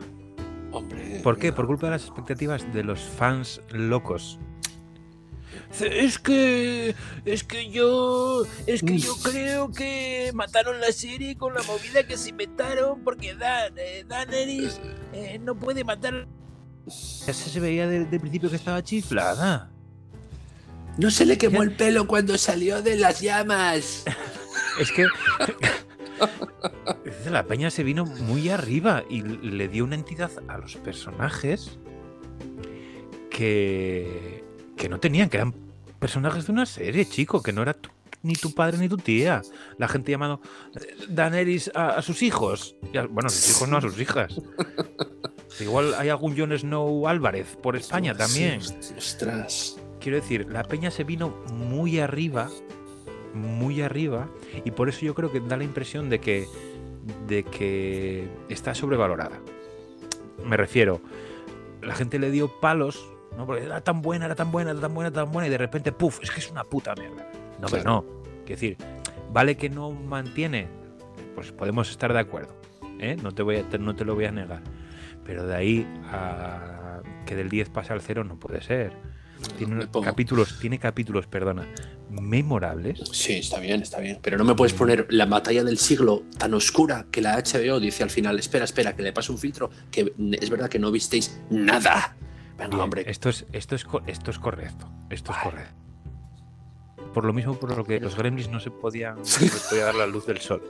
Hombre. 0.71 1.19
¿Por 1.23 1.37
qué? 1.37 1.53
Por 1.53 1.67
culpa 1.67 1.85
de 1.85 1.91
las 1.91 2.05
expectativas 2.05 2.73
de 2.73 2.83
los 2.83 2.99
fans 2.99 3.61
locos. 3.69 4.39
Es 5.79 6.17
que. 6.17 6.95
Es 7.23 7.43
que 7.43 7.69
yo. 7.69 8.45
Es 8.65 8.81
que 8.81 8.97
yo 8.97 9.13
creo 9.21 9.71
que 9.71 10.31
mataron 10.33 10.81
la 10.81 10.91
serie 10.91 11.37
con 11.37 11.53
la 11.53 11.61
movida 11.61 12.07
que 12.07 12.17
se 12.17 12.31
inventaron 12.31 13.03
porque 13.03 13.35
Dan, 13.35 13.75
eh, 13.77 14.05
Daenerys 14.07 14.81
eh, 15.13 15.37
no 15.39 15.53
puede 15.53 15.83
matar. 15.83 16.27
Ya 16.87 17.33
se 17.33 17.59
veía 17.59 17.87
desde 17.87 18.15
el 18.15 18.19
principio 18.19 18.49
que 18.49 18.55
estaba 18.55 18.81
chiflada. 18.81 19.72
No 20.97 21.11
se 21.11 21.25
le 21.25 21.37
quemó 21.37 21.63
el 21.63 21.75
pelo 21.75 22.07
cuando 22.07 22.37
salió 22.37 22.81
de 22.81 22.97
las 22.97 23.21
llamas. 23.21 24.03
Es 24.79 24.91
que. 24.91 25.05
la 27.29 27.43
peña 27.45 27.69
se 27.69 27.83
vino 27.83 28.05
muy 28.05 28.49
arriba 28.49 29.03
y 29.07 29.21
le 29.21 29.67
dio 29.67 29.83
una 29.83 29.93
entidad 29.95 30.31
a 30.47 30.57
los 30.57 30.75
personajes 30.77 31.77
que. 33.29 34.43
que 34.77 34.89
no 34.89 34.99
tenían, 34.99 35.29
que 35.29 35.37
eran 35.37 35.53
personajes 35.99 36.45
de 36.47 36.51
una 36.51 36.65
serie, 36.65 37.07
chico, 37.07 37.41
que 37.43 37.53
no 37.53 37.61
era 37.61 37.73
tu- 37.73 37.89
ni 38.23 38.33
tu 38.33 38.53
padre 38.53 38.77
ni 38.77 38.89
tu 38.89 38.97
tía. 38.97 39.41
La 39.77 39.87
gente 39.87 40.11
llamando 40.11 40.41
eh, 40.75 40.95
Daenerys 41.09 41.71
a, 41.75 41.89
a 41.97 42.01
sus 42.01 42.21
hijos. 42.23 42.75
A- 42.97 43.05
bueno, 43.07 43.27
a 43.27 43.29
sus 43.29 43.49
hijos 43.51 43.69
no 43.69 43.77
a 43.77 43.81
sus 43.81 43.99
hijas. 43.99 44.33
Igual 45.59 45.93
hay 45.95 46.09
algún 46.09 46.37
Jon 46.37 46.57
Snow 46.57 47.07
Álvarez 47.07 47.57
por 47.61 47.75
España 47.75 48.15
también. 48.15 48.59
Ostras. 48.97 49.75
Quiero 50.03 50.17
decir, 50.17 50.47
la 50.49 50.63
peña 50.63 50.91
se 50.91 51.03
vino 51.05 51.29
muy 51.53 51.99
arriba, 51.99 52.49
muy 53.33 53.81
arriba, 53.81 54.27
y 54.65 54.71
por 54.71 54.89
eso 54.89 55.05
yo 55.05 55.15
creo 55.15 55.31
que 55.31 55.39
da 55.39 55.55
la 55.57 55.63
impresión 55.63 56.09
de 56.09 56.19
que, 56.19 56.45
de 57.27 57.43
que 57.43 58.27
está 58.49 58.75
sobrevalorada. 58.75 59.39
Me 60.45 60.57
refiero, 60.57 60.99
la 61.81 61.95
gente 61.95 62.19
le 62.19 62.31
dio 62.31 62.49
palos, 62.59 63.09
¿no? 63.37 63.45
Porque 63.45 63.63
era 63.63 63.81
tan 63.81 64.01
buena, 64.01 64.25
era 64.25 64.35
tan 64.35 64.51
buena, 64.51 64.71
era 64.71 64.79
tan 64.81 64.93
buena, 64.93 65.09
tan 65.11 65.31
buena, 65.31 65.47
y 65.47 65.49
de 65.49 65.57
repente, 65.57 65.91
puff, 65.93 66.19
es 66.21 66.31
que 66.31 66.41
es 66.41 66.51
una 66.51 66.65
puta 66.65 66.93
mierda. 66.95 67.25
No, 67.61 67.67
pero 67.71 67.83
no. 67.85 68.01
Quiero 68.45 68.59
decir, 68.59 68.77
vale 69.31 69.55
que 69.55 69.69
no 69.69 69.91
mantiene, 69.91 70.67
pues 71.33 71.53
podemos 71.53 71.89
estar 71.89 72.11
de 72.11 72.19
acuerdo, 72.19 72.53
¿eh? 72.99 73.15
No 73.23 73.31
te, 73.31 73.41
voy 73.41 73.55
a, 73.55 73.63
te- 73.69 73.79
no 73.79 73.95
te 73.95 74.03
lo 74.03 74.15
voy 74.15 74.25
a 74.25 74.31
negar. 74.33 74.61
Pero 75.23 75.47
de 75.47 75.55
ahí 75.55 75.87
a 76.11 76.99
que 77.25 77.35
del 77.35 77.47
10 77.49 77.69
pase 77.69 77.93
al 77.93 78.01
0 78.01 78.25
no 78.25 78.37
puede 78.37 78.61
ser. 78.61 78.91
Tiene 79.57 79.87
capítulos, 80.03 80.57
tiene 80.59 80.79
capítulos, 80.79 81.27
perdona, 81.27 81.67
memorables. 82.09 82.99
Sí, 83.11 83.33
está 83.33 83.59
bien, 83.59 83.81
está 83.81 83.99
bien. 83.99 84.19
Pero 84.21 84.37
no 84.37 84.43
me 84.43 84.55
puedes 84.55 84.73
poner 84.73 85.07
la 85.09 85.25
batalla 85.25 85.63
del 85.63 85.77
siglo 85.77 86.23
tan 86.37 86.53
oscura 86.53 87.07
que 87.11 87.21
la 87.21 87.37
HBO 87.37 87.79
dice 87.79 88.03
al 88.03 88.09
final, 88.09 88.39
espera, 88.39 88.65
espera, 88.65 88.95
que 88.95 89.03
le 89.03 89.13
pase 89.13 89.31
un 89.31 89.37
filtro, 89.37 89.69
que 89.91 90.13
es 90.39 90.49
verdad 90.49 90.69
que 90.69 90.79
no 90.79 90.91
visteis 90.91 91.39
nada. 91.49 92.15
Venga, 92.57 92.69
Bien, 92.69 92.81
hombre. 92.81 93.03
Esto 93.07 93.29
es, 93.29 93.45
esto 93.51 93.75
es, 93.75 93.85
esto 94.07 94.31
es 94.31 94.39
correcto. 94.39 94.89
Esto 95.09 95.31
es 95.31 95.37
correcto. 95.37 95.83
Por 97.13 97.25
lo 97.25 97.33
mismo 97.33 97.59
por 97.59 97.75
lo 97.77 97.83
que 97.83 97.99
los 97.99 98.15
gremlins 98.15 98.49
no 98.49 98.59
se 98.59 98.71
podían 98.71 99.15
no 99.19 99.25
se 99.25 99.41
les 99.45 99.67
podía 99.69 99.85
dar 99.85 99.95
la 99.95 100.07
luz 100.07 100.25
del 100.25 100.39
sol. 100.39 100.61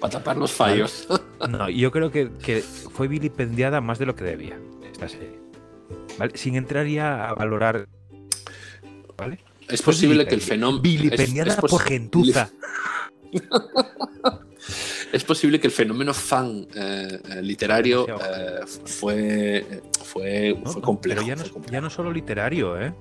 Para 0.00 0.12
tapar 0.12 0.36
los 0.36 0.52
fallos. 0.52 1.08
No, 1.48 1.68
yo 1.68 1.90
creo 1.90 2.10
que, 2.10 2.30
que 2.32 2.62
fue 2.62 3.08
vilipendiada 3.08 3.80
más 3.80 3.98
de 3.98 4.06
lo 4.06 4.14
que 4.14 4.24
debía 4.24 4.58
esta 4.90 5.08
serie. 5.08 5.40
¿Vale? 6.18 6.36
Sin 6.36 6.56
entrar 6.56 6.86
ya 6.86 7.28
a 7.28 7.34
valorar. 7.34 7.88
¿Vale? 9.22 9.38
Es 9.68 9.82
posible 9.82 10.26
que 10.26 10.34
el 10.34 10.40
fenómeno. 10.40 10.82
Vilipendiada 10.82 11.56
por 11.56 11.80
gentuza. 11.82 12.50
Es 15.12 15.24
posible 15.24 15.60
que 15.60 15.66
el 15.66 15.72
fenómeno 15.72 16.14
fan 16.14 16.66
eh, 16.74 17.20
eh, 17.30 17.42
literario 17.42 18.06
eh, 18.08 18.60
fue, 18.86 19.82
fue, 20.02 20.56
¿no? 20.62 20.70
fue 20.72 20.80
complejo. 20.80 21.20
Pero 21.20 21.28
ya 21.28 21.36
no, 21.36 21.42
fue 21.42 21.50
complejo. 21.52 21.72
ya 21.72 21.80
no 21.82 21.90
solo 21.90 22.10
literario, 22.10 22.80
¿eh? 22.80 22.94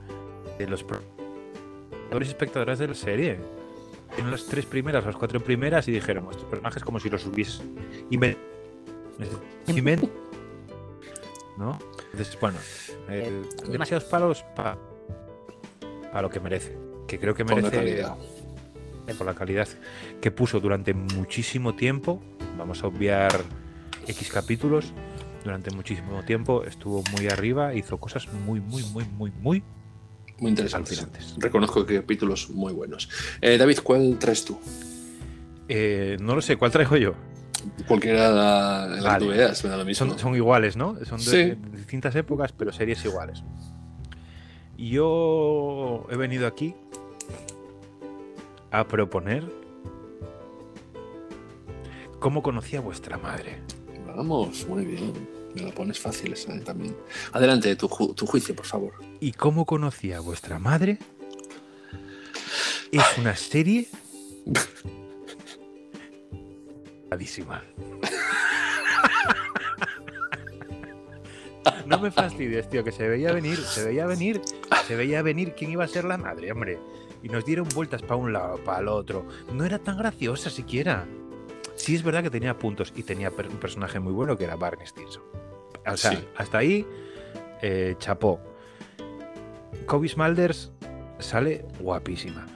De 0.57 0.67
los 0.67 0.83
espectadores 2.21 2.79
de 2.79 2.87
la 2.89 2.95
serie. 2.95 3.39
Tienen 4.13 4.31
las 4.31 4.45
tres 4.45 4.65
primeras, 4.65 5.05
las 5.05 5.15
cuatro 5.15 5.39
primeras 5.41 5.87
y 5.87 5.91
dijeron, 5.93 6.27
estos 6.31 6.45
personajes 6.45 6.83
como 6.83 6.99
si 6.99 7.09
los 7.09 7.25
hubiese 7.25 7.63
inven- 8.09 8.37
inven- 9.67 10.09
¿No? 11.57 11.79
Entonces, 12.11 12.37
bueno, 12.41 12.57
eh, 13.09 13.41
demasiados 13.69 14.03
palos 14.05 14.43
para 14.55 14.77
lo 16.21 16.29
que 16.29 16.39
merece. 16.39 16.75
Que 17.07 17.19
creo 17.19 17.33
que 17.35 17.45
Por 17.45 17.55
la 17.55 17.61
merece 17.61 17.77
calidad. 17.77 18.15
por 19.17 19.27
la 19.27 19.33
calidad 19.33 19.67
que 20.21 20.31
puso 20.31 20.59
durante 20.59 20.93
muchísimo 20.93 21.75
tiempo. 21.75 22.21
Vamos 22.57 22.83
a 22.83 22.87
obviar 22.87 23.31
X 24.07 24.29
capítulos. 24.31 24.93
Durante 25.43 25.71
muchísimo 25.71 26.23
tiempo 26.23 26.63
estuvo 26.65 27.03
muy 27.15 27.27
arriba, 27.27 27.73
hizo 27.73 27.97
cosas 27.97 28.27
muy, 28.45 28.59
muy, 28.59 28.83
muy, 28.83 29.03
muy, 29.05 29.31
muy 29.31 29.63
Muy 30.39 30.49
interesante. 30.49 30.89
alucinantes. 30.91 31.35
Reconozco 31.39 31.85
que 31.85 31.95
capítulos 31.95 32.49
muy 32.51 32.73
buenos. 32.73 33.09
Eh, 33.41 33.57
David, 33.57 33.79
¿cuál 33.83 34.17
traes 34.19 34.45
tú? 34.45 34.59
Eh, 35.67 36.17
no 36.21 36.35
lo 36.35 36.41
sé, 36.41 36.57
¿cuál 36.57 36.71
traigo 36.71 36.95
yo? 36.97 37.13
Cualquiera 37.87 38.29
la, 38.31 38.85
la 38.87 39.01
Vale. 39.01 39.25
me 39.27 39.69
da 39.69 39.77
lo 39.77 39.85
mismo. 39.85 40.07
Son, 40.09 40.19
son 40.19 40.35
iguales, 40.35 40.75
¿no? 40.77 40.95
Son 41.05 41.17
de, 41.19 41.23
Sí. 41.23 41.37
de 41.37 41.57
distintas 41.77 42.15
épocas, 42.15 42.51
pero 42.51 42.71
series 42.71 43.03
iguales. 43.05 43.43
Yo 44.81 46.07
he 46.09 46.15
venido 46.15 46.47
aquí 46.47 46.73
a 48.71 48.87
proponer 48.87 49.47
cómo 52.19 52.41
conocí 52.41 52.77
a 52.77 52.81
vuestra 52.81 53.19
madre. 53.19 53.61
Vamos, 54.15 54.65
muy 54.67 54.83
bien. 54.85 55.13
Me 55.53 55.61
la 55.61 55.71
pones 55.71 55.99
fácil 55.99 56.33
esa 56.33 56.55
eh, 56.55 56.61
también. 56.61 56.97
Adelante, 57.31 57.75
tu, 57.75 57.87
ju- 57.87 58.15
tu 58.15 58.25
juicio, 58.25 58.55
por 58.55 58.65
favor. 58.65 58.93
¿Y 59.19 59.33
cómo 59.33 59.67
conocí 59.67 60.13
a 60.13 60.19
vuestra 60.19 60.57
madre? 60.57 60.97
Es 62.91 63.03
una 63.19 63.35
serie. 63.35 63.87
No 71.85 71.99
me 71.99 72.11
fastidies, 72.11 72.69
tío, 72.69 72.83
que 72.83 72.91
se 72.91 73.07
veía 73.07 73.31
venir, 73.33 73.57
se 73.57 73.83
veía 73.83 74.05
venir, 74.05 74.41
se 74.87 74.95
veía 74.95 75.21
venir 75.21 75.53
quién 75.55 75.71
iba 75.71 75.83
a 75.83 75.87
ser 75.87 76.05
la 76.05 76.17
madre, 76.17 76.51
hombre. 76.51 76.79
Y 77.23 77.29
nos 77.29 77.45
dieron 77.45 77.67
vueltas 77.75 78.01
para 78.01 78.15
un 78.15 78.33
lado, 78.33 78.57
para 78.63 78.79
el 78.79 78.87
otro. 78.87 79.25
No 79.53 79.63
era 79.65 79.77
tan 79.79 79.97
graciosa 79.97 80.49
siquiera. 80.49 81.05
Sí 81.75 81.95
es 81.95 82.03
verdad 82.03 82.23
que 82.23 82.29
tenía 82.29 82.57
puntos 82.57 82.91
y 82.95 83.03
tenía 83.03 83.29
un 83.29 83.57
personaje 83.57 83.99
muy 83.99 84.13
bueno 84.13 84.37
que 84.37 84.43
era 84.45 84.55
Barney 84.55 84.87
Stinson. 84.87 85.23
O 85.85 85.97
sea, 85.97 86.11
Sí. 86.11 86.27
hasta 86.35 86.57
ahí, 86.59 86.85
eh, 87.61 87.95
chapó. 87.99 88.39
Kobe 89.85 90.07
Smulders 90.07 90.71
sale 91.19 91.65
guapísima. 91.79 92.47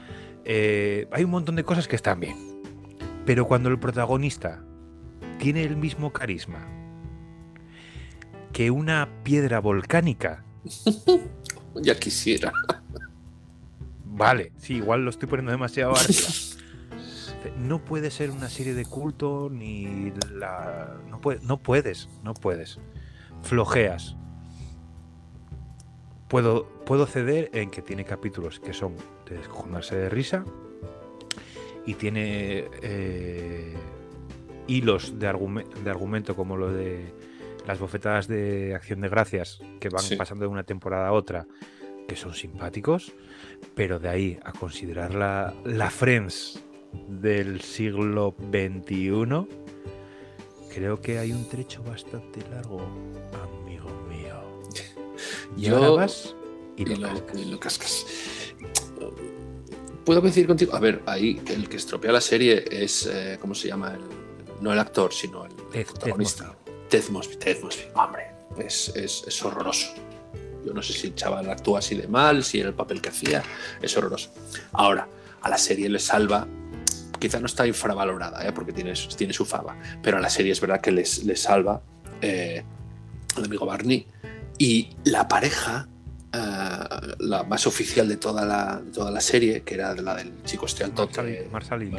Eh, 0.44 1.08
hay 1.12 1.24
un 1.24 1.32
montón 1.32 1.56
de 1.56 1.64
cosas 1.64 1.88
que 1.88 1.96
están 1.96 2.20
bien. 2.20 2.36
Pero 3.26 3.46
cuando 3.48 3.70
el 3.70 3.80
protagonista 3.80 4.64
tiene 5.40 5.64
el 5.64 5.76
mismo 5.78 6.12
carisma 6.14 6.68
que 8.56 8.72
una 8.72 9.10
piedra 9.24 9.60
volcánica, 9.60 10.46
Ya 11.76 11.94
quisiera. 12.00 12.54
vale, 14.06 14.54
sí, 14.58 14.76
igual 14.76 15.04
lo 15.04 15.10
estoy 15.10 15.28
poniendo 15.28 15.52
demasiado 15.52 15.92
arriba. 15.94 16.30
No 17.60 17.84
puede 17.86 18.10
ser 18.10 18.32
una 18.32 18.50
serie 18.50 18.74
de 18.74 18.86
culto 18.86 19.50
ni 19.52 20.12
la. 20.34 20.98
No, 21.10 21.22
puede- 21.22 21.42
no 21.44 21.58
puedes, 21.62 22.10
no 22.24 22.34
puedes. 22.34 22.80
Flojeas. 23.44 24.16
Puedo, 26.28 26.68
puedo 26.86 27.06
ceder 27.06 27.52
en 27.54 27.70
que 27.70 27.84
tiene 27.84 28.04
capítulos 28.04 28.60
que 28.60 28.74
son 28.74 28.96
de 29.30 29.38
descojonarse 29.38 29.96
de 29.96 30.10
risa 30.10 30.44
y 31.86 31.94
tiene 31.94 32.68
eh, 32.82 33.76
hilos 34.68 35.20
de, 35.20 35.28
de 35.84 35.90
argumento 35.92 36.36
como 36.36 36.58
lo 36.58 36.74
de 36.74 37.14
las 37.68 37.80
bofetadas 37.80 38.28
de 38.28 38.74
acción 38.76 39.02
de 39.02 39.10
gracias 39.10 39.60
que 39.80 39.90
van 39.90 40.04
Sí. 40.04 40.16
pasando 40.16 40.44
de 40.46 40.50
una 40.50 40.64
temporada 40.64 41.08
a 41.08 41.12
otra 41.12 41.48
que 42.08 42.16
son 42.16 42.34
simpáticos, 42.34 43.14
pero 43.74 43.98
de 44.00 44.10
ahí 44.10 44.40
a 44.44 44.52
considerar 44.52 45.16
la, 45.16 45.54
la 45.64 45.90
Friends 45.90 46.64
del 47.08 47.62
siglo 47.62 48.36
XXI, 48.40 49.48
creo 50.74 51.02
que 51.02 51.18
hay 51.18 51.32
un 51.32 51.48
trecho 51.50 51.82
bastante 51.84 52.42
largo, 52.52 52.80
amigo 53.64 53.90
mío. 54.08 54.62
Y 55.58 55.62
Yo- 55.70 55.78
ahora 55.78 55.90
vas 55.90 56.36
y 56.78 56.84
Y 56.84 56.96
lo 56.96 57.08
cascas. 57.10 57.40
y 57.42 57.46
lo 57.46 57.60
cascas. 57.60 58.06
¿Puedo 60.06 60.22
coincidir 60.22 60.46
contigo? 60.48 60.76
A 60.76 60.80
ver, 60.80 61.02
ahí 61.08 61.42
el 61.48 61.68
que 61.68 61.78
estropea 61.78 62.12
la 62.12 62.22
serie 62.22 62.64
es, 62.70 63.08
eh, 63.08 63.38
¿cómo 63.42 63.56
se 63.56 63.70
llama? 63.70 63.94
El- 63.96 64.02
no 64.62 64.72
el 64.72 64.78
actor, 64.80 65.12
sino 65.12 65.46
el 65.46 65.52
Ted- 65.72 65.86
protagonista. 65.88 66.56
Ted 66.90 67.10
Mosby. 67.10 67.36
Ted 67.38 67.62
Mosby. 67.62 67.84
Hombre, 67.96 68.28
es, 68.58 68.90
es- 68.96 69.24
es 69.28 69.44
horroroso. 69.44 69.88
Yo 70.66 70.74
no 70.74 70.82
sé 70.82 70.94
si 70.94 71.08
el 71.08 71.16
chaval 71.16 71.50
actúa 71.50 71.80
así 71.80 71.96
de 71.96 72.08
mal, 72.08 72.44
si 72.44 72.60
era 72.60 72.70
el 72.70 72.76
papel 72.76 73.02
que 73.02 73.10
hacía, 73.10 73.44
es 73.82 73.96
horroroso. 73.98 74.32
Ahora, 74.74 75.08
a 75.42 75.50
la 75.50 75.58
serie 75.60 75.88
le 75.90 76.00
salva, 76.00 76.48
quizá 77.20 77.40
no 77.40 77.46
está 77.46 77.68
infravalorada, 77.68 78.46
¿eh? 78.48 78.52
porque 78.52 78.74
tiene, 78.74 78.94
tiene 79.16 79.32
su 79.34 79.46
fama, 79.46 79.78
pero 80.02 80.18
a 80.18 80.20
la 80.20 80.30
serie 80.30 80.52
es 80.52 80.60
verdad 80.60 80.82
que 80.82 80.92
les, 80.92 81.24
les 81.24 81.40
salva 81.42 81.82
eh, 82.22 82.64
el 83.38 83.44
amigo 83.46 83.66
Barney, 83.68 84.08
y 84.58 84.90
la 85.04 85.28
pareja, 85.28 85.88
eh, 86.34 86.80
la 87.20 87.44
más 87.44 87.68
oficial 87.68 88.08
de 88.08 88.18
toda 88.18 88.44
la, 88.44 88.82
de 88.84 88.92
toda 88.92 89.12
la 89.12 89.22
serie, 89.22 89.62
que 89.62 89.76
era 89.76 89.94
la 89.94 90.16
del 90.16 90.42
chico 90.46 90.66
este 90.66 90.84
alto, 90.84 91.08
Marsali- 91.08 91.44
que- 91.44 91.50
Marsali 91.52 91.86
Lily. 91.86 91.98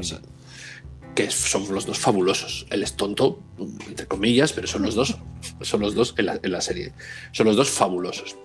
Que 1.16 1.30
son 1.30 1.66
los 1.74 1.86
dos 1.86 1.98
fabulosos. 1.98 2.66
Él 2.70 2.82
es 2.82 2.94
tonto, 2.94 3.40
entre 3.88 4.06
comillas, 4.06 4.52
pero 4.52 4.66
son 4.68 4.82
los 4.82 4.94
dos, 4.94 5.16
son 5.62 5.80
los 5.80 5.94
dos 5.94 6.14
en 6.18 6.52
la, 6.52 6.60
serie. 6.60 6.92
Son 7.32 7.46
los 7.46 7.56
dos 7.56 7.70
fabulosos. 7.70 8.36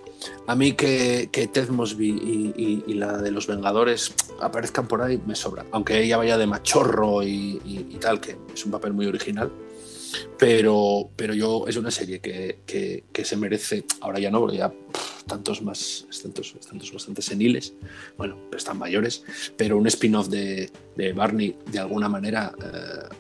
A 0.48 0.56
mí 0.56 0.74
que, 0.74 1.30
que 1.32 1.48
Ted 1.48 1.70
Mosby 1.70 2.84
y, 2.88 2.94
la 2.94 3.18
de 3.18 3.30
los 3.32 3.46
Vengadores 3.48 4.14
aparezcan 4.40 4.88
por 4.88 5.02
ahí 5.02 5.20
me 5.28 5.36
sobra. 5.36 5.66
Aunque 5.72 6.02
ella 6.02 6.18
vaya 6.18 6.38
de 6.38 6.48
machorro 6.48 7.22
y, 7.24 7.60
tal, 8.00 8.22
que 8.22 8.38
es 8.54 8.66
un 8.66 8.72
papel 8.72 8.94
muy 8.94 9.06
original. 9.06 9.52
Pero, 10.38 11.10
pero 11.16 11.34
yo 11.34 11.66
es 11.68 11.76
una 11.78 11.92
serie 11.92 12.20
que, 12.20 12.60
que- 12.66 13.04
que 13.12 13.26
se 13.26 13.38
merece, 13.38 13.86
ahora 14.02 14.20
ya 14.20 14.30
no, 14.32 14.40
porque 14.40 14.58
ya 14.58 14.72
tantos 15.26 15.62
más, 15.62 16.06
tantos, 16.22 16.56
tantos 16.70 16.92
bastante 16.94 17.22
seniles, 17.22 17.74
bueno, 18.18 18.38
pero 18.50 18.58
están 18.58 18.78
mayores, 18.78 19.24
pero 19.58 19.78
un 19.78 19.88
spin-off 19.88 20.28
de, 20.28 20.70
de 20.96 21.14
Barney 21.14 21.58
de 21.72 21.80
alguna 21.80 22.10
manera 22.10 22.54
eh, 22.64 23.16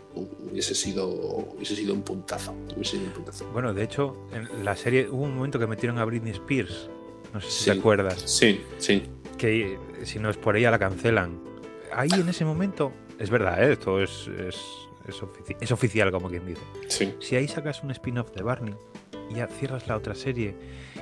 hubiese, 0.49 0.75
sido, 0.75 1.07
hubiese 1.07 1.75
sido 1.75 1.93
un 1.93 2.01
puntazo. 2.03 2.53
Hubiese 2.75 2.97
sido 2.97 3.05
un 3.07 3.11
puntazo. 3.13 3.45
Bueno, 3.51 3.73
de 3.73 3.83
hecho, 3.83 4.15
en 4.33 4.65
la 4.65 4.75
serie 4.75 5.09
hubo 5.09 5.23
un 5.23 5.35
momento 5.35 5.59
que 5.59 5.67
metieron 5.67 5.97
a 5.99 6.05
Britney 6.05 6.31
Spears. 6.33 6.89
No 7.33 7.39
sé 7.41 7.49
si 7.49 7.63
Sí. 7.63 7.71
te 7.71 7.79
acuerdas. 7.79 8.21
Sí, 8.25 8.61
sí. 8.77 9.03
Que 9.37 9.77
si 10.03 10.19
no 10.19 10.29
es 10.29 10.37
por 10.37 10.57
ella 10.57 10.69
la 10.71 10.79
cancelan. 10.79 11.39
Ahí 11.93 12.09
en 12.13 12.27
ese 12.29 12.45
momento, 12.45 12.91
es 13.19 13.29
verdad, 13.29 13.63
¿eh? 13.63 13.73
esto 13.73 14.01
es, 14.01 14.27
es, 14.47 14.57
es, 15.07 15.21
ofici- 15.21 15.57
es 15.59 15.71
oficial, 15.71 16.11
como 16.11 16.29
quien 16.29 16.45
dice. 16.45 16.61
sí. 16.87 17.13
Si 17.19 17.35
ahí 17.35 17.47
sacas 17.47 17.83
un 17.83 17.91
spin-off 17.91 18.31
de 18.31 18.43
Barney, 18.43 18.75
ya 19.33 19.47
cierras 19.47 19.87
la 19.87 19.97
otra 19.97 20.15
serie 20.15 20.55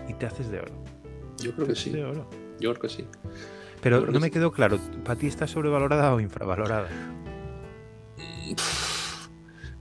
y 0.07 0.13
te 0.13 0.25
haces 0.25 0.49
de 0.51 0.59
oro. 0.59 0.73
Yo 1.37 1.53
creo 1.53 1.67
que 1.67 1.75
sí. 1.75 1.89
de 1.91 2.03
oro. 2.03 2.29
Yo 2.59 2.71
creo 2.71 2.81
que 2.81 2.89
sí. 2.89 3.05
Pero 3.81 4.01
no 4.01 4.19
me 4.19 4.27
sí. 4.27 4.31
quedó 4.31 4.51
claro, 4.51 4.79
¿para 5.05 5.17
ti 5.17 5.27
está 5.27 5.47
sobrevalorada 5.47 6.13
o 6.13 6.19
infravalorada? 6.19 6.89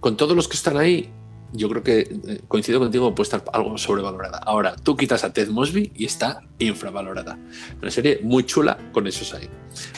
Con 0.01 0.17
todos 0.17 0.37
los 0.37 0.47
que 0.47 0.57
están 0.57 0.77
ahí, 0.77 1.11
yo 1.53 1.69
creo 1.69 1.83
que 1.83 2.01
eh, 2.01 2.41
coincido 2.47 2.79
contigo, 2.79 3.15
puede 3.15 3.25
estar 3.25 3.43
algo 3.53 3.77
sobrevalorada. 3.77 4.39
Ahora, 4.39 4.77
tú 4.77 4.97
quitas 4.97 5.25
a 5.25 5.33
Ted 5.33 5.49
Mosby 5.49 5.93
y 5.97 6.05
está 6.05 6.43
infravalorada. 6.59 7.39
Una 7.81 7.91
serie 7.91 8.21
muy 8.23 8.45
chula 8.45 8.79
con 8.93 9.07
esos 9.07 9.35
ahí. 9.35 9.49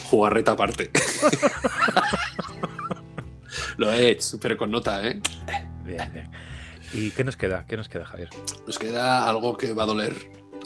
Jugarreta 0.09 0.53
aparte. 0.53 0.89
Lo 3.77 3.91
he 3.91 4.11
hecho, 4.11 4.39
pero 4.39 4.57
con 4.57 4.71
nota, 4.71 5.05
¿eh? 5.07 5.21
Bien, 5.85 6.11
bien. 6.13 6.31
¿Y 6.93 7.11
qué 7.11 7.23
nos 7.23 7.37
queda? 7.37 7.65
¿Qué 7.67 7.77
nos 7.77 7.87
queda, 7.89 8.05
Javier? 8.05 8.29
Nos 8.67 8.77
queda 8.77 9.27
algo 9.29 9.55
que 9.57 9.73
va 9.73 9.83
a 9.83 9.85
doler, 9.85 10.13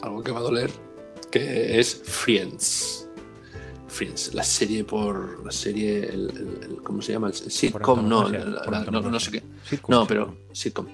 algo 0.02 0.22
que 0.22 0.32
va 0.32 0.40
a 0.40 0.42
doler, 0.42 0.70
que 1.30 1.78
es 1.78 2.02
Friends. 2.04 3.02
Friends, 3.88 4.34
la 4.34 4.42
serie 4.42 4.84
por 4.84 5.42
la 5.46 5.50
serie, 5.52 6.00
el, 6.04 6.28
el- 6.30 6.70
el- 6.72 6.82
¿cómo 6.82 7.00
se 7.00 7.12
llama? 7.12 7.28
El 7.28 7.34
sitcom, 7.34 8.06
no, 8.06 8.28
la- 8.28 8.44
la- 8.70 8.84
no, 8.90 9.00
no 9.00 9.20
sé 9.20 9.30
qué. 9.30 9.42
Sitcom, 9.64 9.90
No, 9.94 10.06
pero 10.06 10.36
sitcom. 10.52 10.86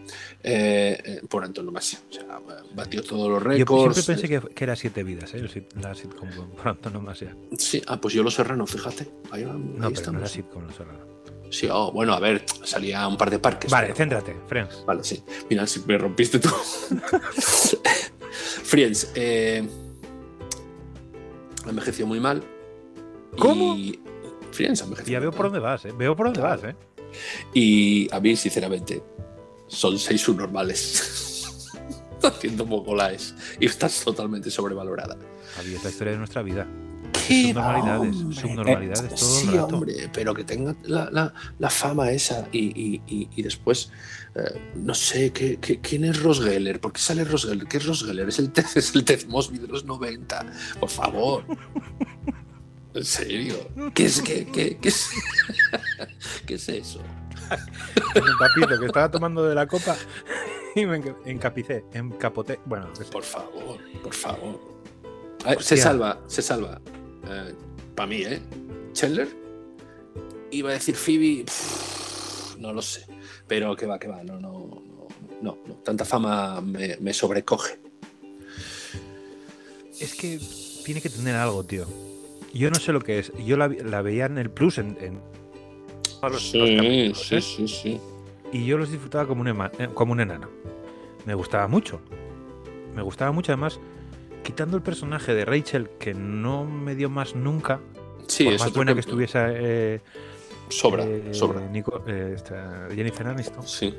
Eh, 0.43 1.01
eh, 1.05 1.21
por 1.29 1.43
antonomasia. 1.43 1.99
O 2.09 2.13
sea, 2.13 2.25
batió 2.75 3.03
todos 3.03 3.29
los 3.29 3.43
Yo 3.43 3.49
récords. 3.49 3.95
siempre 4.05 4.15
pensé 4.15 4.29
que, 4.29 4.55
que 4.55 4.65
era 4.65 4.77
siete 4.77 5.03
vidas, 5.03 5.35
¿eh? 5.35 5.67
La 5.81 5.95
sitcom 5.97 6.29
por 6.57 6.69
antonomasia. 6.69 7.35
Sí, 7.59 7.83
ah, 7.89 8.01
pues 8.01 8.15
yo 8.15 8.23
Los 8.23 8.35
Serrano, 8.35 8.67
fíjate. 8.67 9.11
Ahí, 9.33 9.45
No, 9.45 9.91
pero 9.91 10.13
no 10.13 10.19
era 10.21 10.29
sitcom, 10.29 10.65
no 10.67 10.73
solo. 10.73 10.93
Sí, 11.53 11.69
oh, 11.71 11.93
bueno, 11.93 12.15
a 12.15 12.19
ver, 12.19 12.47
salía 12.65 13.07
un 13.07 13.19
par 13.19 13.31
de 13.31 13.39
parques. 13.39 13.71
Vale, 13.71 13.89
pero- 13.89 13.97
céntrate, 13.99 14.35
Friends. 14.49 14.85
Vale, 14.87 15.05
sí. 15.05 15.23
Mira, 15.51 15.67
si 15.67 15.81
me 15.81 15.99
rompiste 15.99 16.39
tú. 16.39 16.49
Friends, 18.65 19.13
eh, 19.15 19.63
envejeció 21.69 22.07
muy 22.07 22.21
mal. 22.21 22.43
¿Cómo? 23.39 23.77
Y 23.77 24.01
Friends 24.51 24.81
envejeció 24.81 25.13
Ya 25.13 25.21
veo 25.21 25.31
por 25.31 25.47
dónde 25.47 25.61
vas, 25.61 25.85
¿eh? 25.85 25.93
Veo 25.97 26.17
por 26.17 26.27
dónde 26.27 26.41
Claro. 26.41 26.63
vas, 26.63 26.71
¿eh? 26.71 26.77
Y 27.53 28.09
a 28.15 28.19
mí, 28.21 28.35
sinceramente, 28.37 29.03
son 29.69 29.99
seis 29.99 30.23
subnormales. 30.23 31.71
Haciendo 32.23 32.65
mogolaes. 32.65 33.35
Y 33.61 33.67
estás 33.67 34.03
totalmente 34.03 34.51
sobrevalorada. 34.51 35.19
Javi, 35.57 35.75
es 35.75 35.85
la 35.85 35.91
historia 35.91 36.13
de 36.13 36.19
nuestra 36.19 36.43
vida. 36.43 36.67
¿Qué 37.13 37.49
subnormalidades, 37.49 38.17
hombre? 38.17 38.41
subnormalidades 38.41 39.01
Eh, 39.13 39.15
todo 39.17 39.39
el 39.39 39.43
sí, 39.43 39.57
rato. 39.57 39.75
hombre, 39.77 40.11
pero 40.13 40.35
que 40.35 40.45
tenga 40.45 40.75
la, 40.85 41.09
la- 41.11 41.35
la 41.59 41.71
fama 41.71 42.11
esa 42.11 42.49
y, 42.53 42.59
y- 42.59 43.03
y- 43.07 43.29
y 43.37 43.43
después, 43.43 43.91
eh, 44.35 44.73
no 44.75 44.95
sé, 44.95 45.31
¿qué, 45.33 45.59
qué, 45.59 45.81
quién 45.81 46.05
es 46.05 46.23
Ross 46.23 46.43
Geller? 46.43 46.81
¿Por 46.81 46.93
qué 46.93 47.01
sale 47.01 47.25
Ross 47.25 47.47
Geller? 47.47 47.67
¿Qué 47.67 47.77
es 47.77 47.87
Ross 47.87 48.05
Geller? 48.05 48.29
Es 48.29 48.39
el 48.39 48.51
Ted, 48.51 48.65
es 48.75 48.95
el 48.95 49.05
Ted 49.05 49.27
Mosby 49.29 49.59
de 49.59 49.69
los 49.69 49.85
90, 49.85 50.47
por 50.81 50.89
favor. 50.91 51.45
¿En 52.95 53.05
serio? 53.05 53.57
¿Qué 53.95 54.05
es, 54.07 54.21
qué, 54.21 54.47
qué- 54.47 54.77
qué 54.79 54.89
es, 54.89 55.09
¿qué 56.47 56.55
es 56.55 56.69
eso? 56.69 57.01
El 58.15 58.23
papito 58.39 58.79
que 58.81 58.87
estaba 58.87 59.11
tomando 59.11 59.47
de 59.47 59.55
la 59.55 59.67
copa 59.67 59.97
y 60.75 60.87
me 60.87 61.01
enca- 61.03 61.17
encapicé, 61.27 61.85
encapoté. 61.93 62.61
Bueno, 62.67 62.89
sé. 62.95 63.05
Por 63.05 63.23
favor, 63.23 63.79
por 64.03 64.15
favor. 64.15 64.61
Ver, 65.45 65.63
se 65.63 65.77
salva, 65.77 66.21
se 66.29 66.41
salva. 66.41 66.81
Para 67.95 68.07
mí, 68.07 68.23
¿eh? 68.23 68.41
Chandler. 68.93 69.29
Iba 70.51 70.71
a 70.71 70.73
decir 70.75 70.95
Phoebe. 70.95 71.45
pff, 71.45 72.57
no 72.59 72.73
lo 72.73 72.83
sé. 72.83 73.07
Pero 73.47 73.75
que 73.77 73.87
va, 73.87 73.99
que 73.99 74.09
va. 74.09 74.23
No, 74.23 74.39
no, 74.41 74.51
no. 74.51 75.09
no, 75.41 75.59
no. 75.67 75.75
Tanta 75.77 76.05
fama 76.05 76.61
me, 76.61 76.97
me 77.01 77.13
sobrecoge. 77.13 77.79
Es 80.01 80.15
que 80.15 80.41
tiene 80.85 81.01
que 81.01 81.09
tener 81.09 81.37
algo, 81.37 81.65
tío. 81.65 81.87
Yo 82.53 82.71
no 82.71 82.77
sé 82.77 82.93
lo 82.93 83.01
que 83.01 83.19
es. 83.19 83.33
Yo 83.45 83.57
la, 83.57 83.69
veía 84.03 84.27
en 84.27 84.39
el 84.39 84.51
Plus 84.51 84.79
en, 84.79 84.97
en- 85.01 85.21
los- 86.23 86.55
los 86.55 86.71
capítulos, 86.71 87.33
¿eh? 87.33 87.41
sí, 87.41 87.67
sí. 87.69 88.01
y 88.53 88.65
yo 88.67 88.79
los 88.79 88.91
disfrutaba 88.93 89.27
como 89.27 89.41
un, 89.41 89.49
ema- 89.49 89.73
eh, 89.79 89.89
como 89.93 90.13
un 90.13 90.21
enano. 90.21 90.49
Me 91.27 91.35
gustaba 91.35 91.67
mucho. 91.69 92.01
Me 92.95 93.03
gustaba 93.03 93.33
mucho, 93.33 93.53
además, 93.53 93.81
quitando 94.43 94.77
el 94.77 94.83
personaje 94.83 95.35
de 95.35 95.45
Rachel, 95.45 95.91
que 95.99 96.15
no 96.15 96.65
me 96.65 96.95
dio 96.95 97.09
más 97.11 97.35
nunca, 97.35 97.81
Sí, 98.27 98.45
por 98.45 98.59
más 98.59 98.73
buena 98.73 98.95
que 98.95 99.01
estuviese 99.01 99.39
eh, 99.43 100.01
Sobra, 100.69 101.05
eh, 101.05 101.29
sobra. 101.33 101.61
Nico- 101.69 102.03
eh, 102.07 102.33
esta 102.35 102.89
Jennifer 102.95 103.27
Aniston. 103.27 103.67
Sí. 103.67 103.95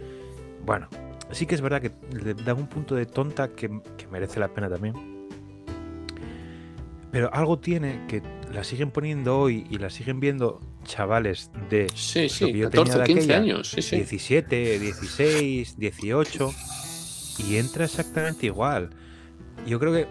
Bueno, 0.66 0.88
sí 1.32 1.46
que 1.46 1.56
es 1.56 1.62
verdad 1.62 1.82
que 1.82 1.92
le 2.16 2.34
da 2.34 2.54
un 2.54 2.68
punto 2.68 2.96
de 2.96 3.06
tonta 3.06 3.50
que, 3.50 3.70
que 3.98 4.08
merece 4.08 4.40
la 4.40 4.48
pena 4.48 4.70
también. 4.70 4.96
Pero 7.12 7.32
algo 7.34 7.60
tiene 7.60 8.06
que 8.08 8.24
la 8.52 8.64
siguen 8.64 8.90
poniendo 8.90 9.38
hoy 9.40 9.68
y 9.70 9.78
la 9.78 9.90
siguen 9.92 10.20
viendo 10.20 10.60
chavales 10.84 11.52
de 11.70 11.88
Sí, 11.94 12.24
lo 12.24 12.30
sí. 12.30 12.46
que 12.52 12.58
yo 12.60 12.70
tenía 12.72 12.86
14, 12.86 13.00
de 13.00 13.04
15 13.06 13.22
aquella, 13.24 13.38
años. 13.38 13.70
Sí, 13.70 13.82
sí. 13.84 13.96
17, 13.98 14.80
16, 14.80 15.78
18 15.78 16.54
y 17.48 17.58
entra 17.58 17.86
exactamente 17.86 18.48
igual. 18.48 18.90
Yo 19.68 19.80
creo 19.80 19.94
que. 19.94 20.08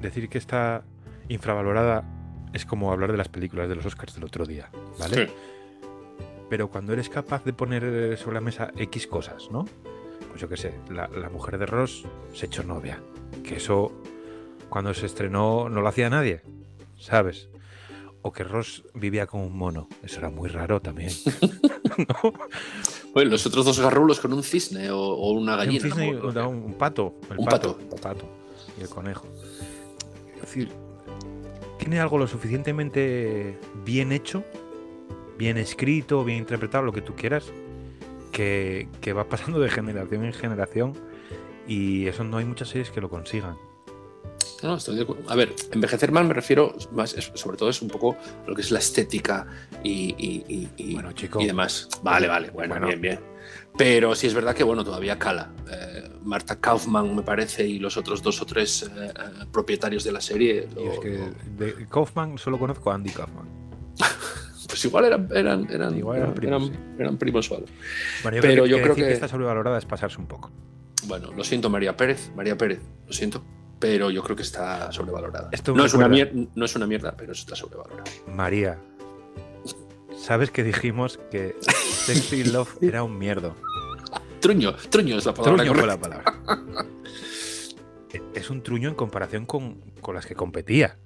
Decir 0.00 0.28
que 0.28 0.38
está 0.38 0.84
infravalorada 1.28 2.04
es 2.52 2.64
como 2.64 2.92
hablar 2.92 3.10
de 3.12 3.18
las 3.18 3.28
películas 3.28 3.68
de 3.68 3.74
los 3.76 3.86
Oscars 3.86 4.14
del 4.14 4.24
otro 4.24 4.44
día, 4.46 4.70
¿vale? 4.98 5.26
Sí. 5.26 5.32
Pero 6.48 6.68
cuando 6.70 6.92
eres 6.92 7.08
capaz 7.08 7.44
de 7.44 7.52
poner 7.52 8.16
sobre 8.18 8.34
la 8.34 8.40
mesa 8.40 8.70
X 8.76 9.06
cosas, 9.06 9.50
¿no? 9.50 9.64
Pues 10.28 10.40
yo 10.40 10.48
qué 10.48 10.56
sé, 10.56 10.74
la, 10.90 11.08
la 11.08 11.28
mujer 11.28 11.58
de 11.58 11.66
Ross 11.66 12.04
se 12.34 12.46
echó 12.46 12.62
novia. 12.62 13.00
Que 13.42 13.56
eso, 13.56 13.90
cuando 14.68 14.94
se 14.94 15.06
estrenó, 15.06 15.68
no 15.68 15.80
lo 15.80 15.88
hacía 15.88 16.08
nadie, 16.08 16.42
¿sabes? 16.98 17.48
O 18.22 18.32
que 18.32 18.44
Ross 18.44 18.84
vivía 18.94 19.26
con 19.26 19.40
un 19.40 19.56
mono. 19.56 19.88
Eso 20.02 20.18
era 20.20 20.30
muy 20.30 20.48
raro 20.48 20.80
también. 20.80 21.10
¿no? 21.98 22.32
Bueno, 23.12 23.30
los 23.30 23.46
otros 23.46 23.64
dos 23.64 23.80
garrulos 23.80 24.20
con 24.20 24.32
un 24.32 24.42
cisne 24.42 24.90
o, 24.90 24.98
o 25.00 25.30
una 25.32 25.52
Un 25.52 25.58
gallina. 25.58 25.82
cisne 25.82 26.08
y 26.08 26.12
¿no? 26.12 26.48
un, 26.48 26.62
un 26.62 26.74
pato. 26.74 27.14
El 27.30 27.38
Un 27.38 27.44
pato, 27.46 27.76
pato. 27.76 27.94
el 27.96 28.00
pato. 28.00 28.28
Y 28.78 28.82
el 28.82 28.88
conejo. 28.88 29.26
Es 30.46 30.54
decir, 30.54 30.68
tiene 31.78 31.98
algo 31.98 32.18
lo 32.18 32.28
suficientemente 32.28 33.58
bien 33.84 34.12
hecho, 34.12 34.44
bien 35.36 35.56
escrito, 35.58 36.24
bien 36.24 36.38
interpretado, 36.38 36.84
lo 36.84 36.92
que 36.92 37.02
tú 37.02 37.14
quieras, 37.16 37.46
que, 38.30 38.88
que 39.00 39.12
va 39.12 39.24
pasando 39.28 39.58
de 39.58 39.68
generación 39.68 40.24
en 40.24 40.32
generación 40.32 40.92
y 41.66 42.06
eso 42.06 42.22
no 42.22 42.36
hay 42.38 42.44
muchas 42.44 42.68
series 42.68 42.90
que 42.90 43.00
lo 43.00 43.10
consigan. 43.10 43.56
No, 44.62 44.76
estoy 44.76 44.96
de. 44.96 45.06
A 45.28 45.34
ver, 45.34 45.52
envejecer 45.72 46.12
mal 46.12 46.24
me 46.26 46.32
refiero 46.32 46.74
más, 46.92 47.10
sobre 47.34 47.56
todo 47.56 47.68
es 47.68 47.82
un 47.82 47.88
poco 47.88 48.16
lo 48.46 48.54
que 48.54 48.62
es 48.62 48.70
la 48.70 48.78
estética 48.78 49.46
y, 49.82 50.14
y- 50.16 50.44
y- 50.48 50.68
y- 50.76 50.94
Bueno, 50.94 51.10
chico. 51.12 51.40
demás. 51.44 51.88
Vale, 52.02 52.28
vale, 52.28 52.50
bueno, 52.50 52.74
Bueno. 52.74 52.86
bien, 52.86 53.00
bien. 53.00 53.35
Pero 53.76 54.14
sí 54.14 54.26
es 54.26 54.34
verdad 54.34 54.54
que, 54.54 54.64
bueno, 54.64 54.84
todavía 54.84 55.18
cala. 55.18 55.50
Eh, 55.70 56.10
Marta 56.22 56.56
Kaufman, 56.60 57.14
me 57.14 57.22
parece, 57.22 57.66
y 57.66 57.78
los 57.78 57.96
otros 57.96 58.22
dos 58.22 58.40
o 58.42 58.46
tres 58.46 58.82
eh, 58.84 58.88
eh, 59.08 59.12
propietarios 59.52 60.02
de 60.04 60.12
la 60.12 60.20
serie. 60.20 60.68
Y 60.76 60.86
es 60.86 60.98
que 60.98 61.18
lo- 61.18 61.64
de 61.66 61.86
Kaufman 61.88 62.38
solo 62.38 62.58
conozco 62.58 62.90
a 62.90 62.94
Andy 62.94 63.10
Kaufman. 63.10 63.46
pues 64.68 64.84
igual 64.84 65.04
eran, 65.04 65.28
eran, 65.32 65.70
eran, 65.70 65.96
Igual 65.96 66.18
eran 66.18 66.34
primos, 66.34 66.70
eran- 66.70 66.94
eran 66.98 67.16
primos 67.18 67.50
o 67.50 67.54
algo. 67.56 67.66
Bueno, 68.22 68.36
yo 68.36 68.42
Pero 68.42 68.52
creo 68.54 68.64
que, 68.64 68.70
yo 68.70 68.76
que 68.76 68.82
creo 68.82 68.94
decir 68.94 69.06
que- 69.08 69.12
está 69.14 69.28
sobrevalorada 69.28 69.78
es 69.78 69.84
pasarse 69.86 70.18
un 70.18 70.26
poco. 70.26 70.50
Bueno, 71.06 71.30
lo 71.32 71.44
siento, 71.44 71.70
María 71.70 71.96
Pérez. 71.96 72.30
María 72.34 72.56
Pérez, 72.58 72.80
lo 73.06 73.12
siento. 73.12 73.44
Pero 73.78 74.10
yo 74.10 74.22
creo 74.22 74.34
que 74.34 74.42
está 74.42 74.90
sobrevalorada. 74.90 75.50
Esto 75.52 75.74
no, 75.74 75.84
es 75.84 75.92
una 75.92 76.08
recuerda- 76.08 76.32
mier- 76.32 76.48
no 76.54 76.64
es 76.64 76.74
una 76.76 76.86
mierda, 76.86 77.14
pero 77.16 77.32
está 77.32 77.54
sobrevalorada. 77.54 78.04
María, 78.26 78.78
¿sabes 80.26 80.50
que 80.50 80.64
dijimos 80.64 81.20
que 81.30 81.56
Sexy 81.62 82.42
Love 82.52 82.76
era 82.82 83.04
un 83.04 83.16
mierdo? 83.16 83.54
Truño, 84.40 84.74
truño 84.90 85.18
es 85.18 85.24
la 85.24 85.32
palabra 85.34 85.64
Truño 85.64 85.78
fue 85.78 85.86
la 85.86 85.96
palabra. 86.00 86.34
Es 88.34 88.50
un 88.50 88.62
truño 88.62 88.88
en 88.88 88.94
comparación 88.94 89.46
con, 89.46 89.80
con 90.00 90.14
las 90.14 90.26
que 90.26 90.34
competía. 90.34 90.98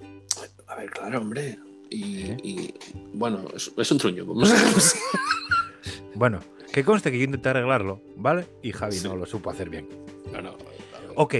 A 0.66 0.74
ver, 0.76 0.90
claro, 0.90 1.20
hombre. 1.20 1.58
Y, 1.90 2.22
¿Eh? 2.22 2.36
y, 2.42 2.74
bueno, 3.14 3.44
es, 3.54 3.72
es 3.76 3.92
un 3.92 3.98
truño. 3.98 4.24
Vamos 4.24 4.52
a. 4.52 4.56
Bueno, 6.14 6.40
que 6.72 6.84
conste 6.84 7.10
que 7.10 7.18
yo 7.18 7.24
intenté 7.24 7.48
arreglarlo, 7.50 8.00
¿vale? 8.16 8.46
Y 8.62 8.72
Javi 8.72 8.96
Sí. 8.96 9.06
no 9.08 9.16
lo 9.16 9.26
supo 9.26 9.50
hacer 9.50 9.70
bien. 9.70 9.88
No, 10.32 10.40
no. 10.40 10.56
Ok, 11.16 11.34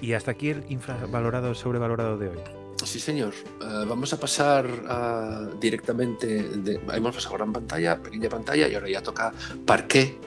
y 0.00 0.12
hasta 0.14 0.32
aquí 0.32 0.50
el 0.50 0.64
infravalorado, 0.68 1.54
sobrevalorado 1.54 2.18
de 2.18 2.28
hoy. 2.28 2.38
Sí, 2.84 3.00
señor. 3.00 3.32
Eh, 3.60 3.84
vamos 3.88 4.12
a 4.12 4.20
pasar 4.20 4.66
ah, 4.88 5.48
directamente. 5.60 6.42
De, 6.42 6.80
hemos 6.92 7.14
pasado 7.14 7.36
gran 7.36 7.52
pantalla, 7.52 8.02
pequeña 8.02 8.28
pantalla 8.28 8.68
y 8.68 8.74
ahora 8.74 8.88
ya 8.88 9.02
toca 9.02 9.32
parqué, 9.64 10.18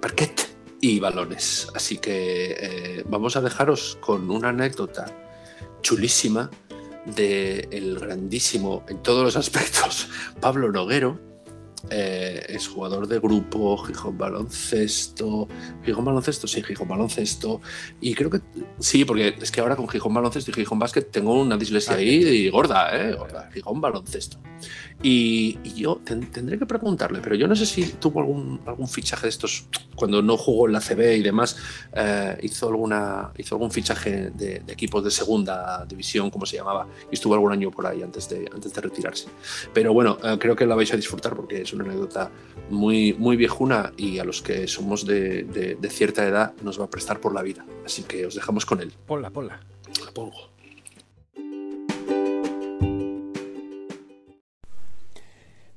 parquet 0.00 0.48
y 0.80 1.00
balones. 1.00 1.68
Así 1.74 1.98
que 1.98 2.56
eh, 2.58 3.04
vamos 3.08 3.36
a 3.36 3.40
dejaros 3.40 3.98
con 4.00 4.30
una 4.30 4.50
anécdota 4.50 5.06
chulísima 5.82 6.50
de 7.06 7.68
el 7.70 7.98
grandísimo, 7.98 8.84
en 8.88 9.02
todos 9.02 9.24
los 9.24 9.36
aspectos, 9.36 10.08
Pablo 10.40 10.70
Noguero. 10.70 11.29
Eh, 11.88 12.44
es 12.48 12.68
jugador 12.68 13.06
de 13.08 13.18
grupo, 13.18 13.76
Gijón 13.78 14.18
Baloncesto. 14.18 15.48
Gijón 15.84 16.04
Baloncesto, 16.04 16.46
sí, 16.46 16.62
Gijón 16.62 16.88
Baloncesto. 16.88 17.60
Y 18.00 18.14
creo 18.14 18.30
que 18.30 18.40
sí, 18.78 19.04
porque 19.04 19.34
es 19.40 19.50
que 19.50 19.60
ahora 19.60 19.76
con 19.76 19.88
Gijón 19.88 20.12
Baloncesto 20.12 20.50
y 20.50 20.54
Gijón 20.54 20.78
Básquet 20.78 21.10
tengo 21.10 21.32
una 21.40 21.56
dislexia 21.56 21.94
Ah, 21.94 21.96
ahí 21.96 22.08
y 22.24 22.50
gorda, 22.50 22.90
¿eh? 22.96 23.14
Gorda. 23.14 23.48
Gijón 23.52 23.80
Baloncesto. 23.80 24.36
Y, 25.02 25.58
y 25.64 25.74
yo 25.80 25.98
ten- 26.04 26.30
tendré 26.30 26.58
que 26.58 26.66
preguntarle, 26.66 27.20
pero 27.22 27.34
yo 27.34 27.48
no 27.48 27.56
sé 27.56 27.64
si 27.64 27.84
tuvo 27.84 28.20
algún, 28.20 28.60
algún 28.66 28.86
fichaje 28.86 29.22
de 29.22 29.28
estos, 29.30 29.64
cuando 29.94 30.20
no 30.20 30.36
jugó 30.36 30.66
en 30.66 30.74
la 30.74 30.80
CB 30.80 31.16
y 31.16 31.22
demás, 31.22 31.56
eh, 31.94 32.36
hizo, 32.42 32.68
alguna, 32.68 33.32
hizo 33.38 33.54
algún 33.54 33.70
fichaje 33.70 34.30
de, 34.30 34.60
de 34.60 34.72
equipos 34.72 35.02
de 35.02 35.10
segunda 35.10 35.86
división, 35.86 36.28
como 36.30 36.44
se 36.44 36.56
llamaba, 36.56 36.86
y 37.10 37.14
estuvo 37.14 37.32
algún 37.32 37.50
año 37.52 37.70
por 37.70 37.86
ahí 37.86 38.02
antes 38.02 38.28
de, 38.28 38.46
antes 38.54 38.74
de 38.74 38.80
retirarse. 38.82 39.28
Pero 39.72 39.94
bueno, 39.94 40.18
eh, 40.22 40.36
creo 40.38 40.54
que 40.54 40.66
la 40.66 40.74
vais 40.74 40.92
a 40.92 40.96
disfrutar 40.96 41.34
porque 41.34 41.62
es 41.62 41.69
una 41.72 41.84
anécdota 41.84 42.30
muy, 42.70 43.14
muy 43.14 43.36
viejuna 43.36 43.92
y 43.96 44.18
a 44.18 44.24
los 44.24 44.42
que 44.42 44.66
somos 44.68 45.06
de, 45.06 45.44
de- 45.44 45.74
de 45.76 45.90
cierta 45.90 46.26
edad 46.26 46.54
nos 46.62 46.80
va 46.80 46.84
a 46.84 46.90
prestar 46.90 47.20
por 47.20 47.34
la 47.34 47.42
vida. 47.42 47.64
Así 47.84 48.02
que 48.02 48.26
os 48.26 48.34
dejamos 48.34 48.64
con 48.66 48.80
él. 48.80 48.92
Ponla, 49.06 49.30
ponla. 49.30 49.60
La 50.04 50.12
pongo. 50.12 50.50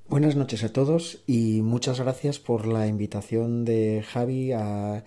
Buenas 0.08 0.36
noches 0.36 0.64
a 0.64 0.72
todos 0.72 1.24
y 1.26 1.62
muchas 1.64 2.00
gracias 2.00 2.38
por 2.40 2.68
la 2.68 2.88
invitación 2.88 3.66
de 3.66 4.04
Javi 4.08 4.52
a 4.52 5.04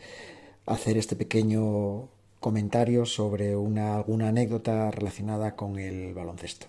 hacer 0.66 0.96
este 0.96 1.14
pequeño 1.14 2.08
comentario 2.40 3.06
sobre 3.06 3.56
una, 3.56 3.96
alguna 3.96 4.28
anécdota 4.28 4.90
relacionada 4.90 5.54
con 5.54 5.78
el 5.78 6.12
baloncesto. 6.12 6.66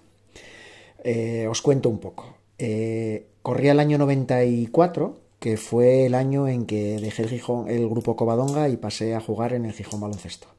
Eh, 1.04 1.48
os 1.50 1.62
cuento 1.62 1.90
un 1.90 2.00
poco. 2.00 2.36
Eh, 2.60 3.26
corría 3.48 3.72
el 3.72 3.80
año 3.80 3.98
94, 3.98 5.16
que 5.40 5.56
fue 5.56 6.06
el 6.06 6.16
año 6.16 6.50
en 6.50 6.66
que 6.66 7.00
dejé 7.00 7.24
el, 7.24 7.88
grupo 7.88 8.18
Covadonga 8.18 8.68
y 8.68 8.76
pasé 8.76 9.16
a 9.16 9.22
jugar 9.22 9.54
en 9.54 9.64
el 9.64 9.72
Gijón 9.72 10.02
Baloncesto. 10.02 10.50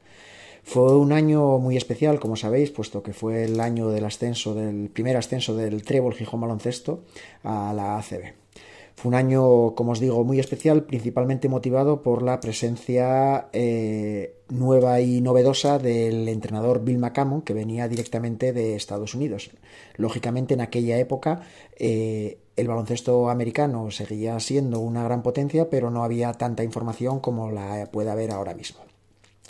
Fue 0.63 0.97
un 0.97 1.11
año 1.11 1.59
muy 1.59 1.77
especial, 1.77 2.19
como 2.19 2.35
sabéis, 2.35 2.71
puesto 2.71 3.03
que 3.03 3.13
fue 3.13 3.43
el 3.43 3.59
año 3.59 3.89
del 3.89 4.05
ascenso, 4.05 4.55
del 4.55 4.89
primer 4.89 5.17
ascenso 5.17 5.55
del 5.55 5.83
Trébol 5.83 6.15
Gijón 6.15 6.41
Baloncesto 6.41 7.03
a 7.43 7.73
la 7.75 7.99
ACB. 7.99 8.33
Fue 8.95 9.09
un 9.09 9.15
año, 9.15 9.75
como 9.75 9.91
os 9.91 9.99
digo, 9.99 10.23
muy 10.23 10.39
especial, 10.39 10.83
principalmente 10.83 11.47
motivado 11.47 12.01
por 12.01 12.23
la 12.23 12.39
presencia 12.39 13.49
eh, 13.53 14.35
nueva 14.49 14.99
y 14.99 15.21
novedosa 15.21 15.77
del 15.77 16.27
entrenador 16.27 16.83
Bill 16.83 16.97
McCammon, 16.97 17.43
que 17.43 17.53
venía 17.53 17.87
directamente 17.87 18.51
de 18.51 18.75
Estados 18.75 19.13
Unidos. 19.13 19.51
Lógicamente, 19.95 20.55
en 20.55 20.61
aquella 20.61 20.97
época, 20.97 21.43
eh, 21.77 22.39
el 22.59 22.67
baloncesto 22.67 23.29
americano 23.29 23.91
seguía 23.91 24.39
siendo 24.39 24.79
una 24.79 25.03
gran 25.03 25.23
potencia, 25.23 25.69
pero 25.69 25.89
no 25.89 26.03
había 26.03 26.33
tanta 26.33 26.63
información 26.63 27.19
como 27.19 27.51
la 27.51 27.89
puede 27.91 28.09
haber 28.09 28.31
ahora 28.31 28.53
mismo. 28.53 28.79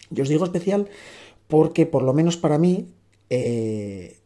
Yo 0.10 0.24
os 0.24 0.30
digo 0.30 0.46
especial 0.46 0.88
porque, 1.48 1.86
por 1.86 2.04
lo 2.04 2.14
menos 2.14 2.38
para 2.38 2.58
mí, 2.58 2.94
eh, 3.30 4.18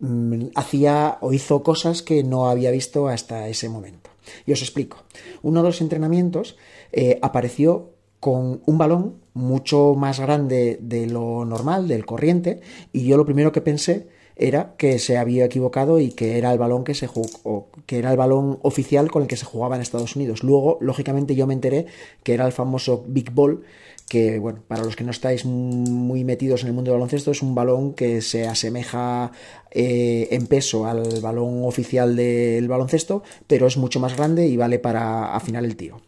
mm, 0.00 0.46
hacía 0.54 1.18
o 1.20 1.32
hizo 1.32 1.62
cosas 1.62 2.02
que 2.02 2.22
no 2.22 2.48
había 2.48 2.70
visto 2.70 3.08
hasta 3.08 3.48
ese 3.48 3.68
momento. 3.68 4.10
Y 4.46 4.52
os 4.52 4.62
explico. 4.62 4.98
Uno 5.42 5.62
de 5.62 5.68
los 5.68 5.80
entrenamientos 5.80 6.56
eh, 6.92 7.18
apareció 7.22 7.90
con 8.20 8.62
un 8.66 8.78
balón 8.78 9.20
mucho 9.32 9.94
más 9.94 10.18
grande 10.20 10.78
de 10.82 11.06
lo 11.06 11.44
normal, 11.44 11.86
del 11.86 12.04
corriente, 12.04 12.60
y 12.92 13.06
yo 13.06 13.16
lo 13.16 13.24
primero 13.24 13.52
que 13.52 13.60
pensé 13.60 14.08
era 14.38 14.74
que 14.78 14.98
se 14.98 15.18
había 15.18 15.44
equivocado 15.44 15.98
y 15.98 16.10
que 16.10 16.38
era 16.38 16.52
el 16.52 16.58
balón 16.58 16.84
que 16.84 16.94
se 16.94 17.06
jugó, 17.06 17.68
que 17.86 17.98
era 17.98 18.10
el 18.10 18.16
balón 18.16 18.58
oficial 18.62 19.10
con 19.10 19.22
el 19.22 19.28
que 19.28 19.36
se 19.36 19.44
jugaba 19.44 19.76
en 19.76 19.82
Estados 19.82 20.16
Unidos. 20.16 20.42
Luego, 20.42 20.78
lógicamente, 20.80 21.34
yo 21.34 21.46
me 21.46 21.54
enteré 21.54 21.86
que 22.22 22.34
era 22.34 22.46
el 22.46 22.52
famoso 22.52 23.04
Big 23.06 23.32
Ball, 23.32 23.64
que, 24.08 24.38
bueno, 24.38 24.60
para 24.66 24.84
los 24.84 24.96
que 24.96 25.04
no 25.04 25.10
estáis 25.10 25.44
muy 25.44 26.24
metidos 26.24 26.62
en 26.62 26.68
el 26.68 26.72
mundo 26.72 26.90
del 26.90 26.98
baloncesto, 26.98 27.30
es 27.30 27.42
un 27.42 27.54
balón 27.54 27.92
que 27.92 28.22
se 28.22 28.46
asemeja 28.46 29.32
eh, 29.70 30.28
en 30.30 30.46
peso 30.46 30.86
al 30.86 31.20
balón 31.20 31.64
oficial 31.64 32.16
del 32.16 32.68
baloncesto, 32.68 33.22
pero 33.46 33.66
es 33.66 33.76
mucho 33.76 34.00
más 34.00 34.16
grande 34.16 34.46
y 34.46 34.56
vale 34.56 34.78
para 34.78 35.34
afinar 35.34 35.64
el 35.64 35.76
tiro. 35.76 36.00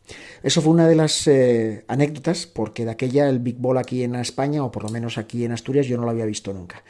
Eso 0.42 0.62
fue 0.62 0.72
una 0.72 0.88
de 0.88 0.96
las 0.96 1.26
eh, 1.26 1.84
anécdotas, 1.88 2.46
porque 2.46 2.86
de 2.86 2.92
aquella 2.92 3.28
el 3.28 3.40
Big 3.40 3.58
Ball 3.58 3.76
aquí 3.76 4.02
en 4.02 4.14
España, 4.14 4.64
o 4.64 4.70
por 4.70 4.84
lo 4.84 4.88
menos 4.88 5.18
aquí 5.18 5.44
en 5.44 5.52
Asturias, 5.52 5.86
yo 5.86 5.98
no 5.98 6.04
lo 6.04 6.10
había 6.10 6.24
visto 6.24 6.54
nunca. 6.54 6.82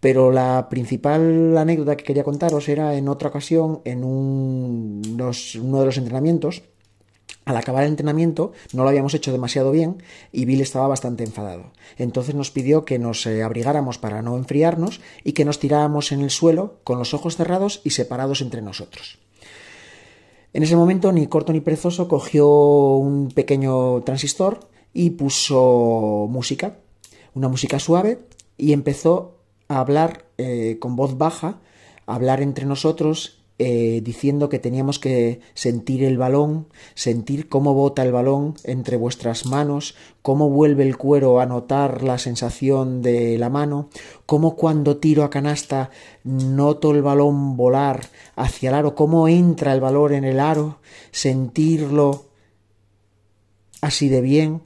Pero 0.00 0.30
la 0.30 0.68
principal 0.68 1.56
anécdota 1.56 1.96
que 1.96 2.04
quería 2.04 2.24
contaros 2.24 2.68
era 2.68 2.94
en 2.94 3.08
otra 3.08 3.30
ocasión, 3.30 3.80
en 3.84 4.04
uno 4.04 5.32
de 5.32 5.84
los 5.84 5.96
entrenamientos, 5.96 6.62
al 7.46 7.56
acabar 7.56 7.84
el 7.84 7.90
entrenamiento 7.90 8.52
no 8.72 8.82
lo 8.82 8.88
habíamos 8.88 9.14
hecho 9.14 9.30
demasiado 9.30 9.70
bien 9.70 10.02
y 10.32 10.46
Bill 10.46 10.60
estaba 10.60 10.88
bastante 10.88 11.22
enfadado. 11.22 11.70
Entonces 11.96 12.34
nos 12.34 12.50
pidió 12.50 12.84
que 12.84 12.98
nos 12.98 13.24
eh, 13.24 13.44
abrigáramos 13.44 13.98
para 13.98 14.20
no 14.20 14.36
enfriarnos 14.36 15.00
y 15.22 15.32
que 15.32 15.44
nos 15.44 15.60
tiráramos 15.60 16.10
en 16.10 16.22
el 16.22 16.30
suelo 16.30 16.80
con 16.82 16.98
los 16.98 17.14
ojos 17.14 17.36
cerrados 17.36 17.82
y 17.84 17.90
separados 17.90 18.40
entre 18.40 18.62
nosotros. 18.62 19.20
En 20.52 20.64
ese 20.64 20.74
momento 20.74 21.12
ni 21.12 21.28
corto 21.28 21.52
ni 21.52 21.60
perezoso 21.60 22.08
cogió 22.08 22.48
un 22.96 23.28
pequeño 23.28 24.02
transistor 24.02 24.68
y 24.92 25.10
puso 25.10 26.26
música, 26.28 26.78
una 27.34 27.48
música 27.48 27.78
suave 27.78 28.26
y 28.56 28.72
empezó 28.72 29.35
a 29.68 29.80
hablar 29.80 30.24
eh, 30.38 30.78
con 30.80 30.96
voz 30.96 31.18
baja, 31.18 31.60
hablar 32.06 32.40
entre 32.42 32.66
nosotros 32.66 33.36
eh, 33.58 34.02
diciendo 34.04 34.50
que 34.50 34.58
teníamos 34.58 34.98
que 34.98 35.40
sentir 35.54 36.04
el 36.04 36.18
balón, 36.18 36.66
sentir 36.94 37.48
cómo 37.48 37.72
bota 37.72 38.02
el 38.02 38.12
balón 38.12 38.54
entre 38.64 38.98
vuestras 38.98 39.46
manos, 39.46 39.94
cómo 40.20 40.50
vuelve 40.50 40.82
el 40.82 40.98
cuero 40.98 41.40
a 41.40 41.46
notar 41.46 42.02
la 42.02 42.18
sensación 42.18 43.00
de 43.00 43.38
la 43.38 43.48
mano, 43.48 43.88
cómo 44.26 44.56
cuando 44.56 44.98
tiro 44.98 45.24
a 45.24 45.30
canasta 45.30 45.88
noto 46.22 46.90
el 46.90 47.00
balón 47.00 47.56
volar 47.56 48.08
hacia 48.34 48.68
el 48.68 48.74
aro, 48.74 48.94
cómo 48.94 49.26
entra 49.26 49.72
el 49.72 49.80
balón 49.80 50.12
en 50.12 50.24
el 50.24 50.38
aro, 50.38 50.80
sentirlo 51.10 52.26
así 53.80 54.10
de 54.10 54.20
bien. 54.20 54.64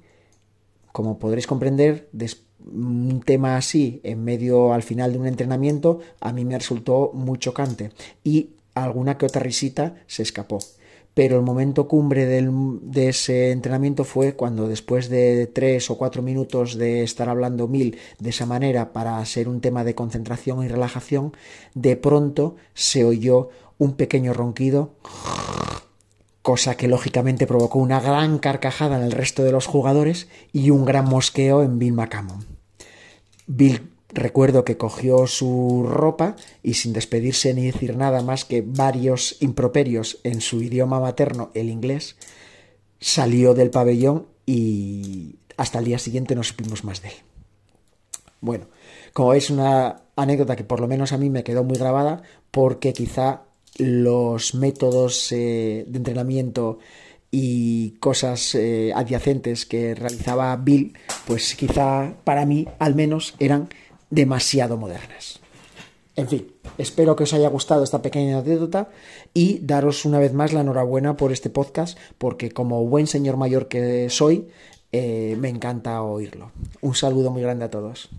Como 0.91 1.21
podréis 1.21 1.47
comprender, 1.47 2.09
después 2.11 2.50
un 2.67 3.23
tema 3.25 3.57
así 3.57 4.01
en 4.05 4.25
medio 4.25 4.73
al 4.73 4.83
final 4.83 5.13
de 5.13 5.19
un 5.19 5.27
entrenamiento 5.27 6.01
a 6.21 6.33
mí 6.33 6.45
me 6.45 6.59
resultó 6.59 7.11
muy 7.15 7.39
chocante 7.39 7.91
y 8.25 8.51
alguna 8.75 9.19
que 9.19 9.27
otra 9.27 9.43
risita 9.43 9.97
se 10.07 10.23
escapó. 10.23 10.59
Pero 11.13 11.37
el 11.37 11.43
momento 11.43 11.89
cumbre 11.89 12.25
de 12.25 13.09
ese 13.09 13.51
entrenamiento 13.51 14.05
fue 14.05 14.35
cuando 14.35 14.69
después 14.69 15.09
de 15.09 15.49
tres 15.49 15.91
o 15.91 15.99
cuatro 15.99 16.23
minutos 16.23 16.77
de 16.79 17.03
estar 17.03 17.29
hablando 17.29 17.67
mil 17.67 17.99
de 18.21 18.31
esa 18.31 18.47
manera 18.47 18.93
para 18.93 19.25
ser 19.25 19.49
un 19.49 19.61
tema 19.61 19.83
de 19.83 19.97
concentración 19.97 20.65
y 20.65 20.69
relajación, 20.69 21.33
de 21.75 21.97
pronto 21.97 22.55
se 22.75 23.05
oyó 23.05 23.49
un 23.77 23.95
pequeño 23.95 24.33
ronquido 24.33 24.95
cosa 26.43 26.77
que 26.77 26.89
lógicamente 26.89 27.47
provocó 27.47 27.79
una 27.79 28.01
gran 28.01 28.39
carcajada 28.39 28.97
en 28.97 29.03
el 29.03 29.13
resto 29.13 29.45
de 29.45 29.53
los 29.53 29.67
jugadores 29.67 30.29
y 30.53 30.71
un 30.71 30.85
gran 30.85 31.09
mosqueo 31.09 31.63
en 31.63 31.79
Bill 31.79 31.93
McCammon. 31.93 32.47
Bill 33.47 33.91
Recuerdo 34.13 34.65
que 34.65 34.77
cogió 34.77 35.27
su 35.29 35.87
ropa 35.89 36.35
y 36.63 36.75
sin 36.75 36.93
despedirse 36.93 37.55
ni 37.55 37.67
decir 37.67 37.97
nada 37.97 38.23
más 38.23 38.45
que 38.45 38.63
varios 38.67 39.37
improperios 39.41 40.19
en 40.25 40.41
su 40.41 40.63
idioma 40.63 40.99
materno, 40.99 41.51
el 41.55 41.71
inglés, 41.71 42.17
salió 42.99 43.55
del 43.55 43.71
pabellón 43.71 44.27
y 44.47 45.37
hasta 45.57 45.79
el 45.79 45.85
día 45.85 45.99
siguiente 45.99 46.35
no 46.35 46.43
supimos 46.43 46.83
más 46.83 47.03
de 47.03 47.09
él. 47.09 47.15
Bueno, 48.41 48.67
como 49.13 49.29
veis, 49.29 49.49
una 49.51 50.03
anécdota 50.17 50.57
que 50.57 50.65
por 50.65 50.81
lo 50.81 50.89
menos 50.89 51.13
a 51.13 51.19
mí 51.19 51.31
me 51.31 51.45
quedó 51.45 51.63
muy 51.63 51.79
grabada 51.79 52.23
porque 52.51 52.93
quizá 52.93 53.43
los 53.79 54.55
métodos 54.55 55.33
eh, 55.33 55.85
de 55.87 55.99
entrenamiento 55.99 56.79
y 57.31 57.93
cosas 58.01 58.55
eh, 58.55 58.93
adyacentes 58.95 59.67
que 59.67 59.95
realizaba 59.95 60.55
Bill, 60.57 60.95
pues 61.27 61.55
quizá 61.55 62.15
para 62.25 62.45
mí 62.47 62.67
al 62.79 62.95
menos 62.95 63.35
eran 63.39 63.69
demasiado 64.11 64.77
modernas. 64.77 65.41
En 66.17 66.29
fin, 66.29 66.53
espero 66.77 67.15
que 67.17 67.23
os 67.23 67.33
haya 67.33 67.49
gustado 67.49 67.85
esta 67.85 68.03
pequeña 68.03 68.39
anécdota 68.39 68.91
y 69.33 69.61
daros 69.61 70.05
una 70.05 70.19
vez 70.19 70.35
más 70.35 70.53
la 70.53 70.61
enhorabuena 70.61 71.17
por 71.17 71.33
este 71.33 71.51
podcast, 71.51 71.97
porque 72.19 72.51
como 72.51 72.85
buen 72.85 73.07
señor 73.07 73.37
mayor 73.37 73.69
que 73.69 74.11
soy, 74.11 74.49
eh, 74.93 75.37
me 75.39 75.49
encanta 75.49 76.03
oírlo. 76.03 76.51
Un 76.81 76.95
saludo 76.95 77.31
muy 77.31 77.43
grande 77.43 77.65
a 77.65 77.71
todos. 77.71 78.11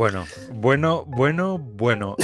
Bueno, 0.00 0.24
bueno, 0.54 1.04
bueno, 1.06 1.58
bueno. 1.58 2.16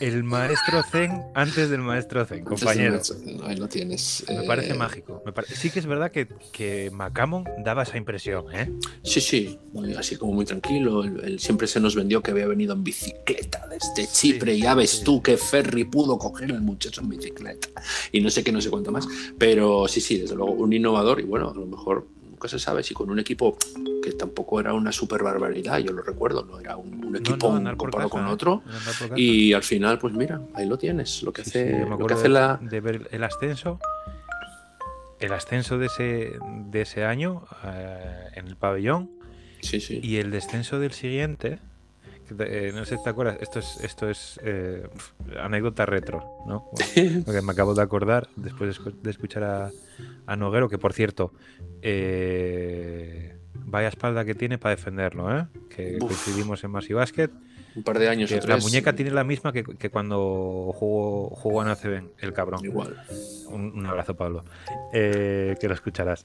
El 0.00 0.24
maestro 0.24 0.82
Zen 0.90 1.24
antes 1.34 1.68
del 1.68 1.82
maestro 1.82 2.24
Zen, 2.24 2.42
compañero. 2.42 2.98
Ahí 3.44 3.56
lo 3.56 3.68
tienes. 3.68 4.24
Me 4.26 4.44
parece 4.44 4.72
mágico. 4.72 5.22
Sí 5.46 5.68
que 5.68 5.80
es 5.80 5.84
verdad 5.84 6.10
que, 6.10 6.26
que 6.52 6.90
Macamon 6.90 7.44
daba 7.62 7.82
esa 7.82 7.98
impresión, 7.98 8.46
¿eh? 8.54 8.72
Sí, 9.02 9.20
sí, 9.20 9.58
así 9.98 10.16
como 10.16 10.32
muy 10.32 10.46
tranquilo. 10.46 11.04
Él, 11.04 11.38
siempre 11.38 11.66
se 11.66 11.80
nos 11.80 11.94
vendió 11.94 12.22
que 12.22 12.30
había 12.30 12.46
venido 12.46 12.72
en 12.72 12.82
bicicleta 12.82 13.68
desde 13.68 14.10
Chipre. 14.10 14.54
y 14.54 14.62
ya 14.62 14.74
ves 14.74 15.04
tú 15.04 15.20
qué 15.20 15.36
ferry 15.36 15.84
pudo 15.84 16.16
coger 16.16 16.50
el 16.50 16.62
muchacho 16.62 17.02
en 17.02 17.10
bicicleta. 17.10 17.68
Y 18.10 18.22
no 18.22 18.30
sé 18.30 18.42
qué, 18.42 18.52
no 18.52 18.62
sé 18.62 18.70
cuánto 18.70 18.90
más. 18.90 19.06
Pero 19.36 19.86
sí, 19.86 20.00
sí, 20.00 20.16
desde 20.16 20.34
luego, 20.34 20.52
un 20.52 20.72
innovador 20.72 21.20
y 21.20 21.24
bueno, 21.24 21.50
a 21.50 21.54
lo 21.54 21.66
mejor 21.66 22.06
nunca 22.40 22.48
se 22.48 22.58
sabe 22.58 22.82
si 22.82 22.94
con 22.94 23.10
un 23.10 23.18
equipo 23.18 23.58
que 24.02 24.12
tampoco 24.12 24.60
era 24.60 24.72
una 24.72 24.92
super 24.92 25.22
barbaridad, 25.22 25.76
yo 25.76 25.92
lo 25.92 26.00
recuerdo, 26.00 26.42
no 26.42 26.58
era 26.58 26.74
un, 26.74 27.14
equipo 27.14 27.52
comparado 27.76 28.08
con 28.08 28.26
¿eh? 28.26 28.30
otro. 28.30 28.62
Y 29.14 29.52
al 29.52 29.62
final, 29.62 29.98
pues 29.98 30.14
mira, 30.14 30.40
ahí 30.54 30.66
lo 30.66 30.78
tienes, 30.78 31.22
lo 31.22 31.34
que 31.34 31.42
hace, 31.42 31.84
lo 31.84 32.06
que 32.06 32.14
hace 32.14 32.30
la... 32.30 32.58
De 32.62 32.80
ver 32.80 33.08
el 33.10 33.24
ascenso, 33.24 33.78
el 35.18 35.34
ascenso 35.34 35.76
de 35.76 35.86
ese, 35.86 36.32
de 36.70 36.80
ese 36.80 37.04
año 37.04 37.44
eh, 37.62 38.30
en 38.36 38.46
el 38.46 38.56
pabellón 38.56 39.10
sí, 39.60 39.78
sí. 39.78 40.00
y 40.02 40.16
el 40.16 40.30
descenso 40.30 40.78
del 40.78 40.92
siguiente. 40.92 41.58
Eh, 42.38 42.72
no 42.74 42.86
sé 42.86 42.96
si 42.96 43.04
te 43.04 43.10
acuerdas, 43.10 43.36
esto 43.42 43.58
es, 43.58 43.80
esto 43.82 44.08
es 44.08 44.40
anécdota 45.38 45.84
retro, 45.84 46.24
¿no? 46.46 46.70
Porque 47.26 47.42
me 47.42 47.52
acabo 47.52 47.74
de 47.74 47.82
acordar 47.82 48.28
después 48.36 48.80
de 49.02 49.10
escuchar 49.10 49.42
a, 49.44 49.70
a 50.26 50.36
Noguero, 50.36 50.70
que 50.70 50.78
por 50.78 50.94
cierto, 50.94 51.32
eh, 51.82 53.36
vaya 53.54 53.88
espalda 53.88 54.24
que 54.24 54.34
tiene 54.34 54.58
para 54.58 54.74
defenderlo, 54.74 55.36
¿eh? 55.36 55.46
que 55.68 55.98
coincidimos 55.98 56.62
en 56.64 56.70
Masi 56.70 56.92
Basket. 56.92 57.30
Un 57.76 57.84
par 57.84 57.98
de 57.98 58.08
años 58.08 58.30
La 58.46 58.56
muñeca 58.56 58.94
tiene 58.94 59.12
la 59.12 59.22
misma 59.22 59.52
que, 59.52 59.90
cuando 59.90 60.72
jugó, 60.74 61.30
jugó 61.30 61.62
en 61.62 61.68
ACB, 61.68 62.02
el 62.18 62.32
cabrón. 62.32 62.64
Igual. 62.64 62.96
Un, 63.48 63.86
abrazo, 63.86 64.16
Pablo. 64.16 64.44
Eh, 64.92 65.54
que 65.60 65.68
lo 65.68 65.74
escucharás. 65.74 66.24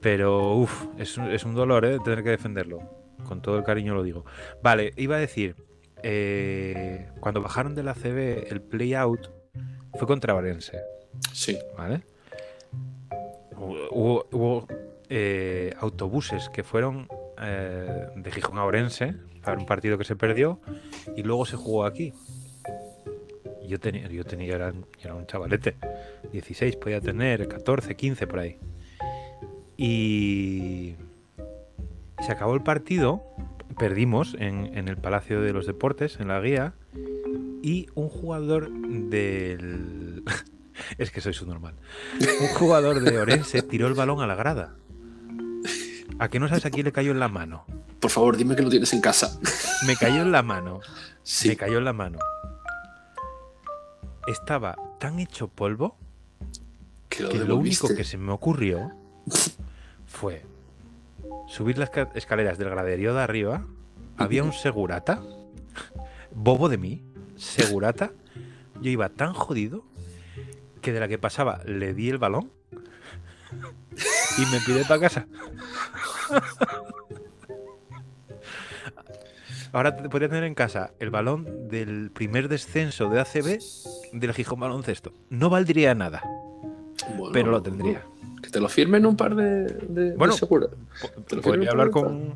Pero, 0.00 0.56
uff, 0.56 0.86
es, 0.98 1.18
es, 1.18 1.44
un 1.44 1.54
dolor 1.54 1.84
¿eh? 1.84 1.98
tener 2.02 2.22
que 2.22 2.30
defenderlo. 2.30 2.80
Con 3.26 3.42
todo 3.42 3.58
el 3.58 3.64
cariño 3.64 3.94
lo 3.94 4.02
digo. 4.02 4.24
Vale, 4.62 4.92
iba 4.96 5.16
a 5.16 5.18
decir, 5.18 5.56
eh, 6.02 7.08
cuando 7.20 7.40
bajaron 7.40 7.74
del 7.74 7.88
ACB, 7.88 8.50
el 8.50 8.60
play 8.60 8.94
out 8.94 9.28
fue 9.94 10.06
contra 10.06 10.34
Valencia. 10.34 10.80
Sí. 11.32 11.58
¿Vale? 11.76 12.02
Hubo, 13.90 14.66
eh, 15.08 15.74
autobuses 15.78 16.48
que 16.48 16.62
fueron 16.62 17.08
eh, 17.40 18.06
de 18.16 18.30
Gijón 18.30 18.58
a 18.58 18.64
Orense 18.64 19.14
para 19.42 19.58
un 19.58 19.66
partido 19.66 19.98
que 19.98 20.04
se 20.04 20.16
perdió 20.16 20.60
y 21.16 21.22
luego 21.22 21.46
se 21.46 21.56
jugó 21.56 21.84
aquí. 21.84 22.12
Yo 23.66 23.80
tenía, 23.80 24.08
yo 24.08 24.24
tenía, 24.24 24.54
era, 24.54 24.72
un 25.14 25.26
chavalete, 25.26 25.76
16 26.32 26.76
podía 26.76 27.00
tener, 27.00 27.48
14, 27.48 27.96
15 27.96 28.26
por 28.26 28.38
ahí. 28.38 28.58
Y 29.76 30.96
se 32.20 32.30
acabó 32.30 32.54
el 32.54 32.62
partido, 32.62 33.22
perdimos 33.78 34.36
en 34.38 34.88
el 34.88 34.98
Palacio 34.98 35.40
de 35.40 35.52
los 35.54 35.66
Deportes, 35.66 36.20
en 36.20 36.28
la 36.28 36.40
guía, 36.40 36.74
y 37.64 37.86
un 37.94 38.10
jugador 38.10 38.70
del, 38.70 40.22
es 40.98 41.10
que 41.10 41.20
soy 41.20 41.34
su 41.34 41.46
normal. 41.46 41.74
Un 42.40 42.48
jugador 42.48 43.00
de 43.00 43.18
Orense 43.18 43.62
tiró 43.62 43.86
el 43.86 43.94
balón 43.94 44.20
a 44.20 44.26
la 44.26 44.34
grada. 44.34 44.76
¿A 46.18 46.28
que 46.28 46.38
no 46.38 46.48
sabes 46.48 46.66
a 46.66 46.70
quién 46.70 46.84
le 46.84 46.92
cayó 46.92 47.10
en 47.10 47.18
la 47.18 47.28
mano? 47.28 47.66
Por 48.00 48.10
favor, 48.10 48.36
dime 48.36 48.54
que 48.54 48.62
lo 48.62 48.70
tienes 48.70 48.92
en 48.92 49.00
casa. 49.00 49.38
Me 49.86 49.96
cayó 49.96 50.22
en 50.22 50.30
la 50.30 50.42
mano. 50.42 50.80
Sí. 51.22 51.48
Me 51.48 51.56
cayó 51.56 51.78
en 51.78 51.84
la 51.84 51.92
mano. 51.92 52.18
Estaba 54.26 54.76
tan 54.98 55.18
hecho 55.18 55.48
polvo 55.48 55.96
que 57.08 57.24
lo, 57.44 57.56
único 57.56 57.94
que 57.94 58.04
se 58.04 58.16
me 58.16 58.32
ocurrió 58.32 58.92
fue 60.06 60.44
subir 61.48 61.78
las 61.78 61.90
escaleras 62.14 62.58
del 62.58 62.70
graderío 62.70 63.14
de 63.14 63.22
arriba. 63.22 63.66
Había 64.16 64.44
un 64.44 64.52
segurata, 64.52 65.22
bobo 66.34 66.68
de 66.68 66.78
mí, 66.78 67.02
segurata. 67.36 68.12
Yo 68.80 68.90
iba 68.90 69.08
tan 69.08 69.32
jodido 69.32 69.84
que 70.84 70.92
de 70.92 71.00
la 71.00 71.08
que 71.08 71.18
pasaba 71.18 71.60
le 71.64 71.94
di 71.94 72.10
el 72.10 72.18
balón 72.18 72.50
y 74.36 74.46
me 74.52 74.60
pide 74.66 74.84
para 74.84 75.00
casa. 75.00 75.26
Ahora 79.72 79.96
podría 79.96 80.28
tener 80.28 80.44
en 80.44 80.54
casa 80.54 80.92
el 81.00 81.10
balón 81.10 81.68
del 81.68 82.10
primer 82.10 82.48
descenso 82.48 83.08
de 83.08 83.20
ACB 83.20 83.58
del 84.12 84.32
Gijón 84.34 84.60
Baloncesto. 84.60 85.12
No 85.30 85.48
valdría 85.48 85.94
nada, 85.94 86.22
pero 87.32 87.50
lo 87.50 87.62
tendría. 87.62 88.04
Que 88.42 88.50
te 88.50 88.60
lo 88.60 88.68
firmen 88.68 89.06
un 89.06 89.16
par 89.16 89.34
de. 89.34 90.14
bueno, 90.16 90.34
podría 91.42 91.70
hablar 91.70 91.90
con, 91.90 92.34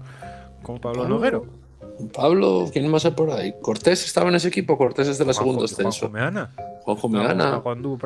con 0.62 0.80
Pablo 0.80 1.06
Noguero. 1.06 1.67
Pablo, 2.12 2.68
¿quién 2.72 2.88
más 2.88 3.04
hay 3.04 3.12
por 3.12 3.30
ahí? 3.30 3.54
Cortés 3.60 4.04
estaba 4.04 4.28
en 4.28 4.36
ese 4.36 4.48
equipo, 4.48 4.76
Cortés 4.78 5.08
es 5.08 5.18
de 5.18 5.24
la 5.24 5.32
segunda 5.32 5.64
ascenso. 5.64 6.08
Juanjo 6.82 7.08
Meana. 7.08 7.62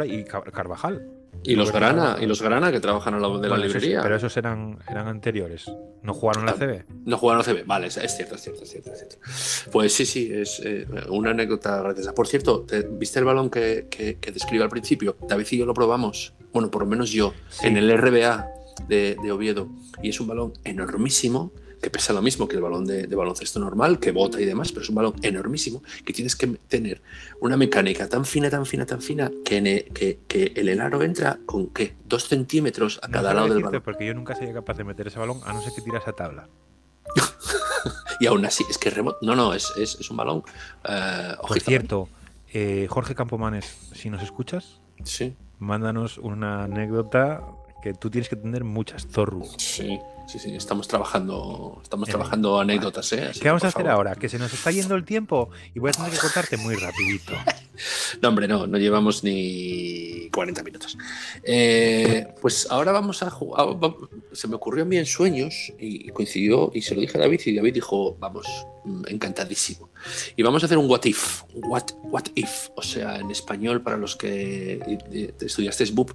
y 0.07 0.25
Carvajal. 0.25 1.07
Y 1.45 1.57
los 1.57 1.73
Grana, 1.73 2.19
y 2.21 2.27
los 2.27 2.41
Grana 2.41 2.71
que 2.71 2.79
trabajan 2.79 3.15
al 3.15 3.23
lado 3.23 3.41
de 3.41 3.49
la 3.49 3.57
librería. 3.57 4.01
pero 4.03 4.17
esos 4.17 4.37
eran, 4.37 4.79
eran 4.89 5.09
anteriores. 5.09 5.71
¿No 6.03 6.15
jugaron 6.15 6.47
la 6.47 6.55
CB? 6.55 6.85
No 7.05 7.19
jugaron 7.19 7.45
la 7.45 7.53
CB, 7.53 7.67
vale, 7.67 7.89
es, 7.89 7.95
cierto, 7.95 8.37
es 8.37 8.43
cierto, 8.43 8.63
es 8.63 8.71
cierto, 8.71 8.91
Pues 9.73 9.93
sí, 9.93 10.07
sí, 10.07 10.31
es 10.33 10.61
eh, 10.65 10.87
una 11.09 11.31
anécdota 11.31 11.83
graciosa. 11.83 12.15
Por 12.15 12.29
cierto, 12.29 12.65
¿viste 12.93 13.19
el 13.19 13.25
balón 13.25 13.51
que, 13.51 13.89
que, 13.91 14.33
describe 14.33 14.63
al 14.63 14.71
principio? 14.71 15.17
David 15.29 15.47
y 15.51 15.59
yo 15.59 15.67
lo 15.67 15.75
probamos, 15.75 16.33
bueno, 16.53 16.71
por 16.71 16.83
lo 16.83 16.89
menos 16.89 17.11
yo, 17.11 17.35
en 17.63 17.77
el 17.77 17.91
RBA 17.97 18.47
de, 18.87 19.17
de 19.21 19.33
Oviedo. 19.33 19.69
Y 20.01 20.11
es 20.11 20.21
un 20.21 20.29
balón 20.29 20.53
enormísimo 20.65 21.53
que 21.83 21.91
pesa 21.91 22.13
lo 22.13 22.23
mismo 22.23 22.47
que 22.47 22.55
el 22.55 22.63
balón 22.63 22.87
de, 22.87 23.07
baloncesto 23.09 23.59
normal, 23.59 23.99
que 23.99 24.13
bota 24.13 24.41
y 24.41 24.45
demás, 24.45 24.71
pero 24.71 24.83
es 24.83 24.89
un 24.89 24.95
balón 24.95 25.15
enormísimo 25.21 25.83
que 26.05 26.13
tienes 26.13 26.37
que 26.37 26.47
tener 26.47 27.03
una 27.41 27.57
mecánica 27.57 28.09
tan 28.09 28.25
fina, 28.25 28.49
tan 28.49 28.65
fina, 28.65 28.87
tan 28.87 29.03
fina, 29.03 29.31
que, 29.45 30.21
que, 30.29 30.53
el 30.55 30.69
enaro 30.69 31.03
entra 31.03 31.41
con 31.45 31.67
¿qué? 31.67 31.97
dos 32.05 32.29
centímetros 32.29 33.01
a 33.03 33.09
cada 33.09 33.35
lado 33.35 33.49
del 33.49 33.65
balón. 33.65 33.83
Porque 33.83 34.07
yo 34.07 34.15
nunca 34.15 34.37
sería 34.37 34.55
capaz 34.55 34.77
de 34.77 34.85
meter 34.85 35.09
ese 35.09 35.19
balón 35.19 35.41
a 35.45 35.53
no 35.53 35.61
ser 35.61 35.73
que 35.75 35.83
tiras 35.83 36.07
a 36.07 36.13
tabla. 36.13 36.49
y 38.21 38.27
aún 38.27 38.47
así, 38.47 38.65
es 38.71 38.79
que 38.79 38.89
remoto. 38.89 39.19
No, 39.23 39.35
no, 39.35 39.53
es, 39.53 39.73
un 40.09 40.17
balón. 40.17 40.45
Uh, 40.85 41.47
Por 41.49 41.61
cierto, 41.61 42.09
eh, 42.53 42.87
Jorge 42.89 43.17
Campomanes, 43.17 43.91
si 43.93 44.09
nos 44.09 44.23
escuchas, 44.23 44.81
sí. 45.03 45.35
mándanos 45.59 46.19
una 46.19 46.63
anécdota 46.63 47.43
que 47.83 47.93
tú 47.93 48.09
tienes 48.09 48.29
que 48.29 48.37
tener 48.37 48.63
muchas 48.63 49.09
zorros. 49.09 49.57
Sí 49.59 49.99
sí, 50.27 50.39
sí, 50.39 50.55
estamos 50.55 50.89
trabajando, 50.89 51.81
estamos 51.83 52.09
trabajando 52.09 52.61
anécdotas, 52.61 53.13
¿eh? 53.13 53.29
Así 53.31 53.41
¿Qué 53.41 53.49
vamos 53.49 53.65
a 53.65 53.69
hacer 53.69 53.83
favor. 53.83 54.09
ahora? 54.09 54.15
Que 54.15 54.29
se 54.29 54.39
nos 54.39 54.53
está 54.53 54.71
yendo 54.71 54.95
el 54.95 55.05
tiempo 55.05 55.51
y 55.75 55.79
voy 55.79 55.91
a 55.91 55.93
tener 55.93 56.11
que 56.11 56.19
cortarte 56.19 56.57
muy 56.57 56.75
rapidito. 56.77 57.33
No, 58.21 58.29
hombre, 58.29 58.47
no, 58.47 58.67
no 58.67 58.77
llevamos 58.77 59.25
ni 59.25 60.29
40 60.31 60.63
minutos. 60.63 60.97
Eh, 61.43 62.29
pues 62.41 62.69
ahora 62.71 62.93
vamos 62.93 63.23
a 63.23 63.31
jugar. 63.31 63.67
Se 64.33 64.47
me 64.47 64.57
ocurrió 64.57 64.85
a 64.85 64.87
mí 64.87 64.99
en 64.99 65.07
sueños 65.07 65.73
y 65.79 66.11
coincidió 66.11 66.71
y 66.75 66.83
se 66.83 66.95
lo 66.95 67.01
dije 67.01 67.17
a 67.17 67.23
David 67.23 67.41
y 67.47 67.57
David 67.57 67.75
dijo, 67.75 68.15
vamos, 68.21 68.47
mm, 68.85 69.05
encantadísimo. 69.09 69.89
Y 70.37 70.43
vamos 70.43 70.63
a 70.63 70.67
hacer 70.67 70.79
un 70.79 70.89
what 70.91 71.05
if, 71.05 71.43
what, 71.55 71.85
what 72.05 72.25
if, 72.35 72.69
o 72.77 72.83
sea, 72.83 73.17
en 73.19 73.31
español 73.31 73.83
para 73.83 73.97
los 73.97 74.17
que 74.17 74.81
estudiasteis 75.41 75.95
BUP. 75.95 76.11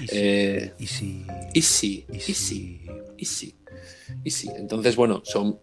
Y 0.00 0.06
si, 0.06 0.08
Eh, 0.12 0.72
y 0.78 0.86
si, 0.86 1.26
y 1.54 1.62
sí, 1.62 2.06
y 2.12 2.20
si- 2.20 2.34
sí, 2.34 2.80
y 3.18 3.24
sí. 3.24 3.54
Y 4.24 4.30
sí, 4.30 4.50
entonces, 4.56 4.94
bueno, 4.96 5.22
son, 5.24 5.58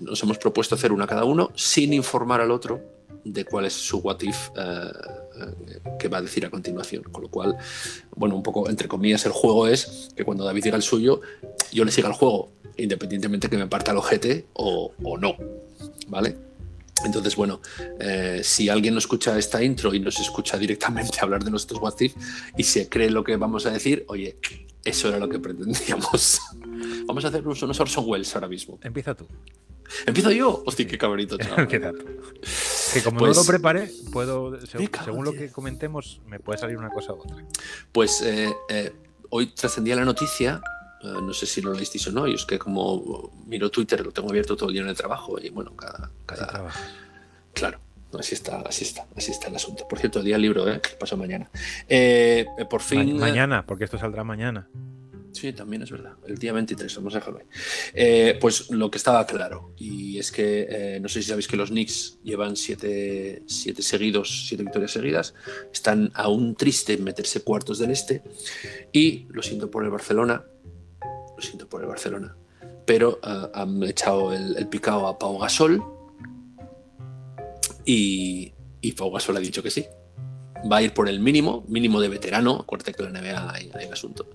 nos 0.00 0.22
hemos 0.22 0.38
propuesto 0.38 0.74
hacer 0.74 0.92
una 0.92 1.06
cada 1.06 1.24
uno 1.24 1.50
sin 1.54 1.92
informar 1.92 2.40
al 2.40 2.50
otro 2.50 2.80
de 3.24 3.44
cuál 3.44 3.64
es 3.64 3.72
su 3.72 3.98
what 3.98 4.20
if 4.22 4.50
eh, 4.56 4.62
eh, 5.40 5.80
que 5.98 6.08
va 6.08 6.18
a 6.18 6.22
decir 6.22 6.44
a 6.46 6.50
continuación. 6.50 7.02
Con 7.04 7.22
lo 7.22 7.30
cual, 7.30 7.56
bueno, 8.14 8.36
un 8.36 8.42
poco 8.42 8.68
entre 8.68 8.86
comillas, 8.88 9.24
el 9.26 9.32
juego 9.32 9.66
es 9.66 10.10
que 10.14 10.24
cuando 10.24 10.44
David 10.44 10.64
diga 10.64 10.76
el 10.76 10.82
suyo, 10.82 11.20
yo 11.72 11.84
le 11.84 11.90
siga 11.90 12.08
el 12.08 12.14
juego, 12.14 12.52
independientemente 12.76 13.48
que 13.48 13.56
me 13.56 13.66
parta 13.66 13.90
el 13.92 13.96
ojete 13.98 14.46
o, 14.52 14.92
o 15.02 15.16
no. 15.18 15.36
¿Vale? 16.08 16.36
Entonces, 17.04 17.36
bueno, 17.36 17.60
eh, 18.00 18.40
si 18.42 18.68
alguien 18.68 18.94
no 18.94 18.98
escucha 18.98 19.38
esta 19.38 19.62
intro 19.62 19.92
y 19.94 20.00
nos 20.00 20.18
escucha 20.18 20.56
directamente 20.56 21.18
hablar 21.22 21.44
de 21.44 21.50
nuestros 21.50 21.80
what 21.80 21.94
if 22.00 22.14
y 22.56 22.62
se 22.64 22.88
cree 22.88 23.10
lo 23.10 23.22
que 23.22 23.36
vamos 23.36 23.66
a 23.66 23.70
decir, 23.70 24.04
oye, 24.08 24.38
eso 24.84 25.08
era 25.08 25.18
lo 25.18 25.28
que 25.28 25.38
pretendíamos. 25.38 26.40
Vamos 27.06 27.24
a 27.24 27.28
hacer 27.28 27.46
unos, 27.46 27.80
Orson 27.80 28.04
Welles 28.06 28.34
ahora 28.34 28.48
mismo. 28.48 28.78
Empieza 28.82 29.14
tú. 29.14 29.26
¿Empiezo 30.06 30.30
yo? 30.32 30.62
Hostia, 30.66 30.86
qué 30.86 30.98
cabrito, 30.98 31.36
chaval. 31.38 31.60
Empieza 31.60 31.92
tú. 31.92 32.04
Que 32.92 33.02
como 33.02 33.18
Pues- 33.20 33.36
no 33.36 33.42
lo 33.42 33.46
preparé, 33.46 33.90
puedo, 34.12 34.58
según 34.66 35.24
lo 35.24 35.32
que 35.32 35.50
comentemos, 35.50 36.20
me 36.26 36.38
puede 36.40 36.58
salir 36.58 36.76
una 36.78 36.90
cosa 36.90 37.12
u 37.14 37.20
otra. 37.20 37.44
Pues 37.92 38.20
eh, 38.22 38.52
eh, 38.68 38.92
hoy 39.30 39.46
trascendía 39.48 39.96
la 39.96 40.04
noticia, 40.04 40.60
eh, 41.02 41.20
no 41.22 41.32
sé 41.32 41.46
si 41.46 41.60
lo 41.60 41.72
leísteis 41.72 42.06
o 42.08 42.12
no, 42.12 42.26
y 42.26 42.34
es 42.34 42.44
que 42.44 42.58
como 42.58 43.32
miro 43.46 43.70
Twitter, 43.70 44.04
lo 44.04 44.12
tengo 44.12 44.30
abierto 44.30 44.56
todo 44.56 44.68
el 44.68 44.74
día 44.74 44.82
en 44.82 44.88
el 44.88 44.96
trabajo, 44.96 45.38
y 45.40 45.50
bueno, 45.50 45.74
cada... 45.76 46.10
Cada 46.26 46.70
claro, 47.52 47.80
así 48.18 48.34
está, 48.34 48.60
así 48.60 48.84
está, 48.84 49.06
así 49.16 49.32
está 49.32 49.48
el 49.48 49.56
asunto. 49.56 49.86
Por 49.88 49.98
cierto, 49.98 50.18
el 50.18 50.24
día 50.26 50.38
libro, 50.38 50.70
¿eh? 50.70 50.80
Pasó 50.98 51.16
mañana. 51.16 51.50
Eh, 51.88 52.46
eh, 52.58 52.64
por 52.66 52.82
fin... 52.82 53.18
mañana, 53.18 53.64
porque 53.66 53.84
esto 53.84 53.98
saldrá 53.98 54.24
mañana. 54.24 54.68
Sí, 55.36 55.52
también 55.52 55.82
es 55.82 55.90
verdad. 55.90 56.14
El 56.26 56.38
día 56.38 56.54
23, 56.54 56.96
vamos 56.96 57.14
a 57.14 57.18
dejarlo 57.18 57.40
ahí. 57.40 57.46
Eh, 57.92 58.38
pues 58.40 58.70
lo 58.70 58.90
que 58.90 58.96
estaba 58.96 59.26
claro, 59.26 59.74
y 59.76 60.18
es 60.18 60.32
que 60.32 60.66
eh, 60.68 60.98
no 61.00 61.10
sé 61.10 61.20
si 61.20 61.28
sabéis 61.28 61.46
que 61.46 61.58
los 61.58 61.68
Knicks 61.68 62.20
llevan 62.24 62.56
siete, 62.56 63.42
siete 63.46 63.82
seguidos, 63.82 64.46
siete 64.48 64.64
victorias 64.64 64.92
seguidas, 64.92 65.34
están 65.70 66.10
aún 66.14 66.54
triste 66.54 66.94
en 66.94 67.04
meterse 67.04 67.42
cuartos 67.42 67.78
del 67.78 67.90
este, 67.90 68.22
y 68.92 69.26
lo 69.28 69.42
siento 69.42 69.70
por 69.70 69.84
el 69.84 69.90
Barcelona, 69.90 70.46
lo 71.36 71.42
siento 71.42 71.68
por 71.68 71.82
el 71.82 71.88
Barcelona, 71.88 72.36
pero 72.84 73.20
eh, 73.22 73.50
han 73.54 73.82
echado 73.84 74.32
el, 74.32 74.56
el 74.56 74.68
picado 74.68 75.06
a 75.06 75.18
Pau 75.18 75.38
Gasol, 75.38 75.82
y, 77.86 78.52
y 78.80 78.92
Pau 78.92 79.10
Gasol 79.10 79.36
ha 79.38 79.40
dicho 79.40 79.62
que 79.62 79.70
sí. 79.70 79.86
Va 80.70 80.78
a 80.78 80.82
ir 80.82 80.92
por 80.92 81.08
el 81.08 81.20
mínimo, 81.20 81.64
mínimo 81.68 82.00
de 82.00 82.08
veterano. 82.08 82.58
Acuérdate 82.60 82.92
que 82.92 83.02
la 83.02 83.10
NBA 83.10 83.52
hay, 83.52 83.70
hay 83.74 83.86
el 83.86 83.92
asunto. 83.92 84.26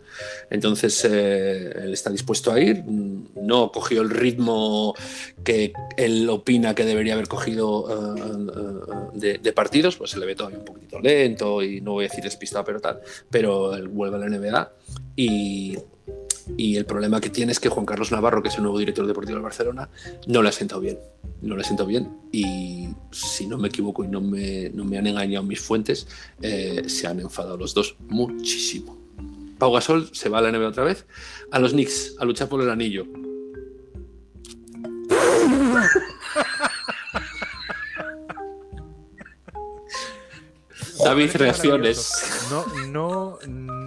Entonces, 0.49 1.03
eh, 1.03 1.71
él 1.75 1.93
está 1.93 2.09
dispuesto 2.09 2.51
a 2.51 2.59
ir. 2.59 2.83
No 2.85 3.71
cogió 3.71 4.01
el 4.01 4.11
ritmo 4.11 4.95
que 5.43 5.73
él 5.97 6.29
opina 6.29 6.75
que 6.75 6.85
debería 6.85 7.13
haber 7.13 7.27
cogido 7.27 7.89
eh, 7.89 8.21
eh, 8.23 9.09
de, 9.15 9.37
de 9.39 9.53
partidos, 9.53 9.97
pues 9.97 10.11
se 10.11 10.19
le 10.19 10.27
ve 10.27 10.35
todavía 10.35 10.59
un 10.59 10.65
poquitito 10.65 10.99
lento 10.99 11.63
y 11.63 11.81
no 11.81 11.93
voy 11.93 12.05
a 12.05 12.07
decir 12.07 12.23
despistado, 12.23 12.63
pero 12.63 12.79
tal. 12.79 13.01
Pero 13.29 13.75
él 13.75 13.87
vuelve 13.87 14.17
a 14.17 14.19
la 14.19 14.29
NBA 14.29 14.71
y, 15.15 15.75
y 16.57 16.75
el 16.77 16.85
problema 16.85 17.21
que 17.21 17.29
tiene 17.29 17.51
es 17.51 17.59
que 17.59 17.69
Juan 17.69 17.85
Carlos 17.85 18.11
Navarro, 18.11 18.41
que 18.41 18.49
es 18.49 18.55
el 18.55 18.63
nuevo 18.63 18.79
director 18.79 19.05
deportivo 19.05 19.35
del 19.35 19.43
Barcelona, 19.43 19.89
no 20.27 20.41
le 20.41 20.49
ha 20.49 20.51
sentado 20.51 20.81
bien. 20.81 20.99
No 21.41 21.55
le 21.55 21.61
ha 21.61 21.65
sentado 21.65 21.87
bien 21.87 22.09
y 22.31 22.89
si 23.11 23.47
no 23.47 23.57
me 23.57 23.69
equivoco 23.69 24.03
y 24.03 24.07
no 24.07 24.21
me, 24.21 24.69
no 24.69 24.85
me 24.85 24.97
han 24.97 25.07
engañado 25.07 25.43
mis 25.43 25.59
fuentes, 25.59 26.07
eh, 26.41 26.83
se 26.87 27.07
han 27.07 27.19
enfadado 27.19 27.57
los 27.57 27.73
dos 27.73 27.95
muchísimo. 28.07 28.97
Pau 29.57 29.71
Gasol 29.71 30.09
se 30.13 30.29
va 30.29 30.39
a 30.39 30.41
la 30.41 30.51
NBA 30.51 30.67
otra 30.67 30.83
vez, 30.83 31.05
a 31.51 31.59
los 31.59 31.71
Knicks, 31.71 32.15
a 32.19 32.25
luchar 32.25 32.47
por 32.49 32.61
el 32.61 32.69
anillo. 32.69 33.05
David, 41.03 41.31
reacciones. 41.35 42.47
No, 42.49 42.65
no, 42.87 43.39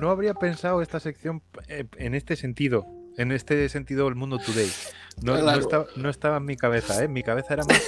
no 0.05 0.11
habría 0.11 0.35
pensado 0.35 0.83
esta 0.83 1.01
sección 1.01 1.43
eh, 1.67 1.87
en 1.97 2.15
este 2.15 2.37
sentido. 2.37 2.85
En 3.17 3.33
este 3.33 3.71
sentido, 3.71 4.07
el 4.07 4.17
mundo 4.17 4.39
today. 4.39 4.71
No, 5.23 5.35
estaba, 5.55 5.87
no 5.97 6.11
estaba 6.11 6.37
en 6.37 6.45
mi 6.45 6.57
cabeza, 6.57 7.03
¿eh? 7.03 7.09
Mi 7.09 7.23
cabeza 7.23 7.55
era 7.55 7.65
más 7.65 7.83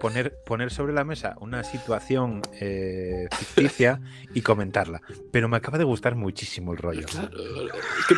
poner, 0.00 0.34
poner 0.46 0.70
sobre 0.70 0.94
la 0.94 1.04
mesa 1.04 1.36
una 1.40 1.62
situación 1.62 2.40
eh, 2.58 3.28
ficticia 3.30 4.00
y 4.32 4.40
comentarla. 4.40 5.02
Pero 5.32 5.50
me 5.50 5.58
acaba 5.58 5.76
de 5.76 5.84
gustar 5.84 6.14
muchísimo 6.14 6.72
el 6.72 6.78
rollo. 6.78 7.06
Claro, 7.06 7.28
es 7.28 8.06
que 8.06 8.14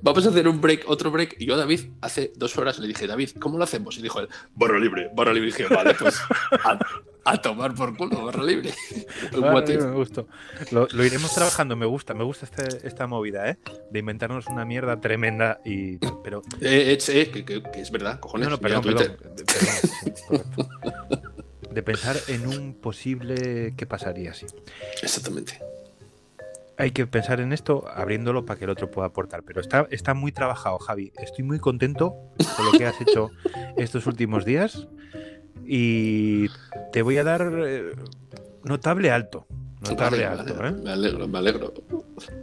vamos 0.00 0.24
a 0.26 0.28
hacer 0.28 0.46
un 0.46 0.60
break, 0.60 0.84
otro 0.86 1.10
break. 1.10 1.36
Y 1.40 1.46
yo 1.46 1.54
a 1.54 1.56
David 1.56 1.90
hace 2.02 2.32
dos 2.36 2.56
horas 2.56 2.78
le 2.78 2.86
dije, 2.86 3.08
David, 3.08 3.30
¿cómo 3.40 3.58
lo 3.58 3.64
hacemos? 3.64 3.98
Y 3.98 4.02
dijo 4.02 4.20
él, 4.20 4.28
barra 4.54 4.78
libre, 4.78 5.10
barra 5.12 5.32
libre. 5.32 5.48
Y 5.48 5.52
dije, 5.52 5.74
vale, 5.74 5.94
pues 5.94 6.20
a, 6.64 6.78
a 7.24 7.40
tomar 7.40 7.74
por 7.74 7.96
culo, 7.96 8.24
barra 8.24 8.42
libre. 8.42 8.72
Me 9.32 9.92
gustó. 9.92 10.26
Lo, 10.70 10.88
lo 10.92 11.04
iremos 11.04 11.34
trabajando, 11.34 11.76
me 11.76 11.86
gusta, 11.86 12.14
me 12.14 12.24
gusta 12.24 12.46
este- 12.46 12.86
esta 12.86 13.06
movida, 13.06 13.48
¿eh? 13.50 13.58
De 13.90 13.98
inventarnos 13.98 14.46
una 14.46 14.64
mierda 14.64 15.00
tremenda 15.00 15.60
y. 15.64 15.98
Pero. 16.22 16.42
Eh, 16.60 16.96
eh, 16.96 16.98
eh, 17.08 17.30
que, 17.30 17.44
que- 17.44 17.62
que 17.62 17.80
es 17.80 17.90
verdad, 17.90 18.20
cojones. 18.20 18.48
No, 18.48 18.56
no, 18.56 18.60
perdón, 18.60 18.82
perdón, 18.82 19.16
perdón. 20.28 20.46
De 21.70 21.82
pensar 21.82 22.16
en 22.28 22.46
un 22.46 22.74
posible. 22.74 23.74
¿Qué 23.76 23.86
pasaría 23.86 24.34
si? 24.34 24.46
Exactamente. 25.02 25.60
Hay 26.76 26.92
que 26.92 27.06
pensar 27.06 27.40
en 27.40 27.52
esto 27.52 27.84
abriéndolo 27.94 28.46
para 28.46 28.58
que 28.58 28.64
el 28.64 28.70
otro 28.70 28.90
pueda 28.90 29.08
aportar. 29.08 29.42
Pero 29.42 29.60
está, 29.60 29.86
está 29.90 30.14
muy 30.14 30.32
trabajado, 30.32 30.78
Javi. 30.78 31.12
Estoy 31.18 31.44
muy 31.44 31.58
contento 31.58 32.14
con 32.56 32.64
lo 32.66 32.72
que 32.72 32.86
has 32.86 32.98
hecho 33.00 33.30
estos 33.76 34.06
últimos 34.06 34.44
días. 34.46 34.88
Y 35.66 36.48
te 36.92 37.02
voy 37.02 37.18
a 37.18 37.24
dar 37.24 37.52
eh, 37.66 37.92
notable 38.64 39.10
alto. 39.10 39.46
Notable 39.82 40.26
Vale, 40.26 40.40
alto, 40.40 40.54
vale, 40.56 40.68
¿eh? 40.68 40.80
Me 40.82 40.90
alegro, 40.90 41.26
me 41.26 41.38
alegro. 41.38 41.72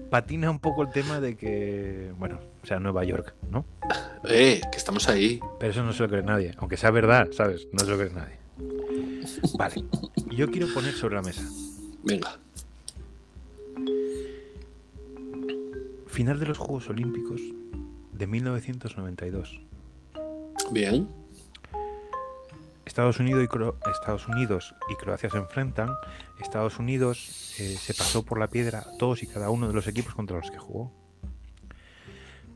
patina 0.10 0.50
un 0.50 0.60
poco 0.60 0.82
el 0.82 0.92
tema 0.92 1.20
de 1.20 1.36
que, 1.36 2.12
bueno, 2.18 2.40
o 2.64 2.66
sea, 2.66 2.80
Nueva 2.80 3.04
York, 3.04 3.36
¿no? 3.52 3.64
Eh, 4.28 4.60
que 4.72 4.78
estamos 4.78 5.08
ahí. 5.08 5.40
Pero 5.60 5.72
eso 5.72 5.84
no 5.84 5.94
se 5.94 6.04
lo 6.04 6.10
cree 6.10 6.24
nadie, 6.24 6.56
aunque 6.58 6.78
sea 6.78 6.90
verdad, 6.90 7.30
¿sabes? 7.32 7.68
No 7.72 7.80
se 7.80 7.92
lo 7.92 7.98
cree 7.98 8.12
nadie. 8.12 8.38
Vale, 9.58 9.84
yo 10.32 10.50
quiero 10.50 10.68
poner 10.74 10.94
sobre 10.94 11.16
la 11.16 11.22
mesa. 11.22 11.44
Venga. 12.04 12.40
Final 16.08 16.40
de 16.40 16.48
los 16.48 16.58
Juegos 16.58 16.90
Olímpicos 16.90 17.42
de 18.14 18.26
1992. 18.26 19.62
Bien. 20.72 21.08
Estados 22.88 23.20
Unidos 23.20 23.44
y, 24.90 24.96
Croacia 24.96 25.30
se 25.30 25.38
enfrentan. 25.38 25.90
Estados 26.40 26.80
Unidos 26.80 27.54
eh, 27.60 27.76
se 27.78 27.94
pasó 27.94 28.24
por 28.24 28.40
la 28.40 28.48
piedra 28.48 28.86
todos 28.98 29.22
y 29.24 29.28
cada 29.28 29.50
uno 29.50 29.68
de 29.68 29.74
los 29.74 29.88
equipos 29.88 30.16
contra 30.16 30.38
los 30.38 30.50
que 30.50 30.58
jugó. 30.58 30.92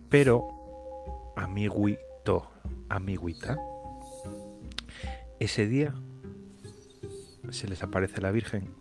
Pero, 0.10 1.34
amiguito, 1.36 2.50
amiguita, 2.90 3.58
ese 5.40 5.68
día 5.68 5.94
se 7.50 7.68
les 7.68 7.84
aparece 7.84 8.22
la 8.22 8.32
Virgen. 8.32 8.74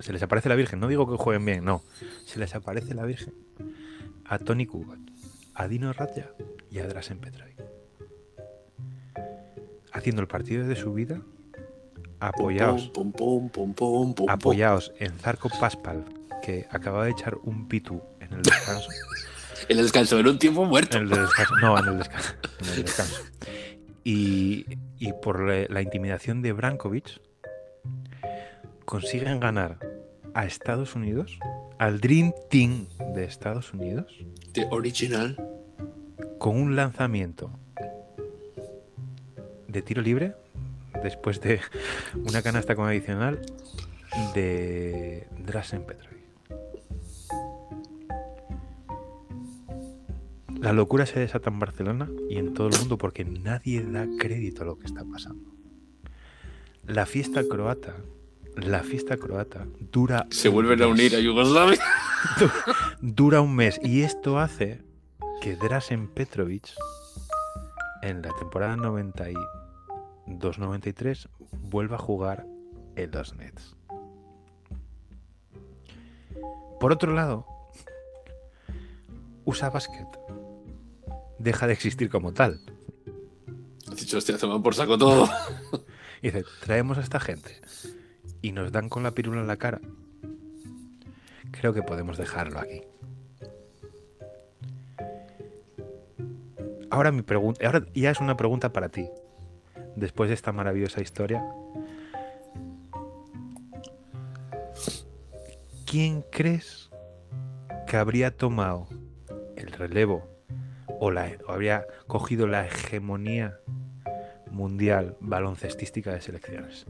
Se 0.00 0.12
les 0.12 0.22
aparece 0.22 0.48
la 0.48 0.54
Virgen, 0.54 0.80
no 0.80 0.88
digo 0.88 1.10
que 1.10 1.16
jueguen 1.16 1.44
bien, 1.44 1.64
no. 1.64 1.82
Se 2.26 2.38
les 2.38 2.54
aparece 2.54 2.94
la 2.94 3.04
Virgen 3.04 3.34
a 4.26 4.38
Tony 4.38 4.66
Kubat, 4.66 5.00
a 5.54 5.68
Dino 5.68 5.92
Radja 5.92 6.30
y 6.70 6.78
a 6.78 6.86
Drasen 6.86 7.18
Petrovic 7.18 7.51
haciendo 9.92 10.22
el 10.22 10.28
partido 10.28 10.66
de 10.66 10.76
su 10.76 10.92
vida, 10.92 11.20
apoyaos, 12.20 12.88
Pum, 12.88 13.12
pum, 13.12 13.48
pum, 13.48 13.50
pum, 13.50 13.74
pum, 13.74 13.74
pum, 13.74 14.14
pum. 14.14 14.30
apoyaos 14.30 14.92
en 14.98 15.18
Zarco 15.18 15.48
Paspal, 15.60 16.04
que 16.42 16.66
acaba 16.70 17.04
de 17.04 17.10
echar 17.12 17.36
un 17.44 17.68
pitu 17.68 18.00
en 18.20 18.32
el 18.34 18.42
descanso. 18.42 18.88
El 19.68 19.76
descanso 19.76 20.18
en 20.18 20.26
un 20.26 20.38
tiempo 20.40 20.64
muerto. 20.64 20.96
En 20.96 21.04
el 21.04 21.10
descanso 21.10 21.54
no, 21.62 21.78
en 21.78 21.86
el 21.86 21.98
descanso. 21.98 22.32
en 22.60 22.68
el 22.68 22.82
descanso. 22.82 23.22
Y, 24.02 24.66
y 24.98 25.12
por 25.22 25.40
la, 25.40 25.66
la 25.72 25.80
intimidación 25.82 26.42
de 26.42 26.52
Brankovic, 26.52 27.20
consiguen 28.84 29.38
ganar 29.38 29.78
a 30.34 30.46
Estados 30.46 30.96
Unidos, 30.96 31.38
al 31.78 32.00
Dream 32.00 32.32
Team 32.50 32.88
de 33.14 33.24
Estados 33.24 33.72
Unidos, 33.72 34.12
The 34.52 34.66
original. 34.72 35.36
con 36.38 36.60
un 36.60 36.74
lanzamiento 36.74 37.52
de 39.72 39.82
tiro 39.82 40.02
libre 40.02 40.34
después 41.02 41.40
de 41.40 41.60
una 42.14 42.42
canasta 42.42 42.76
con 42.76 42.86
adicional 42.86 43.40
de 44.34 45.26
Drasen 45.44 45.84
Petrovic. 45.84 46.12
La 50.60 50.72
locura 50.72 51.06
se 51.06 51.18
desata 51.18 51.50
en 51.50 51.58
Barcelona 51.58 52.08
y 52.30 52.38
en 52.38 52.54
todo 52.54 52.68
el 52.68 52.78
mundo 52.78 52.96
porque 52.96 53.24
nadie 53.24 53.82
da 53.82 54.06
crédito 54.18 54.62
a 54.62 54.66
lo 54.66 54.78
que 54.78 54.86
está 54.86 55.04
pasando. 55.04 55.50
La 56.86 57.04
fiesta 57.04 57.42
croata, 57.48 57.96
la 58.54 58.84
fiesta 58.84 59.16
croata 59.16 59.66
dura 59.80 60.26
Se 60.30 60.48
vuelven 60.48 60.82
a 60.82 60.86
unir 60.86 61.16
a 61.16 61.20
Yugoslavia. 61.20 61.80
Dura 63.00 63.40
un 63.40 63.56
mes 63.56 63.80
y 63.82 64.02
esto 64.02 64.38
hace 64.38 64.82
que 65.40 65.56
Drasen 65.56 66.06
Petrovic 66.06 66.68
en 68.02 68.22
la 68.22 68.32
temporada 68.38 68.76
92-93 70.26 71.28
vuelva 71.62 71.96
a 71.96 71.98
jugar 71.98 72.46
en 72.96 73.10
los 73.10 73.34
Nets. 73.34 73.76
Por 76.80 76.92
otro 76.92 77.12
lado, 77.12 77.46
USA 79.44 79.70
Basket 79.70 80.06
deja 81.38 81.66
de 81.66 81.72
existir 81.72 82.10
como 82.10 82.32
tal. 82.32 82.60
Has 83.88 83.96
dicho, 83.96 84.18
hostia, 84.18 84.38
se 84.38 84.46
van 84.46 84.62
por 84.62 84.74
saco 84.74 84.98
todo. 84.98 85.28
Y 86.22 86.30
dice, 86.30 86.44
traemos 86.60 86.98
a 86.98 87.00
esta 87.00 87.18
gente 87.18 87.60
y 88.42 88.52
nos 88.52 88.70
dan 88.70 88.88
con 88.88 89.02
la 89.02 89.10
pirula 89.10 89.40
en 89.40 89.48
la 89.48 89.56
cara. 89.56 89.80
Creo 91.50 91.74
que 91.74 91.82
podemos 91.82 92.16
dejarlo 92.16 92.60
aquí. 92.60 92.82
Ahora 96.90 97.10
mi 97.10 97.22
pregunta, 97.22 97.66
ahora 97.66 97.84
ya 97.92 98.12
es 98.12 98.20
una 98.20 98.36
pregunta 98.36 98.72
para 98.72 98.88
ti. 98.88 99.08
Después 99.96 100.28
de 100.28 100.34
esta 100.34 100.52
maravillosa 100.52 101.00
historia, 101.00 101.44
¿quién 105.86 106.22
crees 106.30 106.90
que 107.86 107.96
habría 107.96 108.36
tomado 108.36 108.88
el 109.56 109.70
relevo 109.72 110.26
o, 111.00 111.10
la, 111.10 111.30
o 111.46 111.52
habría 111.52 111.86
cogido 112.06 112.46
la 112.46 112.66
hegemonía 112.66 113.58
mundial 114.50 115.16
baloncestística 115.20 116.12
de 116.12 116.20
selecciones? 116.20 116.86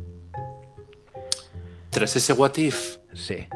Tras 1.90 2.16
ese 2.16 2.32
what 2.32 2.56
if, 2.56 2.98
Sí. 3.12 3.46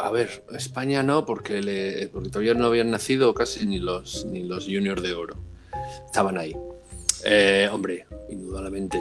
a 0.00 0.10
ver, 0.10 0.44
España 0.52 1.02
no, 1.02 1.24
porque, 1.26 1.62
le, 1.62 2.08
porque 2.08 2.30
todavía 2.30 2.54
no 2.54 2.66
habían 2.66 2.90
nacido 2.90 3.34
casi 3.34 3.66
ni 3.66 3.78
los, 3.78 4.24
ni 4.24 4.42
los 4.42 4.64
juniors 4.64 5.02
de 5.02 5.14
oro. 5.14 5.36
Estaban 6.06 6.38
ahí. 6.38 6.54
Eh, 7.24 7.68
hombre, 7.70 8.06
indudablemente, 8.30 9.00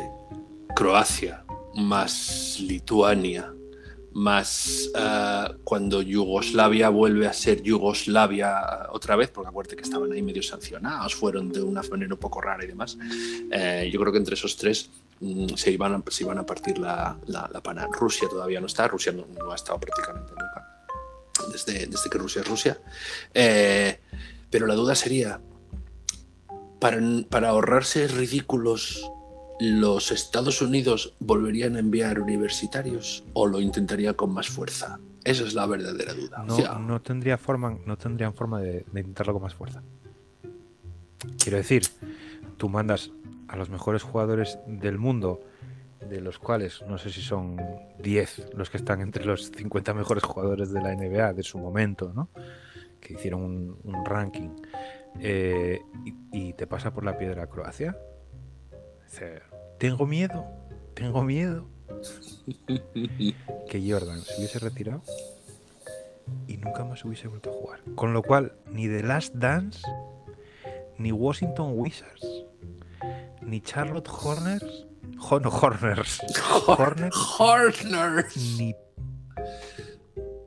Croacia, 0.76 1.44
más 1.76 2.60
Lituania, 2.60 3.54
más 4.12 4.90
eh, 4.96 5.48
cuando 5.64 6.02
Yugoslavia 6.02 6.90
vuelve 6.90 7.28
a 7.28 7.34
ser 7.34 7.62
Yugoslavia 7.62 8.88
otra 8.92 9.16
vez, 9.16 9.30
porque 9.30 9.50
acuérdate 9.50 9.76
que 9.78 9.84
estaban 9.84 10.12
ahí 10.12 10.22
medio 10.22 10.44
sancionados, 10.44 11.16
fueron 11.16 11.50
de 11.50 11.62
una 11.62 11.82
manera 11.84 12.14
un 12.14 12.20
poco 12.20 12.42
rara 12.42 12.64
y 12.64 12.68
demás. 12.68 12.98
Eh, 13.52 13.90
yo 13.92 14.00
creo 14.00 14.12
que 14.12 14.20
entre 14.20 14.36
esos 14.36 14.58
tres 14.58 14.90
mm, 15.22 15.56
se, 15.56 15.72
iban 15.72 15.94
a, 15.94 16.04
se 16.12 16.24
iban 16.24 16.40
a 16.40 16.46
partir 16.46 16.78
la, 16.78 17.18
la, 17.28 17.50
la 17.52 17.62
pana. 17.62 17.88
Rusia 17.92 18.28
todavía 18.28 18.60
no 18.60 18.68
está, 18.68 18.88
Rusia 18.88 19.14
no, 19.14 19.52
ha 19.52 19.56
estado 19.56 19.80
prácticamente 19.80 20.32
nunca 20.32 20.76
desde, 21.54 21.88
desde 21.88 22.10
que 22.10 22.18
Rusia 22.18 22.42
es 22.42 22.48
Rusia. 22.48 22.78
Pero 24.52 24.66
la 24.66 24.74
duda 24.74 24.96
sería, 24.96 25.40
para, 26.80 27.00
para 27.30 27.50
ahorrarse 27.50 28.08
ridículos, 28.08 29.10
¿los 29.60 30.12
Estados 30.12 30.62
Unidos 30.62 31.16
volverían 31.20 31.76
a 31.76 31.80
enviar 31.80 32.20
universitarios 32.20 33.24
o 33.34 33.48
lo 33.48 33.60
intentaría 33.60 34.14
con 34.14 34.34
más 34.34 34.48
fuerza? 34.48 35.00
Esa 35.24 35.44
es 35.44 35.54
la 35.54 35.66
verdadera 35.66 36.14
duda. 36.14 36.44
No, 36.48 36.56
O 36.56 36.58
sea, 36.58 36.76
no 36.76 37.02
tendría 37.02 37.38
forma, 37.38 37.78
no 37.86 37.98
tendrían 37.98 38.34
forma 38.34 38.62
de, 38.62 38.86
de 38.92 39.00
intentarlo 39.00 39.34
con 39.34 39.44
más 39.44 39.54
fuerza. 39.54 39.84
Quiero 41.38 41.58
decir, 41.58 41.84
tú 42.58 42.70
mandas 42.70 43.12
a 43.50 43.58
los 43.58 43.70
mejores 43.70 44.04
jugadores 44.04 44.60
del 44.68 44.98
mundo, 44.98 45.42
de 46.08 46.22
los 46.22 46.40
cuales 46.40 46.82
no 46.88 46.98
sé 46.98 47.10
si 47.10 47.22
son 47.22 47.58
10 48.02 48.52
los 48.56 48.70
que 48.70 48.78
están 48.78 49.02
entre 49.02 49.26
los 49.26 49.52
50 49.52 49.94
mejores 49.94 50.24
jugadores 50.24 50.72
de 50.72 50.82
la 50.82 50.96
NBA 50.96 51.34
de 51.34 51.44
su 51.44 51.58
momento, 51.58 52.14
¿no? 52.16 52.30
Que 53.02 53.14
hicieron 53.14 53.42
un, 53.42 53.78
un 53.84 54.06
ranking. 54.06 54.50
Eh, 55.20 55.80
y, 56.06 56.14
y 56.32 56.54
te 56.54 56.68
pasa 56.68 56.94
por 56.94 57.04
la 57.06 57.18
piedra 57.18 57.48
Croacia. 57.48 57.98
Dice, 59.06 59.42
tengo 59.78 60.06
miedo, 60.06 60.46
tengo 60.94 61.24
miedo. 61.24 61.68
que 63.70 63.84
Jordan 63.92 64.22
se 64.22 64.38
hubiese 64.38 64.60
retirado 64.60 65.02
y 66.48 66.58
nunca 66.58 66.84
más 66.86 67.04
hubiese 67.06 67.28
vuelto 67.28 67.50
a 67.50 67.54
jugar. 67.54 67.82
Con 67.96 68.14
lo 68.14 68.22
cual, 68.22 68.54
ni 68.72 68.88
The 68.88 69.04
Last 69.04 69.34
Dance, 69.36 69.82
ni 70.98 71.12
Washington 71.12 71.74
Wizards, 71.76 72.46
ni 73.42 73.62
Charlotte 73.62 74.08
Horners, 74.10 74.86
Ho- 75.30 75.40
no, 75.40 75.50
Horners, 75.50 76.20
Hornets, 76.68 77.16
Horner. 77.40 78.26
ni, 78.58 78.76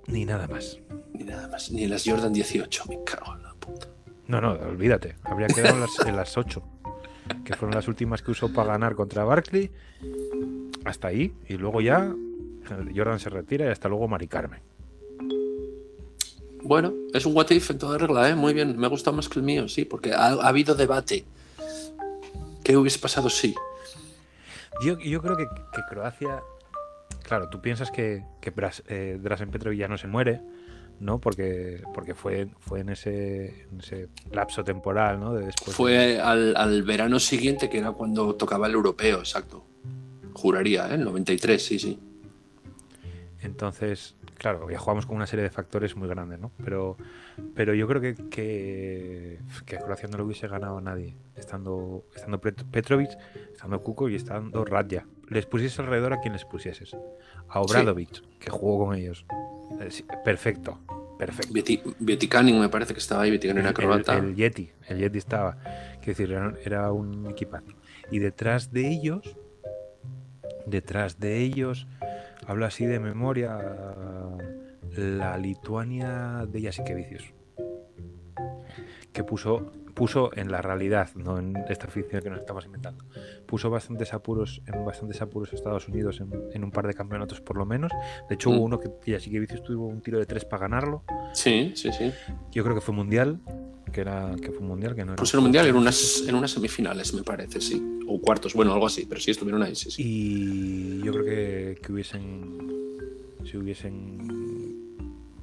ni 0.07 0.25
nada 0.25 0.47
más. 0.47 0.79
Ni 1.13 1.25
nada 1.25 1.49
más, 1.49 1.71
ni 1.71 1.87
las 1.87 2.05
Jordan 2.07 2.33
18, 2.33 2.85
me 2.89 3.03
cago 3.05 3.35
en 3.35 3.43
la 3.43 3.55
puta. 3.55 3.89
No, 4.33 4.41
no, 4.41 4.53
olvídate. 4.53 5.17
Habría 5.25 5.47
quedado 5.49 5.75
en 5.75 5.81
las, 5.83 5.99
en 6.07 6.17
las 6.17 6.39
8, 6.39 6.63
que 7.45 7.55
fueron 7.55 7.75
las 7.75 7.87
últimas 7.87 8.23
que 8.23 8.31
usó 8.31 8.51
para 8.51 8.73
ganar 8.73 8.95
contra 8.95 9.25
Barkley. 9.25 9.71
Hasta 10.87 11.09
ahí, 11.09 11.35
y 11.49 11.59
luego 11.59 11.83
ya 11.83 12.15
Jordan 12.97 13.19
se 13.21 13.29
retira 13.29 13.67
y 13.67 13.69
hasta 13.69 13.91
luego 13.91 14.09
Mari 14.09 14.29
Carmen. 14.29 14.61
Bueno, 16.63 16.95
es 17.13 17.27
un 17.27 17.37
what 17.37 17.51
if 17.51 17.71
en 17.71 17.79
toda 17.79 17.99
regla, 17.99 18.31
¿eh? 18.31 18.35
Muy 18.35 18.55
bien, 18.55 18.79
me 18.79 18.87
ha 18.87 18.89
gustado 18.89 19.15
más 19.15 19.29
que 19.29 19.39
el 19.39 19.45
mío, 19.45 19.69
sí, 19.69 19.85
porque 19.85 20.15
ha, 20.15 20.29
ha 20.29 20.49
habido 20.49 20.75
debate. 20.75 21.25
¿Qué 22.65 22.77
hubiese 22.77 22.99
pasado 23.01 23.29
si? 23.29 23.55
Yo, 24.83 24.99
yo 24.99 25.21
creo 25.21 25.37
que, 25.37 25.45
que 25.45 25.83
Croacia. 25.91 26.41
Claro, 27.25 27.51
tú 27.51 27.61
piensas 27.61 27.91
que, 27.91 28.25
que 28.41 28.51
Bras- 28.55 28.83
eh, 28.89 29.19
Drasen 29.21 29.51
Petrovic 29.51 29.79
ya 29.79 29.89
no 29.89 29.99
se 29.99 30.07
muere, 30.07 30.41
¿no? 31.01 31.19
Porque, 31.21 31.83
porque 31.95 32.15
fue, 32.15 32.49
fue 32.61 32.81
en, 32.81 32.91
ese, 32.91 33.67
en 33.71 33.81
ese 33.81 34.09
lapso 34.31 34.63
temporal, 34.65 35.19
¿no? 35.21 35.35
De 35.35 35.47
después 35.47 35.69
de- 35.69 35.73
Fue 35.75 36.21
al, 36.21 36.55
al 36.57 36.83
verano 36.83 37.19
siguiente, 37.19 37.69
que 37.69 37.79
era 37.79 37.93
cuando 37.93 38.35
tocaba 38.37 38.67
el 38.67 38.75
europeo, 38.75 39.19
exacto. 39.19 39.65
Juraría, 40.33 40.89
¿eh? 40.91 40.95
El 40.95 41.05
93, 41.05 41.65
sí, 41.65 41.79
sí. 41.79 41.99
Entonces, 43.43 44.15
claro, 44.39 44.71
ya 44.71 44.79
jugamos 44.79 45.05
con 45.07 45.17
una 45.17 45.27
serie 45.27 45.43
de 45.43 45.51
factores 45.51 45.97
muy 45.97 46.09
grandes, 46.09 46.39
¿no? 46.39 46.53
Pero, 46.65 46.97
pero 47.55 47.75
yo 47.75 47.89
creo 47.89 48.01
que, 48.01 48.15
que, 48.31 49.41
que 49.67 49.79
Croacia 49.79 50.09
no 50.09 50.19
lo 50.19 50.25
hubiese 50.25 50.47
ganado 50.47 50.79
a 50.79 50.81
nadie, 50.81 51.17
estando, 51.37 52.05
estando 52.15 52.41
Pet- 52.41 52.65
Petrovic, 52.71 53.11
estando 53.53 53.83
Kuko 53.83 54.09
y 54.09 54.15
estando 54.15 54.65
Radja. 54.65 55.07
Les 55.29 55.47
pusieses 55.47 55.79
alrededor 55.81 56.13
a 56.13 56.21
quien 56.21 56.35
les 56.35 56.45
pusieses. 56.45 56.97
A 57.49 57.61
Obradovic, 57.61 58.23
que 58.39 58.51
jugó 58.51 58.87
con 58.87 58.95
ellos. 58.97 59.27
Eh, 59.81 60.05
perfecto, 60.25 60.79
perfecto. 61.19 61.53
Vieti 61.99 62.29
Canning 62.29 62.59
me 62.59 62.69
parece 62.69 62.93
que 62.95 63.01
estaba 63.01 63.23
ahí, 63.23 63.31
Vieti 63.31 63.49
Canning 63.49 63.61
era 63.61 63.71
el, 63.71 63.75
croata. 63.75 64.17
el 64.19 64.35
Yeti, 64.35 64.71
el 64.89 64.99
Yeti 64.99 65.19
estaba. 65.19 65.57
Quiero 66.01 66.19
decir, 66.19 66.33
era, 66.33 66.55
era 66.65 66.93
un 66.93 67.27
equipazo. 67.31 67.73
Y 68.11 68.19
detrás 68.19 68.73
de 68.73 68.89
ellos, 68.89 69.37
detrás 70.67 71.19
de 71.19 71.39
ellos, 71.39 71.87
habla 72.47 72.67
así 72.67 72.87
de 72.87 72.99
memoria 73.01 73.59
la 74.97 75.39
Lituania 75.39 76.47
de 76.49 76.63
Jasikevicius. 76.63 77.33
Que 79.13 79.25
puso, 79.25 79.73
puso 79.95 80.31
en 80.37 80.51
la 80.51 80.63
realidad, 80.63 81.11
no 81.15 81.39
en 81.39 81.57
esta 81.69 81.87
ficción 81.89 82.23
que 82.23 82.31
nos 82.31 82.41
estamos 82.41 82.65
inventando, 82.65 83.05
puso 83.47 83.69
bastantes 83.71 84.13
apuros, 84.15 84.63
en 84.67 84.85
bastantes 84.85 85.21
apuros 85.23 85.53
a 85.53 85.57
Estados 85.57 85.89
Unidos 85.89 86.21
en, 86.21 86.31
en 86.53 86.65
un 86.65 86.71
par 86.71 86.87
de 86.87 86.95
campeonatos 86.95 87.41
por 87.41 87.57
lo 87.57 87.67
menos. 87.67 87.93
De 88.29 88.35
hecho, 88.35 88.51
Mm. 88.51 88.55
hubo 88.57 88.65
uno 88.65 88.81
que 88.81 88.91
Jasikevicius 89.13 89.63
tuvo 89.63 89.87
un 89.87 90.01
tiro 90.01 90.19
de 90.19 90.27
tres 90.27 90.45
para 90.45 90.63
ganarlo. 90.63 91.05
Sí, 91.33 91.73
sí, 91.77 91.91
sí. 91.93 92.11
Yo 92.51 92.63
creo 92.65 92.75
que 92.75 92.81
fue 92.81 92.95
mundial, 92.95 93.39
que 93.93 94.01
era 94.01 94.35
que 94.41 94.51
fue 94.53 94.63
mundial, 94.67 94.95
que 94.95 95.05
no 95.05 95.13
era. 95.13 95.17
Pues 95.17 95.33
en 95.35 95.39
el 95.39 95.43
mundial 95.43 95.67
en 95.67 95.77
unas, 95.77 96.25
en 96.27 96.35
unas 96.35 96.51
semifinales, 96.51 97.13
me 97.15 97.23
parece, 97.23 97.61
sí. 97.61 98.01
O 98.09 98.21
cuartos, 98.21 98.55
bueno, 98.55 98.73
algo 98.73 98.87
así, 98.87 99.07
pero 99.07 99.21
sí 99.21 99.31
estuvieron 99.31 99.63
ahí, 99.63 99.75
sí, 99.75 99.91
sí. 99.91 100.03
Y 100.05 101.03
yo 101.05 101.13
creo 101.13 101.25
que, 101.25 101.79
que 101.83 101.93
hubiesen 101.93 102.73
si 103.45 103.57
hubiesen 103.57 104.62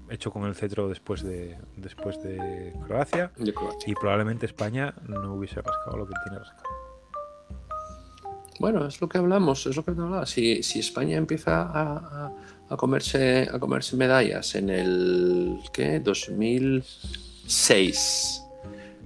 hecho 0.10 0.32
con 0.32 0.44
el 0.46 0.56
cetro 0.56 0.88
después 0.90 1.22
de 1.24 1.58
después 1.78 2.22
de 2.24 2.74
Croacia 2.88 3.32
De 3.38 3.54
Croacia. 3.54 3.90
y 3.92 3.96
probablemente 3.96 4.46
España 4.46 4.94
no 5.08 5.34
hubiese 5.36 5.62
rascado 5.62 5.98
lo 5.98 6.08
que 6.08 6.14
tiene 6.24 6.40
rascado. 6.40 6.64
Bueno, 8.60 8.86
es 8.86 9.00
lo 9.00 9.08
que 9.08 9.18
hablamos, 9.18 9.66
es 9.68 9.76
lo 9.78 9.86
que 9.86 9.92
hablamos. 9.92 10.30
Si, 10.30 10.62
si 10.64 10.80
España 10.80 11.16
empieza 11.18 11.62
a, 11.62 12.26
a- 12.26 12.34
a 12.72 12.78
comerse, 12.78 13.48
a 13.52 13.58
comerse 13.58 13.96
medallas 13.96 14.54
en 14.56 14.70
el 14.70 15.60
¿qué? 15.74 16.00
2006, 16.02 18.44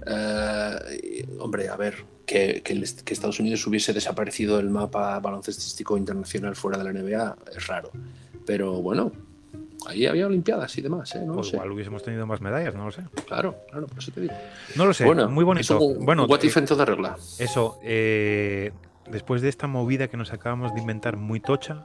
eh, 0.06 1.26
hombre, 1.38 1.68
a 1.68 1.76
ver, 1.76 1.94
que, 2.26 2.60
que 2.62 2.72
el 2.74 2.82
est- 2.82 3.00
que 3.02 3.14
Estados 3.14 3.38
Unidos 3.40 3.64
hubiese 3.66 3.92
desaparecido 3.92 4.56
del 4.58 4.68
mapa 4.70 5.18
baloncestístico 5.20 5.96
internacional 5.96 6.56
fuera 6.56 6.76
de 6.76 6.84
la 6.84 6.92
NBA 6.92 7.36
es 7.56 7.66
raro. 7.68 7.90
Pero 8.44 8.82
bueno, 8.82 9.12
ahí 9.86 10.06
había 10.06 10.26
Olimpiadas 10.26 10.76
y 10.78 10.82
demás, 10.82 11.14
¿eh? 11.14 11.22
No 11.24 11.34
Pues 11.34 11.48
sé. 11.48 11.56
igual 11.56 11.72
hubiésemos 11.72 12.02
tenido 12.02 12.26
más 12.26 12.40
medallas, 12.40 12.74
no 12.74 12.84
lo 12.84 12.90
sé. 12.92 13.02
Claro, 13.26 13.56
claro, 13.70 13.86
por 13.86 13.98
eso 13.98 14.10
te 14.12 14.20
digo. 14.22 14.34
No 14.76 14.86
lo 14.86 14.94
sé, 14.94 15.04
bueno, 15.04 15.28
muy 15.28 15.44
bonito. 15.44 15.78
un- 15.80 16.04
bueno, 16.04 16.24
what 16.24 16.40
eh, 16.42 16.46
if 16.46 16.56
en 16.56 16.66
toda 16.66 16.84
regla. 16.84 17.16
Eso, 17.38 17.78
eh, 17.82 18.72
después 19.10 19.42
de 19.42 19.48
esta 19.48 19.66
movida 19.66 20.08
que 20.08 20.16
nos 20.16 20.32
acabamos 20.32 20.74
de 20.74 20.80
inventar 20.80 21.16
muy 21.16 21.40
tocha, 21.40 21.84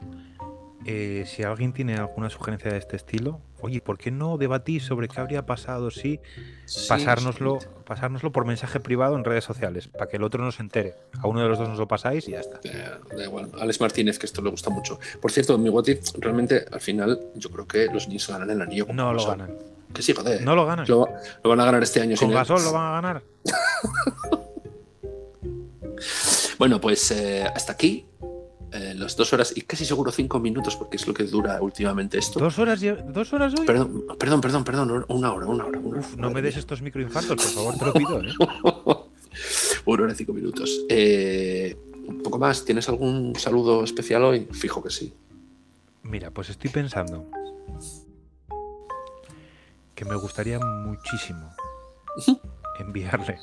eh, 0.86 1.24
si 1.26 1.42
alguien 1.42 1.72
tiene 1.72 1.94
alguna 1.96 2.30
sugerencia 2.30 2.70
de 2.72 2.78
este 2.78 2.96
estilo, 2.96 3.42
oye, 3.60 3.80
¿por 3.80 3.98
qué 3.98 4.10
no 4.10 4.38
debatís 4.38 4.84
sobre 4.84 5.08
qué 5.08 5.20
habría 5.20 5.44
pasado 5.44 5.90
si 5.90 6.20
Sí, 6.66 6.88
pasárnoslo, 6.88 7.58
sí. 7.60 7.66
Pasárnoslo 7.90 8.30
por 8.30 8.44
mensaje 8.44 8.78
privado 8.78 9.16
en 9.16 9.24
redes 9.24 9.42
sociales, 9.42 9.88
para 9.88 10.08
que 10.08 10.16
el 10.16 10.22
otro 10.22 10.44
no 10.44 10.52
se 10.52 10.62
entere? 10.62 10.94
A 11.20 11.26
uno 11.26 11.42
de 11.42 11.48
los 11.48 11.58
dos 11.58 11.68
nos 11.68 11.76
lo 11.76 11.88
pasáis 11.88 12.28
y 12.28 12.30
ya 12.30 12.38
está. 12.38 12.60
Eh, 12.62 12.88
da 13.16 13.24
igual. 13.24 13.50
Alex 13.58 13.80
Martínez, 13.80 14.16
que 14.16 14.26
esto 14.26 14.40
le 14.42 14.50
gusta 14.50 14.70
mucho. 14.70 15.00
Por 15.20 15.32
cierto, 15.32 15.58
mi 15.58 15.70
If, 15.70 16.12
realmente, 16.20 16.66
al 16.70 16.80
final, 16.80 17.18
yo 17.34 17.50
creo 17.50 17.66
que 17.66 17.86
los 17.86 18.04
Knicks 18.04 18.28
ganan 18.28 18.48
el 18.48 18.62
anillo. 18.62 18.86
No 18.92 19.12
lo 19.12 19.26
ganan. 19.26 19.58
Que 19.92 20.02
sí, 20.02 20.12
joder. 20.12 20.40
No 20.42 20.54
lo 20.54 20.66
ganan. 20.66 20.86
Lo, 20.86 21.08
lo 21.42 21.50
van 21.50 21.58
a 21.58 21.64
ganar 21.64 21.82
este 21.82 22.00
año. 22.00 22.16
Con. 22.16 22.30
Gasol 22.30 22.62
lo 22.62 22.72
van 22.72 22.86
a 22.86 22.92
ganar. 22.92 23.22
Bueno, 26.58 26.78
pues 26.78 27.10
eh, 27.10 27.42
hasta 27.42 27.72
aquí. 27.72 28.04
Eh, 28.72 28.94
las 28.96 29.16
dos 29.16 29.32
horas 29.32 29.52
y 29.56 29.62
casi 29.62 29.84
seguro 29.84 30.12
cinco 30.12 30.38
minutos, 30.38 30.76
porque 30.76 30.96
es 30.96 31.06
lo 31.06 31.14
que 31.14 31.24
dura 31.24 31.60
últimamente 31.60 32.18
esto. 32.18 32.38
¿Dos 32.40 32.58
horas, 32.58 32.80
dos 33.08 33.32
horas 33.32 33.54
hoy? 33.58 33.66
Perdón, 33.66 34.04
perdón, 34.18 34.40
perdón, 34.40 34.64
perdón, 34.64 35.04
una 35.08 35.32
hora, 35.32 35.46
una 35.46 35.64
hora. 35.66 35.78
Una 35.78 35.88
hora. 35.90 36.00
Uf, 36.00 36.16
no 36.16 36.30
me 36.30 36.40
des 36.42 36.56
estos 36.56 36.80
microinfartos, 36.82 37.36
por 37.36 37.52
favor, 37.52 37.78
te 37.78 37.84
lo 37.86 37.92
pido. 37.92 38.20
¿eh? 38.22 38.32
Una 39.86 40.02
hora 40.04 40.12
y 40.12 40.16
cinco 40.16 40.32
minutos. 40.32 40.70
Eh, 40.88 41.76
un 42.06 42.22
poco 42.22 42.38
más, 42.38 42.64
¿tienes 42.64 42.88
algún 42.88 43.34
saludo 43.36 43.82
especial 43.84 44.22
hoy? 44.24 44.46
Fijo 44.52 44.82
que 44.82 44.90
sí. 44.90 45.12
Mira, 46.02 46.30
pues 46.30 46.50
estoy 46.50 46.70
pensando 46.70 47.26
que 49.94 50.04
me 50.04 50.16
gustaría 50.16 50.58
muchísimo 50.58 51.50
enviarle 52.80 53.38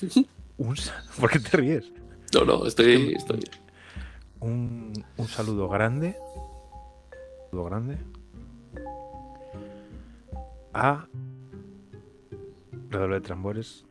un... 0.58 0.76
sa- 0.76 1.02
¿Por 1.20 1.30
qué 1.30 1.38
te 1.40 1.56
ríes? 1.56 1.84
No, 2.34 2.44
no, 2.44 2.66
estoy. 2.66 3.14
estoy... 3.14 3.40
Un, 4.40 5.04
un 5.16 5.28
saludo 5.28 5.68
grande. 5.68 6.16
Un 7.10 7.50
saludo 7.50 7.64
grande. 7.64 7.98
A... 10.72 11.06
Redoble 12.90 13.16
de 13.16 13.20
tambores. 13.20 13.84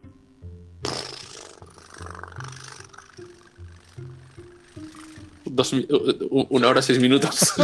Dos, 5.46 5.74
una 6.50 6.68
hora 6.68 6.82
seis 6.82 7.00
minutos. 7.00 7.54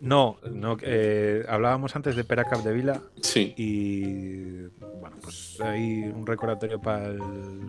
No, 0.00 0.38
no 0.50 0.76
eh, 0.80 1.44
hablábamos 1.48 1.94
antes 1.96 2.14
de 2.14 2.24
Pera 2.24 2.44
Capdevila 2.44 3.02
sí. 3.20 3.52
y 3.56 4.60
bueno, 5.00 5.16
pues 5.20 5.60
hay 5.60 6.04
un 6.04 6.24
recordatorio 6.24 6.80
para 6.80 7.08
el, 7.08 7.60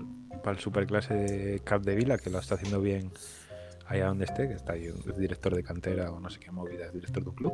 para 0.44 0.56
el 0.58 0.62
superclase 0.62 1.14
de 1.14 1.60
Capdevila 1.64 2.18
que 2.18 2.30
lo 2.30 2.40
está 2.40 2.56
haciendo 2.56 2.82
bien 2.82 3.12
allá 3.88 4.08
donde 4.08 4.26
esté, 4.26 4.48
que 4.48 4.54
está 4.54 4.74
ahí, 4.74 4.86
es 4.86 5.18
director 5.18 5.56
de 5.56 5.64
cantera 5.64 6.12
o 6.12 6.20
no 6.20 6.30
sé 6.30 6.40
qué 6.40 6.52
movida, 6.52 6.86
es 6.86 6.94
director 6.94 7.24
de 7.24 7.30
un 7.30 7.36
club. 7.36 7.54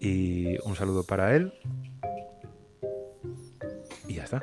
Y 0.00 0.56
un 0.66 0.74
saludo 0.76 1.02
para 1.02 1.34
él. 1.36 1.52
Y 4.06 4.14
ya 4.14 4.24
está. 4.24 4.42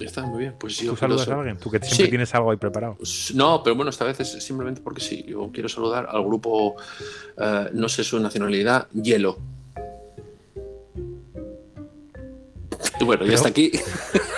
Está 0.00 0.22
muy 0.24 0.38
bien. 0.40 0.54
Pues 0.58 0.76
yo 0.78 0.92
¿Tú 0.92 0.96
saludas 0.98 1.26
a 1.28 1.34
alguien? 1.34 1.58
Tú 1.58 1.70
que 1.70 1.78
siempre 1.80 2.04
Sí. 2.04 2.08
tienes 2.10 2.34
algo 2.34 2.50
ahí 2.52 2.56
preparado. 2.56 2.96
No, 3.34 3.62
pero 3.62 3.74
bueno, 3.76 3.90
esta 3.90 4.04
vez 4.04 4.20
es 4.20 4.30
simplemente 4.42 4.80
porque 4.80 5.00
sí. 5.00 5.24
Yo 5.26 5.50
quiero 5.52 5.68
saludar 5.68 6.06
al 6.08 6.22
grupo, 6.24 6.76
eh, 7.36 7.70
no 7.72 7.88
sé 7.88 8.04
su 8.04 8.20
nacionalidad, 8.20 8.88
Hielo. 8.92 9.38
Y 13.00 13.04
bueno, 13.04 13.22
ya 13.22 13.26
Pero- 13.26 13.34
está 13.36 13.48
aquí. 13.48 13.72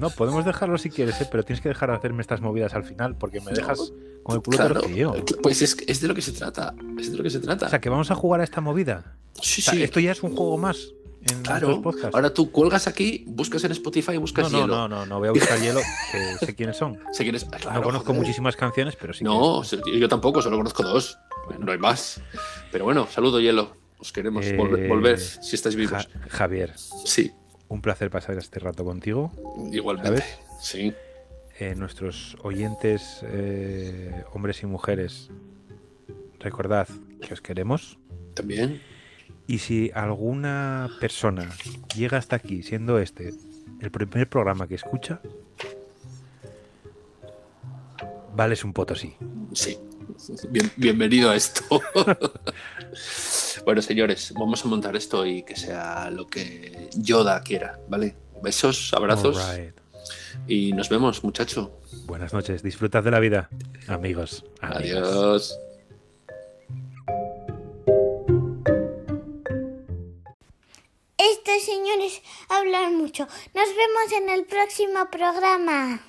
No, 0.00 0.10
podemos 0.10 0.44
dejarlo 0.44 0.78
si 0.78 0.90
quieres, 0.90 1.20
¿eh? 1.20 1.28
pero 1.30 1.44
tienes 1.44 1.60
que 1.62 1.68
dejar 1.68 1.90
de 1.90 1.96
hacerme 1.96 2.22
estas 2.22 2.40
movidas 2.40 2.74
al 2.74 2.84
final 2.84 3.16
porque 3.16 3.40
me 3.40 3.50
No, 3.52 3.56
dejas 3.56 3.92
con 4.22 4.36
el 4.36 4.42
culo 4.42 4.56
Claro, 4.56 4.80
torcido. 4.80 5.14
pues 5.42 5.62
es, 5.62 5.76
es 5.86 6.00
de 6.00 6.08
lo 6.08 6.14
que 6.14 6.22
se 6.22 6.32
trata. 6.32 6.74
Es 6.98 7.10
de 7.12 7.16
lo 7.18 7.22
que 7.22 7.30
se 7.30 7.40
trata. 7.40 7.66
O 7.66 7.68
sea, 7.68 7.80
que 7.80 7.88
vamos 7.90 8.10
a 8.10 8.14
jugar 8.14 8.40
a 8.40 8.44
esta 8.44 8.60
movida. 8.60 9.16
sí, 9.40 9.60
O 9.60 9.64
sea, 9.64 9.74
sí. 9.74 9.82
esto 9.82 10.00
ya 10.00 10.12
es 10.12 10.22
un 10.22 10.34
juego 10.34 10.56
más 10.58 10.78
en 11.30 11.42
Claro. 11.42 11.82
Ahora 12.14 12.32
tú 12.32 12.50
cuelgas 12.50 12.86
aquí, 12.86 13.24
buscas 13.26 13.62
en 13.64 13.72
Spotify 13.72 14.12
y 14.12 14.14
no, 14.14 14.20
buscas 14.22 14.50
no, 14.50 14.60
Hielo. 14.62 14.74
no, 14.74 14.88
no, 14.88 15.04
no 15.06 15.18
voy 15.18 15.28
a 15.28 15.32
buscar 15.32 15.60
hielo, 15.60 15.80
que 16.10 16.46
sé 16.46 16.54
quiénes 16.54 16.76
son. 16.78 16.98
Ah, 17.52 17.56
claro, 17.58 17.74
no 17.74 17.82
conozco 17.82 18.06
joder. 18.06 18.20
muchísimas 18.22 18.56
canciones, 18.56 18.96
pero 18.98 19.12
sí. 19.12 19.22
No, 19.22 19.62
yo 19.62 20.08
tampoco, 20.08 20.40
solo 20.40 20.56
conozco 20.56 20.82
dos. 20.82 21.18
No 21.58 21.72
hay 21.72 21.78
más. 21.78 22.20
Pero 22.72 22.84
bueno, 22.84 23.06
saludo 23.10 23.38
Hielo. 23.40 23.76
Os 23.98 24.12
queremos. 24.12 24.46
Eh, 24.46 24.56
Volve- 24.56 24.88
volved 24.88 25.18
si 25.18 25.54
estáis 25.56 25.76
vivos. 25.76 25.92
Ja- 26.06 26.28
Javier, 26.30 26.72
Sí, 27.04 27.30
un 27.70 27.80
placer 27.80 28.10
pasar 28.10 28.36
este 28.36 28.58
rato 28.58 28.84
contigo. 28.84 29.32
igualmente. 29.72 30.20
¿Sabes? 30.20 30.38
Sí. 30.60 30.92
Eh, 31.58 31.74
nuestros 31.76 32.36
oyentes, 32.42 33.20
eh, 33.22 34.24
hombres 34.32 34.62
y 34.62 34.66
mujeres, 34.66 35.30
recordad 36.40 36.88
que 37.22 37.32
os 37.32 37.40
queremos. 37.40 37.98
También. 38.34 38.82
Y 39.46 39.58
si 39.58 39.90
alguna 39.94 40.90
persona 41.00 41.48
llega 41.96 42.18
hasta 42.18 42.36
aquí, 42.36 42.62
siendo 42.62 42.98
este 42.98 43.32
el 43.80 43.90
primer 43.90 44.28
programa 44.28 44.66
que 44.66 44.74
escucha, 44.74 45.20
vales 48.34 48.64
un 48.64 48.72
potosí. 48.72 49.16
Sí. 49.54 49.78
Bien- 50.50 50.70
bienvenido 50.76 51.30
a 51.30 51.36
esto. 51.36 51.62
bueno, 53.64 53.82
señores, 53.82 54.32
vamos 54.38 54.64
a 54.64 54.68
montar 54.68 54.96
esto 54.96 55.24
y 55.26 55.42
que 55.42 55.56
sea 55.56 56.10
lo 56.10 56.26
que 56.26 56.88
Yoda 56.96 57.42
quiera, 57.42 57.78
¿vale? 57.88 58.16
Besos, 58.42 58.92
abrazos 58.94 59.38
y 60.46 60.72
nos 60.72 60.88
vemos, 60.88 61.22
muchacho. 61.24 61.80
Buenas 62.06 62.32
noches, 62.32 62.62
disfrutad 62.62 63.02
de 63.04 63.10
la 63.10 63.20
vida, 63.20 63.48
amigos. 63.88 64.44
amigas. 64.60 65.08
Adiós. 65.08 65.58
Estos 71.18 71.62
señores 71.64 72.22
hablan 72.48 72.96
mucho. 72.96 73.26
Nos 73.54 73.68
vemos 73.68 74.12
en 74.16 74.30
el 74.30 74.44
próximo 74.46 75.08
programa. 75.10 76.00